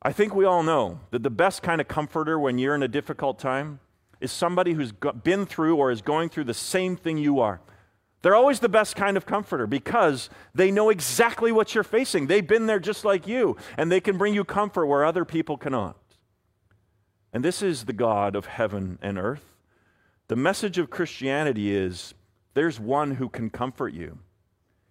I 0.01 0.13
think 0.13 0.33
we 0.33 0.45
all 0.45 0.63
know 0.63 1.01
that 1.11 1.23
the 1.23 1.29
best 1.29 1.61
kind 1.61 1.81
of 1.81 1.87
comforter 1.87 2.39
when 2.39 2.57
you're 2.57 2.75
in 2.75 2.83
a 2.83 2.87
difficult 2.87 3.37
time 3.37 3.79
is 4.21 4.31
somebody 4.31 4.73
who's 4.73 4.91
been 4.91 5.45
through 5.45 5.75
or 5.75 5.91
is 5.91 6.01
going 6.01 6.29
through 6.29 6.45
the 6.45 6.53
same 6.53 6.95
thing 6.95 7.17
you 7.17 7.39
are. 7.39 7.59
They're 8.21 8.35
always 8.35 8.59
the 8.59 8.69
best 8.69 8.95
kind 8.95 9.15
of 9.15 9.25
comforter 9.25 9.65
because 9.65 10.29
they 10.53 10.71
know 10.71 10.89
exactly 10.89 11.51
what 11.51 11.73
you're 11.73 11.83
facing. 11.83 12.27
They've 12.27 12.45
been 12.45 12.65
there 12.65 12.79
just 12.79 13.05
like 13.05 13.27
you, 13.27 13.55
and 13.77 13.91
they 13.91 14.01
can 14.01 14.17
bring 14.17 14.33
you 14.33 14.43
comfort 14.43 14.87
where 14.87 15.05
other 15.05 15.23
people 15.23 15.57
cannot. 15.57 15.97
And 17.31 17.43
this 17.45 17.61
is 17.61 17.85
the 17.85 17.93
God 17.93 18.35
of 18.35 18.45
heaven 18.45 18.99
and 19.01 19.17
earth. 19.17 19.55
The 20.27 20.35
message 20.35 20.77
of 20.77 20.89
Christianity 20.89 21.73
is 21.73 22.13
there's 22.55 22.79
one 22.79 23.15
who 23.15 23.29
can 23.29 23.49
comfort 23.49 23.93
you. 23.93 24.19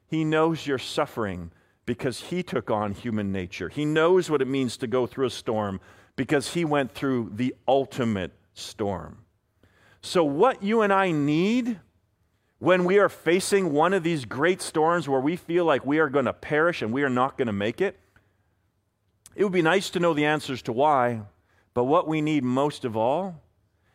He 0.07 0.25
knows 0.25 0.66
your 0.66 0.79
suffering 0.79 1.51
because 1.88 2.20
he 2.20 2.42
took 2.42 2.70
on 2.70 2.92
human 2.92 3.33
nature. 3.33 3.70
He 3.70 3.87
knows 3.87 4.29
what 4.29 4.42
it 4.42 4.46
means 4.46 4.77
to 4.77 4.87
go 4.87 5.07
through 5.07 5.24
a 5.24 5.31
storm 5.31 5.81
because 6.16 6.53
he 6.53 6.62
went 6.62 6.92
through 6.92 7.33
the 7.35 7.55
ultimate 7.66 8.33
storm. 8.53 9.24
So, 10.03 10.22
what 10.22 10.62
you 10.62 10.83
and 10.83 10.92
I 10.92 11.12
need 11.12 11.81
when 12.59 12.85
we 12.85 12.98
are 12.98 13.09
facing 13.09 13.72
one 13.72 13.94
of 13.94 14.03
these 14.03 14.27
great 14.27 14.61
storms 14.61 15.09
where 15.09 15.20
we 15.20 15.35
feel 15.35 15.64
like 15.64 15.87
we 15.87 15.98
are 15.98 16.11
going 16.11 16.27
to 16.27 16.35
perish 16.35 16.83
and 16.83 16.92
we 16.92 17.05
are 17.05 17.09
not 17.09 17.38
going 17.38 17.46
to 17.46 17.55
make 17.55 17.81
it, 17.81 17.98
it 19.35 19.42
would 19.42 19.53
be 19.55 19.62
nice 19.62 19.88
to 19.90 19.98
know 19.98 20.12
the 20.12 20.27
answers 20.27 20.61
to 20.62 20.74
why, 20.74 21.22
but 21.72 21.85
what 21.85 22.07
we 22.07 22.20
need 22.20 22.44
most 22.44 22.85
of 22.85 22.98
all 22.98 23.40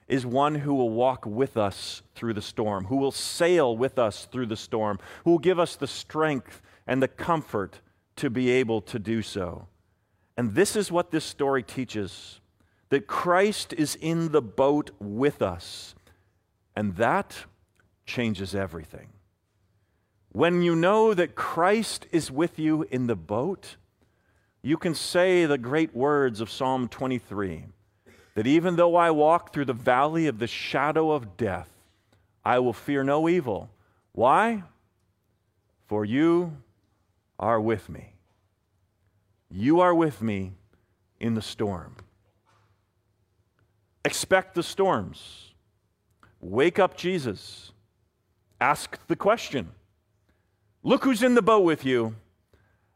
is 0.07 0.25
one 0.25 0.55
who 0.55 0.73
will 0.73 0.89
walk 0.89 1.27
with 1.27 1.57
us 1.57 2.01
through 2.15 2.33
the 2.33 2.41
storm, 2.41 2.85
who 2.85 2.95
will 2.95 3.11
sail 3.11 3.77
with 3.77 3.99
us 3.99 4.27
through 4.31 4.47
the 4.47 4.57
storm, 4.57 4.97
who 5.25 5.31
will 5.31 5.39
give 5.39 5.59
us 5.59 5.75
the 5.75 5.85
strength 5.85 6.59
and 6.87 7.01
the 7.01 7.07
comfort 7.07 7.79
to 8.17 8.29
be 8.29 8.49
able 8.49 8.81
to 8.81 8.99
do 8.99 9.21
so. 9.21 9.67
And 10.37 10.55
this 10.55 10.75
is 10.75 10.91
what 10.91 11.11
this 11.11 11.25
story 11.25 11.63
teaches 11.63 12.39
that 12.89 13.07
Christ 13.07 13.73
is 13.73 13.95
in 13.95 14.31
the 14.31 14.41
boat 14.41 14.91
with 14.99 15.41
us. 15.41 15.95
And 16.75 16.95
that 16.97 17.45
changes 18.05 18.53
everything. 18.53 19.09
When 20.31 20.61
you 20.61 20.75
know 20.75 21.13
that 21.13 21.35
Christ 21.35 22.07
is 22.11 22.31
with 22.31 22.57
you 22.57 22.87
in 22.89 23.07
the 23.07 23.15
boat, 23.15 23.77
you 24.63 24.77
can 24.77 24.95
say 24.95 25.45
the 25.45 25.57
great 25.57 25.95
words 25.95 26.41
of 26.41 26.49
Psalm 26.49 26.87
23 26.87 27.65
that 28.35 28.47
even 28.47 28.75
though 28.75 28.95
I 28.95 29.11
walk 29.11 29.53
through 29.53 29.65
the 29.65 29.73
valley 29.73 30.27
of 30.27 30.39
the 30.39 30.47
shadow 30.47 31.11
of 31.11 31.37
death, 31.37 31.69
I 32.43 32.59
will 32.59 32.73
fear 32.73 33.03
no 33.03 33.29
evil. 33.29 33.69
Why? 34.11 34.63
For 35.85 36.03
you 36.03 36.57
are 37.39 37.59
with 37.59 37.89
me. 37.89 38.13
You 39.49 39.81
are 39.81 39.93
with 39.93 40.21
me 40.21 40.53
in 41.19 41.35
the 41.35 41.41
storm. 41.41 41.95
Expect 44.05 44.55
the 44.55 44.63
storms. 44.63 45.53
Wake 46.41 46.79
up 46.79 46.97
Jesus. 46.97 47.71
Ask 48.59 48.99
the 49.07 49.15
question. 49.15 49.71
Look 50.83 51.03
who's 51.03 51.23
in 51.23 51.35
the 51.35 51.41
boat 51.41 51.63
with 51.63 51.85
you. 51.85 52.15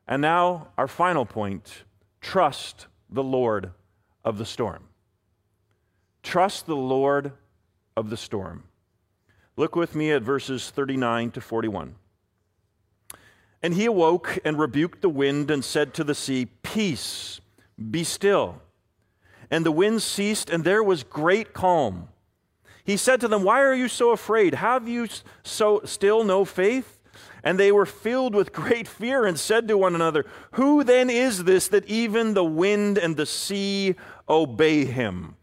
And 0.07 0.21
now, 0.21 0.69
our 0.77 0.87
final 0.87 1.25
point 1.25 1.83
trust 2.21 2.87
the 3.09 3.23
Lord 3.23 3.71
of 4.23 4.37
the 4.37 4.45
storm. 4.45 4.83
Trust 6.23 6.65
the 6.65 6.75
Lord 6.75 7.31
of 7.95 8.09
the 8.09 8.17
storm. 8.17 8.63
Look 9.55 9.75
with 9.75 9.95
me 9.95 10.11
at 10.11 10.21
verses 10.21 10.69
39 10.69 11.31
to 11.31 11.41
41. 11.41 11.95
And 13.61 13.73
he 13.73 13.85
awoke 13.85 14.37
and 14.45 14.59
rebuked 14.59 15.01
the 15.01 15.09
wind 15.09 15.49
and 15.49 15.63
said 15.65 15.93
to 15.95 16.03
the 16.03 16.15
sea, 16.15 16.47
Peace, 16.61 17.41
be 17.91 18.03
still. 18.03 18.61
And 19.49 19.65
the 19.65 19.71
wind 19.71 20.01
ceased, 20.01 20.49
and 20.49 20.63
there 20.63 20.83
was 20.83 21.03
great 21.03 21.53
calm. 21.53 22.09
He 22.83 22.97
said 22.97 23.19
to 23.21 23.27
them, 23.27 23.43
Why 23.43 23.61
are 23.61 23.73
you 23.73 23.87
so 23.87 24.11
afraid? 24.11 24.53
Have 24.53 24.87
you 24.87 25.07
so 25.43 25.81
still 25.85 26.23
no 26.23 26.45
faith? 26.45 26.99
And 27.43 27.59
they 27.59 27.71
were 27.71 27.85
filled 27.85 28.35
with 28.35 28.53
great 28.63 28.87
fear 28.87 29.25
and 29.25 29.39
said 29.39 29.67
to 29.67 29.77
one 29.77 29.95
another, 29.95 30.25
Who 30.51 30.83
then 30.83 31.09
is 31.09 31.43
this 31.43 31.67
that 31.69 31.85
even 31.85 32.33
the 32.33 32.45
wind 32.45 32.97
and 32.97 33.17
the 33.17 33.25
sea 33.25 33.95
obey 34.29 34.85
him? 34.85 35.35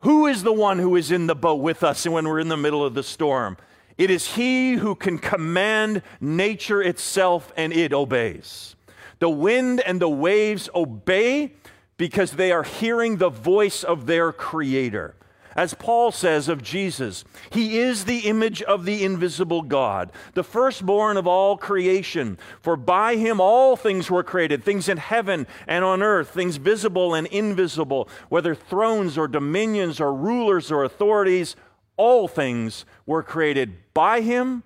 Who 0.00 0.26
is 0.26 0.42
the 0.42 0.52
one 0.52 0.78
who 0.78 0.96
is 0.96 1.10
in 1.10 1.28
the 1.28 1.34
boat 1.36 1.60
with 1.60 1.84
us 1.84 2.06
when 2.06 2.26
we're 2.26 2.40
in 2.40 2.48
the 2.48 2.56
middle 2.56 2.84
of 2.84 2.94
the 2.94 3.04
storm? 3.04 3.56
It 3.98 4.10
is 4.10 4.34
He 4.34 4.74
who 4.74 4.94
can 4.94 5.18
command 5.18 6.02
nature 6.20 6.82
itself 6.82 7.52
and 7.56 7.72
it 7.72 7.92
obeys. 7.92 8.76
The 9.18 9.30
wind 9.30 9.80
and 9.80 10.00
the 10.00 10.08
waves 10.08 10.68
obey 10.74 11.52
because 11.96 12.32
they 12.32 12.50
are 12.50 12.64
hearing 12.64 13.16
the 13.18 13.30
voice 13.30 13.84
of 13.84 14.06
their 14.06 14.32
Creator. 14.32 15.14
As 15.54 15.74
Paul 15.74 16.12
says 16.12 16.48
of 16.48 16.62
Jesus, 16.62 17.24
He 17.50 17.78
is 17.78 18.04
the 18.04 18.20
image 18.20 18.62
of 18.62 18.84
the 18.84 19.04
invisible 19.04 19.62
God, 19.62 20.10
the 20.34 20.42
firstborn 20.42 21.16
of 21.16 21.26
all 21.26 21.56
creation. 21.56 22.38
For 22.62 22.76
by 22.76 23.16
Him 23.16 23.40
all 23.40 23.76
things 23.76 24.10
were 24.10 24.22
created, 24.22 24.64
things 24.64 24.88
in 24.88 24.96
heaven 24.96 25.46
and 25.66 25.84
on 25.84 26.02
earth, 26.02 26.30
things 26.30 26.56
visible 26.56 27.14
and 27.14 27.26
invisible, 27.26 28.08
whether 28.30 28.54
thrones 28.54 29.18
or 29.18 29.28
dominions 29.28 30.00
or 30.00 30.14
rulers 30.14 30.72
or 30.72 30.84
authorities 30.84 31.54
all 31.96 32.28
things 32.28 32.84
were 33.06 33.22
created 33.22 33.74
by 33.94 34.20
him 34.20 34.62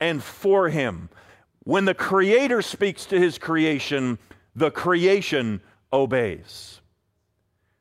and 0.00 0.22
for 0.22 0.68
him. 0.68 1.08
When 1.64 1.84
the 1.84 1.94
Creator 1.94 2.62
speaks 2.62 3.06
to 3.06 3.18
his 3.18 3.38
creation, 3.38 4.18
the 4.54 4.70
creation 4.70 5.62
obeys. 5.92 6.80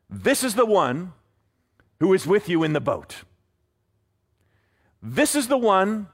This 0.10 0.44
is 0.44 0.56
the 0.56 0.66
one 0.66 1.14
who 2.00 2.14
is 2.14 2.28
with 2.28 2.48
you 2.48 2.64
in 2.64 2.74
the 2.74 2.82
boat. 2.82 3.24
This 5.02 5.36
is 5.36 5.48
the 5.48 5.58
one 5.58 6.08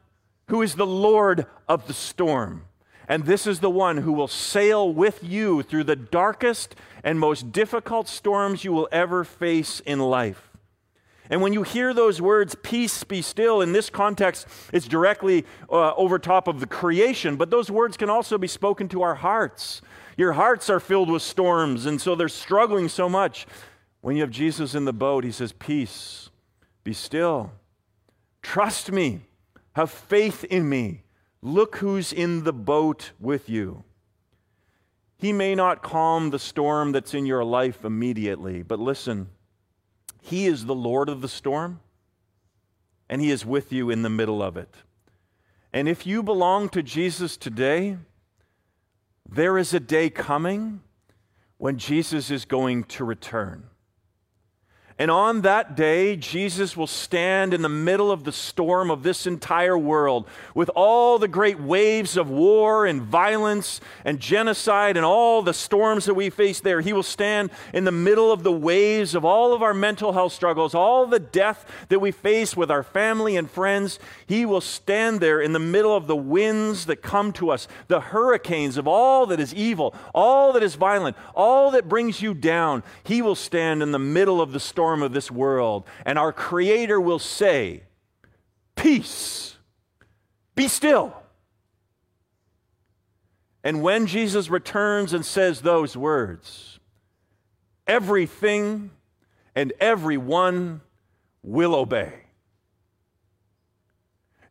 who 0.48 0.62
is 0.62 0.76
the 0.76 0.86
Lord 0.86 1.46
of 1.68 1.86
the 1.88 1.94
storm. 1.94 2.66
And 3.08 3.26
this 3.26 3.46
is 3.46 3.60
the 3.60 3.70
one 3.70 3.98
who 3.98 4.12
will 4.12 4.28
sail 4.28 4.92
with 4.92 5.24
you 5.24 5.64
through 5.64 5.86
the 5.86 5.96
darkest 5.96 6.76
and 7.04 7.20
most 7.20 7.52
difficult 7.52 8.08
storms 8.08 8.64
you 8.64 8.72
will 8.72 8.88
ever 8.92 9.24
face 9.24 9.80
in 9.80 10.00
life. 10.00 10.49
And 11.30 11.42
when 11.42 11.54
you 11.54 11.62
hear 11.62 11.94
those 11.94 12.20
words, 12.20 12.56
peace 12.64 13.04
be 13.04 13.22
still, 13.22 13.62
in 13.62 13.72
this 13.72 13.90
context, 13.90 14.48
it's 14.74 14.88
directly 14.88 15.46
uh, 15.70 15.94
over 15.94 16.18
top 16.18 16.48
of 16.48 16.60
the 16.60 16.66
creation, 16.66 17.36
but 17.36 17.52
those 17.52 17.70
words 17.70 17.98
can 17.98 18.10
also 18.10 18.38
be 18.38 18.48
spoken 18.48 18.90
to 18.90 19.04
our 19.04 19.16
hearts. 19.16 19.82
Your 20.18 20.34
hearts 20.34 20.70
are 20.70 20.80
filled 20.80 21.12
with 21.12 21.22
storms, 21.22 21.86
and 21.86 22.02
so 22.02 22.16
they're 22.16 22.30
struggling 22.30 22.90
so 22.90 23.08
much. 23.08 23.46
When 24.02 24.16
you 24.16 24.24
have 24.24 24.32
Jesus 24.32 24.74
in 24.74 24.86
the 24.86 24.94
boat, 24.94 25.24
he 25.24 25.32
says, 25.32 25.52
Peace, 25.52 26.30
be 26.84 26.94
still. 26.94 27.52
Trust 28.42 28.92
me, 28.92 29.22
have 29.74 29.92
faith 29.92 30.44
in 30.46 30.68
me. 30.68 31.04
Look 31.42 31.78
who's 31.78 32.12
in 32.12 32.44
the 32.44 32.54
boat 32.54 33.12
with 33.20 33.50
you. 33.50 33.84
He 35.18 35.32
may 35.32 35.54
not 35.54 35.84
calm 35.84 36.30
the 36.30 36.40
storm 36.40 36.92
that's 36.92 37.14
in 37.14 37.26
your 37.26 37.44
life 37.44 37.84
immediately, 37.84 38.64
but 38.64 38.80
listen, 38.80 39.30
He 40.22 40.46
is 40.46 40.66
the 40.66 40.76
Lord 40.76 41.10
of 41.10 41.22
the 41.22 41.28
storm, 41.28 41.80
and 43.10 43.22
He 43.22 43.32
is 43.32 43.46
with 43.46 43.72
you 43.72 43.90
in 43.90 44.02
the 44.02 44.10
middle 44.10 44.44
of 44.44 44.58
it. 44.58 44.74
And 45.72 45.88
if 45.88 46.06
you 46.06 46.24
belong 46.24 46.70
to 46.70 46.84
Jesus 46.84 47.38
today, 47.38 47.98
there 49.28 49.58
is 49.58 49.74
a 49.74 49.80
day 49.80 50.10
coming 50.10 50.82
when 51.58 51.78
Jesus 51.78 52.32
is 52.32 52.46
going 52.46 52.86
to 52.86 53.04
return. 53.04 53.69
And 55.00 55.10
on 55.10 55.42
that 55.42 55.78
day, 55.78 56.18
Jesus 56.18 56.76
will 56.76 56.86
stand 56.86 57.54
in 57.54 57.62
the 57.62 57.70
middle 57.70 58.12
of 58.12 58.26
the 58.26 58.34
storm 58.34 58.92
of 58.92 59.02
this 59.02 59.26
entire 59.26 59.78
world 59.78 60.28
with 60.54 60.70
all 60.76 61.18
the 61.18 61.30
great 61.30 61.58
waves 61.58 62.18
of 62.18 62.30
war 62.30 62.86
and 62.86 63.02
violence 63.02 63.80
and 64.04 64.20
genocide 64.20 64.98
and 64.98 65.06
all 65.06 65.42
the 65.42 65.54
storms 65.54 66.04
that 66.04 66.16
we 66.16 66.30
face 66.30 66.60
there. 66.60 66.82
He 66.82 66.92
will 66.92 67.02
stand 67.02 67.50
in 67.74 67.86
the 67.86 67.94
middle 67.94 68.30
of 68.30 68.44
the 68.44 68.52
waves 68.52 69.16
of 69.16 69.24
all 69.24 69.54
of 69.54 69.64
our 69.64 69.74
mental 69.74 70.12
health 70.12 70.34
struggles, 70.34 70.76
all 70.76 71.08
the 71.08 71.18
death 71.18 71.66
that 71.88 72.00
we 72.00 72.12
face 72.12 72.58
with 72.58 72.70
our 72.70 72.84
family 72.84 73.38
and 73.38 73.50
friends. 73.50 74.00
He 74.30 74.46
will 74.46 74.62
stand 74.62 75.22
there 75.22 75.42
in 75.42 75.54
the 75.54 75.60
middle 75.60 75.96
of 75.98 76.06
the 76.06 76.16
winds 76.16 76.86
that 76.86 77.02
come 77.02 77.34
to 77.34 77.50
us, 77.50 77.68
the 77.88 78.00
hurricanes 78.00 78.78
of 78.78 78.88
all 78.88 79.26
that 79.26 79.40
is 79.40 79.56
evil, 79.56 79.96
all 80.14 80.54
that 80.54 80.62
is 80.62 80.76
violent, 80.76 81.18
all 81.34 81.72
that 81.72 81.90
brings 81.90 82.22
you 82.22 82.36
down. 82.36 82.84
He 83.04 83.24
will 83.24 83.34
stand 83.34 83.82
in 83.82 83.92
the 83.92 83.98
middle 83.98 84.40
of 84.40 84.52
the 84.52 84.60
storm 84.60 85.02
of 85.02 85.14
this 85.14 85.32
world, 85.32 85.84
and 86.06 86.20
our 86.20 86.32
Creator 86.32 87.02
will 87.02 87.18
say, 87.18 87.86
Peace, 88.76 89.58
be 90.54 90.68
still. 90.68 91.24
And 93.64 93.82
when 93.82 94.06
Jesus 94.06 94.48
returns 94.48 95.12
and 95.12 95.26
says 95.26 95.62
those 95.62 95.98
words, 95.98 96.80
everything 97.88 98.92
and 99.56 99.74
everyone 99.80 100.82
will 101.42 101.74
obey. 101.74 102.29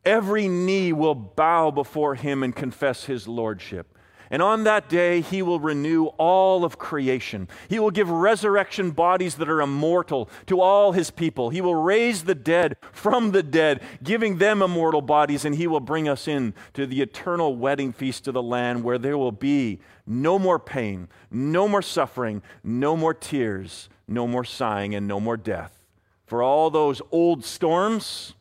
Every 0.08 0.48
knee 0.48 0.94
will 0.94 1.14
bow 1.14 1.70
before 1.70 2.14
him 2.14 2.42
and 2.42 2.56
confess 2.56 3.04
his 3.04 3.28
lordship. 3.28 3.94
And 4.30 4.40
on 4.40 4.64
that 4.64 4.88
day, 4.88 5.20
he 5.20 5.42
will 5.42 5.60
renew 5.60 6.06
all 6.16 6.64
of 6.64 6.78
creation. 6.78 7.46
He 7.68 7.78
will 7.78 7.90
give 7.90 8.08
resurrection 8.08 8.92
bodies 8.92 9.34
that 9.34 9.50
are 9.50 9.60
immortal 9.60 10.30
to 10.46 10.62
all 10.62 10.92
his 10.92 11.10
people. 11.10 11.50
He 11.50 11.60
will 11.60 11.74
raise 11.74 12.24
the 12.24 12.34
dead 12.34 12.76
from 12.90 13.32
the 13.32 13.42
dead, 13.42 13.82
giving 14.02 14.38
them 14.38 14.62
immortal 14.62 15.02
bodies, 15.02 15.44
and 15.44 15.54
he 15.54 15.66
will 15.66 15.78
bring 15.78 16.08
us 16.08 16.26
in 16.26 16.54
to 16.72 16.86
the 16.86 17.02
eternal 17.02 17.54
wedding 17.54 17.92
feast 17.92 18.26
of 18.28 18.32
the 18.32 18.42
Lamb 18.42 18.82
where 18.82 18.98
there 18.98 19.18
will 19.18 19.30
be 19.30 19.78
no 20.06 20.38
more 20.38 20.58
pain, 20.58 21.08
no 21.30 21.68
more 21.68 21.82
suffering, 21.82 22.40
no 22.64 22.96
more 22.96 23.12
tears, 23.12 23.90
no 24.06 24.26
more 24.26 24.44
sighing, 24.44 24.94
and 24.94 25.06
no 25.06 25.20
more 25.20 25.36
death. 25.36 25.84
For 26.24 26.42
all 26.42 26.70
those 26.70 27.02
old 27.12 27.44
storms, 27.44 28.32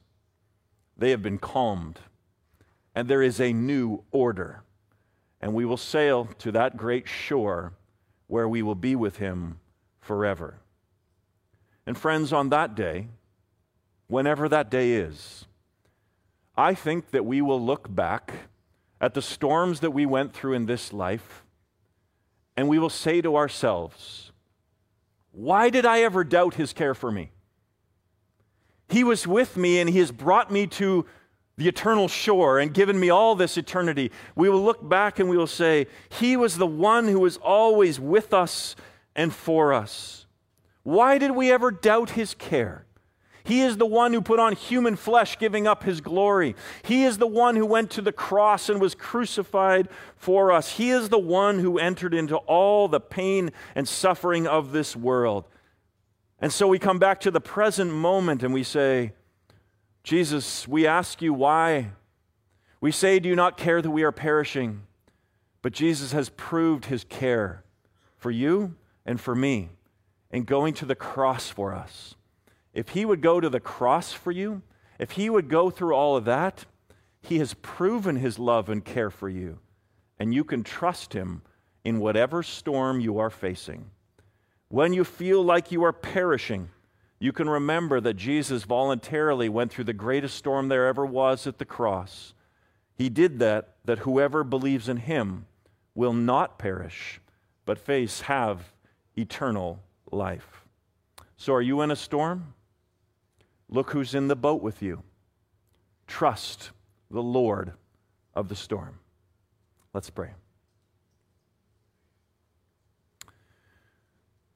they 0.97 1.11
have 1.11 1.21
been 1.21 1.37
calmed, 1.37 1.99
and 2.95 3.07
there 3.07 3.21
is 3.21 3.39
a 3.39 3.53
new 3.53 4.03
order 4.11 4.63
and 5.41 5.53
we 5.53 5.65
will 5.65 5.77
sail 5.77 6.25
to 6.39 6.51
that 6.51 6.77
great 6.77 7.07
shore 7.07 7.73
where 8.27 8.47
we 8.47 8.61
will 8.61 8.75
be 8.75 8.95
with 8.95 9.17
him 9.17 9.59
forever. 10.01 10.59
And 11.85 11.97
friends, 11.97 12.33
on 12.33 12.49
that 12.49 12.75
day, 12.75 13.07
whenever 14.07 14.49
that 14.49 14.69
day 14.69 14.93
is, 14.93 15.45
I 16.57 16.73
think 16.73 17.11
that 17.11 17.25
we 17.25 17.41
will 17.41 17.63
look 17.63 17.93
back 17.93 18.33
at 18.99 19.13
the 19.13 19.21
storms 19.21 19.79
that 19.81 19.91
we 19.91 20.05
went 20.05 20.33
through 20.33 20.53
in 20.53 20.65
this 20.65 20.91
life 20.91 21.43
and 22.55 22.67
we 22.67 22.79
will 22.79 22.89
say 22.89 23.21
to 23.21 23.35
ourselves, 23.35 24.31
Why 25.31 25.69
did 25.69 25.85
I 25.85 26.01
ever 26.01 26.23
doubt 26.23 26.55
his 26.55 26.73
care 26.73 26.95
for 26.95 27.11
me? 27.11 27.29
He 28.89 29.03
was 29.03 29.27
with 29.27 29.57
me 29.57 29.79
and 29.79 29.89
he 29.89 29.99
has 29.99 30.11
brought 30.11 30.51
me 30.51 30.67
to 30.67 31.05
the 31.57 31.67
eternal 31.67 32.07
shore 32.07 32.59
and 32.59 32.73
given 32.73 32.99
me 32.99 33.09
all 33.09 33.35
this 33.35 33.57
eternity, 33.57 34.11
we 34.35 34.47
will 34.49 34.63
look 34.63 34.87
back 34.87 35.19
and 35.19 35.27
we 35.29 35.37
will 35.37 35.47
say, 35.47 35.87
He 36.09 36.37
was 36.37 36.57
the 36.57 36.67
one 36.67 37.07
who 37.07 37.19
was 37.19 37.37
always 37.37 37.99
with 37.99 38.33
us 38.33 38.75
and 39.15 39.33
for 39.33 39.73
us. 39.73 40.27
Why 40.83 41.17
did 41.17 41.31
we 41.31 41.51
ever 41.51 41.71
doubt 41.71 42.11
His 42.11 42.33
care? 42.33 42.85
He 43.47 43.61
is 43.61 43.77
the 43.77 43.85
one 43.85 44.11
who 44.11 44.21
put 44.21 44.41
on 44.41 44.57
human 44.57 44.97
flesh, 44.97 45.39
giving 45.39 45.67
up 45.67 45.83
his 45.83 46.01
glory. 46.01 46.53
He 46.83 47.05
is 47.05 47.17
the 47.17 47.27
one 47.27 47.55
who 47.55 47.65
went 47.65 47.91
to 47.91 48.01
the 48.01 48.11
cross 48.11 48.67
and 48.67 48.81
was 48.81 48.93
crucified 48.93 49.87
for 50.17 50.51
us. 50.51 50.73
He 50.73 50.89
is 50.89 51.07
the 51.07 51.17
one 51.17 51.59
who 51.59 51.79
entered 51.79 52.13
into 52.13 52.35
all 52.35 52.89
the 52.89 52.99
pain 52.99 53.51
and 53.73 53.87
suffering 53.87 54.47
of 54.47 54.73
this 54.73 54.97
world. 54.97 55.45
And 56.39 56.53
so 56.53 56.67
we 56.67 56.79
come 56.79 56.99
back 56.99 57.19
to 57.21 57.31
the 57.31 57.41
present 57.41 57.91
moment 57.91 58.43
and 58.43 58.53
we 58.53 58.63
say, 58.63 59.13
Jesus, 60.03 60.67
we 60.67 60.85
ask 60.85 61.21
you 61.21 61.33
why. 61.33 61.91
We 62.79 62.91
say, 62.91 63.19
Do 63.19 63.27
you 63.27 63.35
not 63.35 63.57
care 63.57 63.81
that 63.81 63.89
we 63.89 64.03
are 64.03 64.11
perishing? 64.11 64.83
But 65.61 65.73
Jesus 65.73 66.11
has 66.11 66.29
proved 66.29 66.85
his 66.85 67.03
care 67.03 67.63
for 68.17 68.31
you 68.31 68.75
and 69.05 69.19
for 69.19 69.35
me 69.35 69.69
in 70.31 70.43
going 70.43 70.73
to 70.75 70.85
the 70.85 70.95
cross 70.95 71.49
for 71.49 71.73
us. 71.73 72.15
If 72.73 72.89
he 72.89 73.05
would 73.05 73.21
go 73.21 73.39
to 73.39 73.49
the 73.49 73.59
cross 73.59 74.13
for 74.13 74.31
you, 74.31 74.61
if 74.99 75.11
he 75.11 75.29
would 75.29 75.49
go 75.49 75.69
through 75.69 75.95
all 75.95 76.15
of 76.15 76.25
that, 76.25 76.65
he 77.21 77.39
has 77.39 77.55
proven 77.55 78.17
his 78.17 78.37
love 78.37 78.69
and 78.69 78.85
care 78.85 79.09
for 79.09 79.27
you. 79.27 79.59
And 80.19 80.33
you 80.33 80.43
can 80.43 80.63
trust 80.63 81.13
him 81.13 81.41
in 81.83 81.99
whatever 81.99 82.43
storm 82.43 82.99
you 82.99 83.17
are 83.19 83.29
facing. 83.29 83.89
When 84.69 84.93
you 84.93 85.03
feel 85.03 85.43
like 85.43 85.71
you 85.71 85.83
are 85.83 85.93
perishing, 85.93 86.69
you 87.19 87.31
can 87.31 87.49
remember 87.49 87.99
that 88.01 88.15
Jesus 88.15 88.63
voluntarily 88.63 89.49
went 89.49 89.71
through 89.71 89.85
the 89.85 89.93
greatest 89.93 90.35
storm 90.35 90.67
there 90.67 90.87
ever 90.87 91.05
was 91.05 91.47
at 91.47 91.57
the 91.57 91.65
cross. 91.65 92.33
He 92.95 93.09
did 93.09 93.39
that, 93.39 93.75
that 93.85 93.99
whoever 93.99 94.43
believes 94.43 94.89
in 94.89 94.97
him 94.97 95.45
will 95.95 96.13
not 96.13 96.59
perish, 96.59 97.21
but 97.65 97.79
face 97.79 98.21
have 98.21 98.73
eternal 99.17 99.79
life. 100.11 100.63
So, 101.37 101.53
are 101.53 101.61
you 101.61 101.81
in 101.81 101.91
a 101.91 101.95
storm? 101.95 102.53
Look 103.69 103.91
who's 103.91 104.15
in 104.15 104.27
the 104.27 104.35
boat 104.35 104.61
with 104.61 104.81
you. 104.81 105.03
Trust 106.07 106.71
the 107.11 107.21
Lord 107.21 107.73
of 108.33 108.49
the 108.49 108.55
storm. 108.55 108.99
Let's 109.93 110.09
pray. 110.09 110.31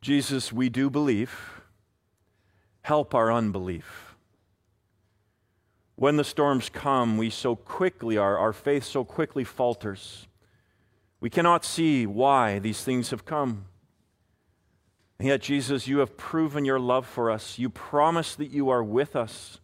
Jesus, 0.02 0.52
we 0.52 0.68
do 0.68 0.90
believe 0.90 1.62
help 2.82 3.14
our 3.14 3.32
unbelief. 3.32 4.16
When 5.96 6.18
the 6.18 6.24
storms 6.24 6.70
come, 6.70 7.18
we 7.18 7.30
so 7.30 7.56
quickly, 7.56 8.18
our, 8.18 8.36
our 8.36 8.54
faith 8.54 8.84
so 8.84 9.04
quickly 9.04 9.44
falters. 9.44 10.26
We 11.20 11.30
cannot 11.30 11.64
see 11.64 12.08
why 12.08 12.58
these 12.58 12.84
things 12.84 13.12
have 13.12 13.26
come. 13.26 13.66
And 15.20 15.28
yet, 15.28 15.42
Jesus, 15.42 15.88
you 15.88 16.00
have 16.00 16.18
proven 16.18 16.66
your 16.66 16.80
love 16.80 17.06
for 17.06 17.30
us. 17.30 17.60
You 17.60 17.70
promise 17.70 18.34
that 18.34 18.50
you 18.50 18.70
are 18.70 18.84
with 18.84 19.16
us. 19.16 19.60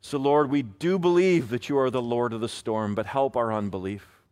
So, 0.00 0.18
Lord, 0.18 0.50
we 0.50 0.62
do 0.62 1.00
believe 1.00 1.48
that 1.48 1.68
you 1.68 1.76
are 1.76 1.90
the 1.90 2.00
Lord 2.00 2.32
of 2.32 2.40
the 2.40 2.48
storm, 2.48 2.94
but 2.94 3.06
help 3.06 3.36
our 3.36 3.52
unbelief. 3.52 4.22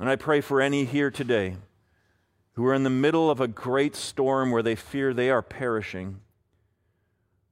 And 0.00 0.08
I 0.08 0.16
pray 0.16 0.40
for 0.40 0.60
any 0.60 0.84
here 0.84 1.12
today 1.12 1.54
who 2.54 2.66
are 2.66 2.74
in 2.74 2.84
the 2.84 2.90
middle 2.90 3.30
of 3.30 3.40
a 3.40 3.48
great 3.48 3.94
storm 3.94 4.50
where 4.50 4.62
they 4.62 4.74
fear 4.74 5.12
they 5.12 5.30
are 5.30 5.42
perishing. 5.42 6.20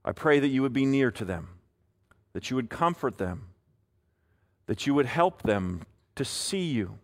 I 0.05 0.13
pray 0.13 0.41
that 0.41 0.49
you 0.49 0.63
would 0.63 0.73
be 0.73 0.87
near 0.87 1.11
to 1.13 1.25
them, 1.25 1.49
that 2.33 2.51
you 2.51 2.57
would 2.57 2.71
comfort 2.71 3.19
them, 3.19 3.49
that 4.67 4.87
you 4.87 4.95
would 4.95 5.07
help 5.07 5.43
them 5.43 5.83
to 6.15 6.25
see 6.25 6.65
you, 6.65 6.99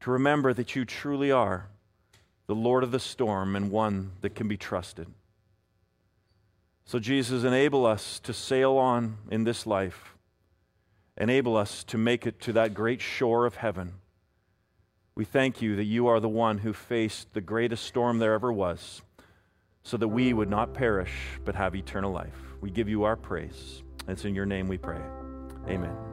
to 0.00 0.10
remember 0.10 0.52
that 0.52 0.76
you 0.76 0.84
truly 0.84 1.30
are 1.30 1.68
the 2.46 2.54
Lord 2.54 2.84
of 2.84 2.90
the 2.90 3.00
storm 3.00 3.56
and 3.56 3.70
one 3.70 4.12
that 4.20 4.34
can 4.34 4.48
be 4.48 4.56
trusted. 4.56 5.06
So, 6.84 6.98
Jesus, 6.98 7.44
enable 7.44 7.86
us 7.86 8.18
to 8.20 8.34
sail 8.34 8.76
on 8.76 9.16
in 9.30 9.44
this 9.44 9.66
life. 9.66 10.16
Enable 11.16 11.56
us 11.56 11.84
to 11.84 11.96
make 11.96 12.26
it 12.26 12.40
to 12.40 12.52
that 12.54 12.74
great 12.74 13.00
shore 13.00 13.46
of 13.46 13.56
heaven. 13.56 13.94
We 15.14 15.24
thank 15.24 15.60
you 15.60 15.76
that 15.76 15.84
you 15.84 16.06
are 16.06 16.20
the 16.20 16.28
one 16.28 16.58
who 16.58 16.72
faced 16.72 17.32
the 17.34 17.40
greatest 17.40 17.84
storm 17.84 18.18
there 18.18 18.32
ever 18.32 18.52
was 18.52 19.02
so 19.82 19.96
that 19.96 20.08
we 20.08 20.32
would 20.32 20.48
not 20.48 20.72
perish 20.72 21.12
but 21.44 21.54
have 21.54 21.74
eternal 21.74 22.12
life. 22.12 22.38
We 22.60 22.70
give 22.70 22.88
you 22.88 23.02
our 23.04 23.16
praise. 23.16 23.82
It's 24.08 24.24
in 24.24 24.34
your 24.34 24.46
name 24.46 24.68
we 24.68 24.78
pray. 24.78 25.00
Amen. 25.68 26.11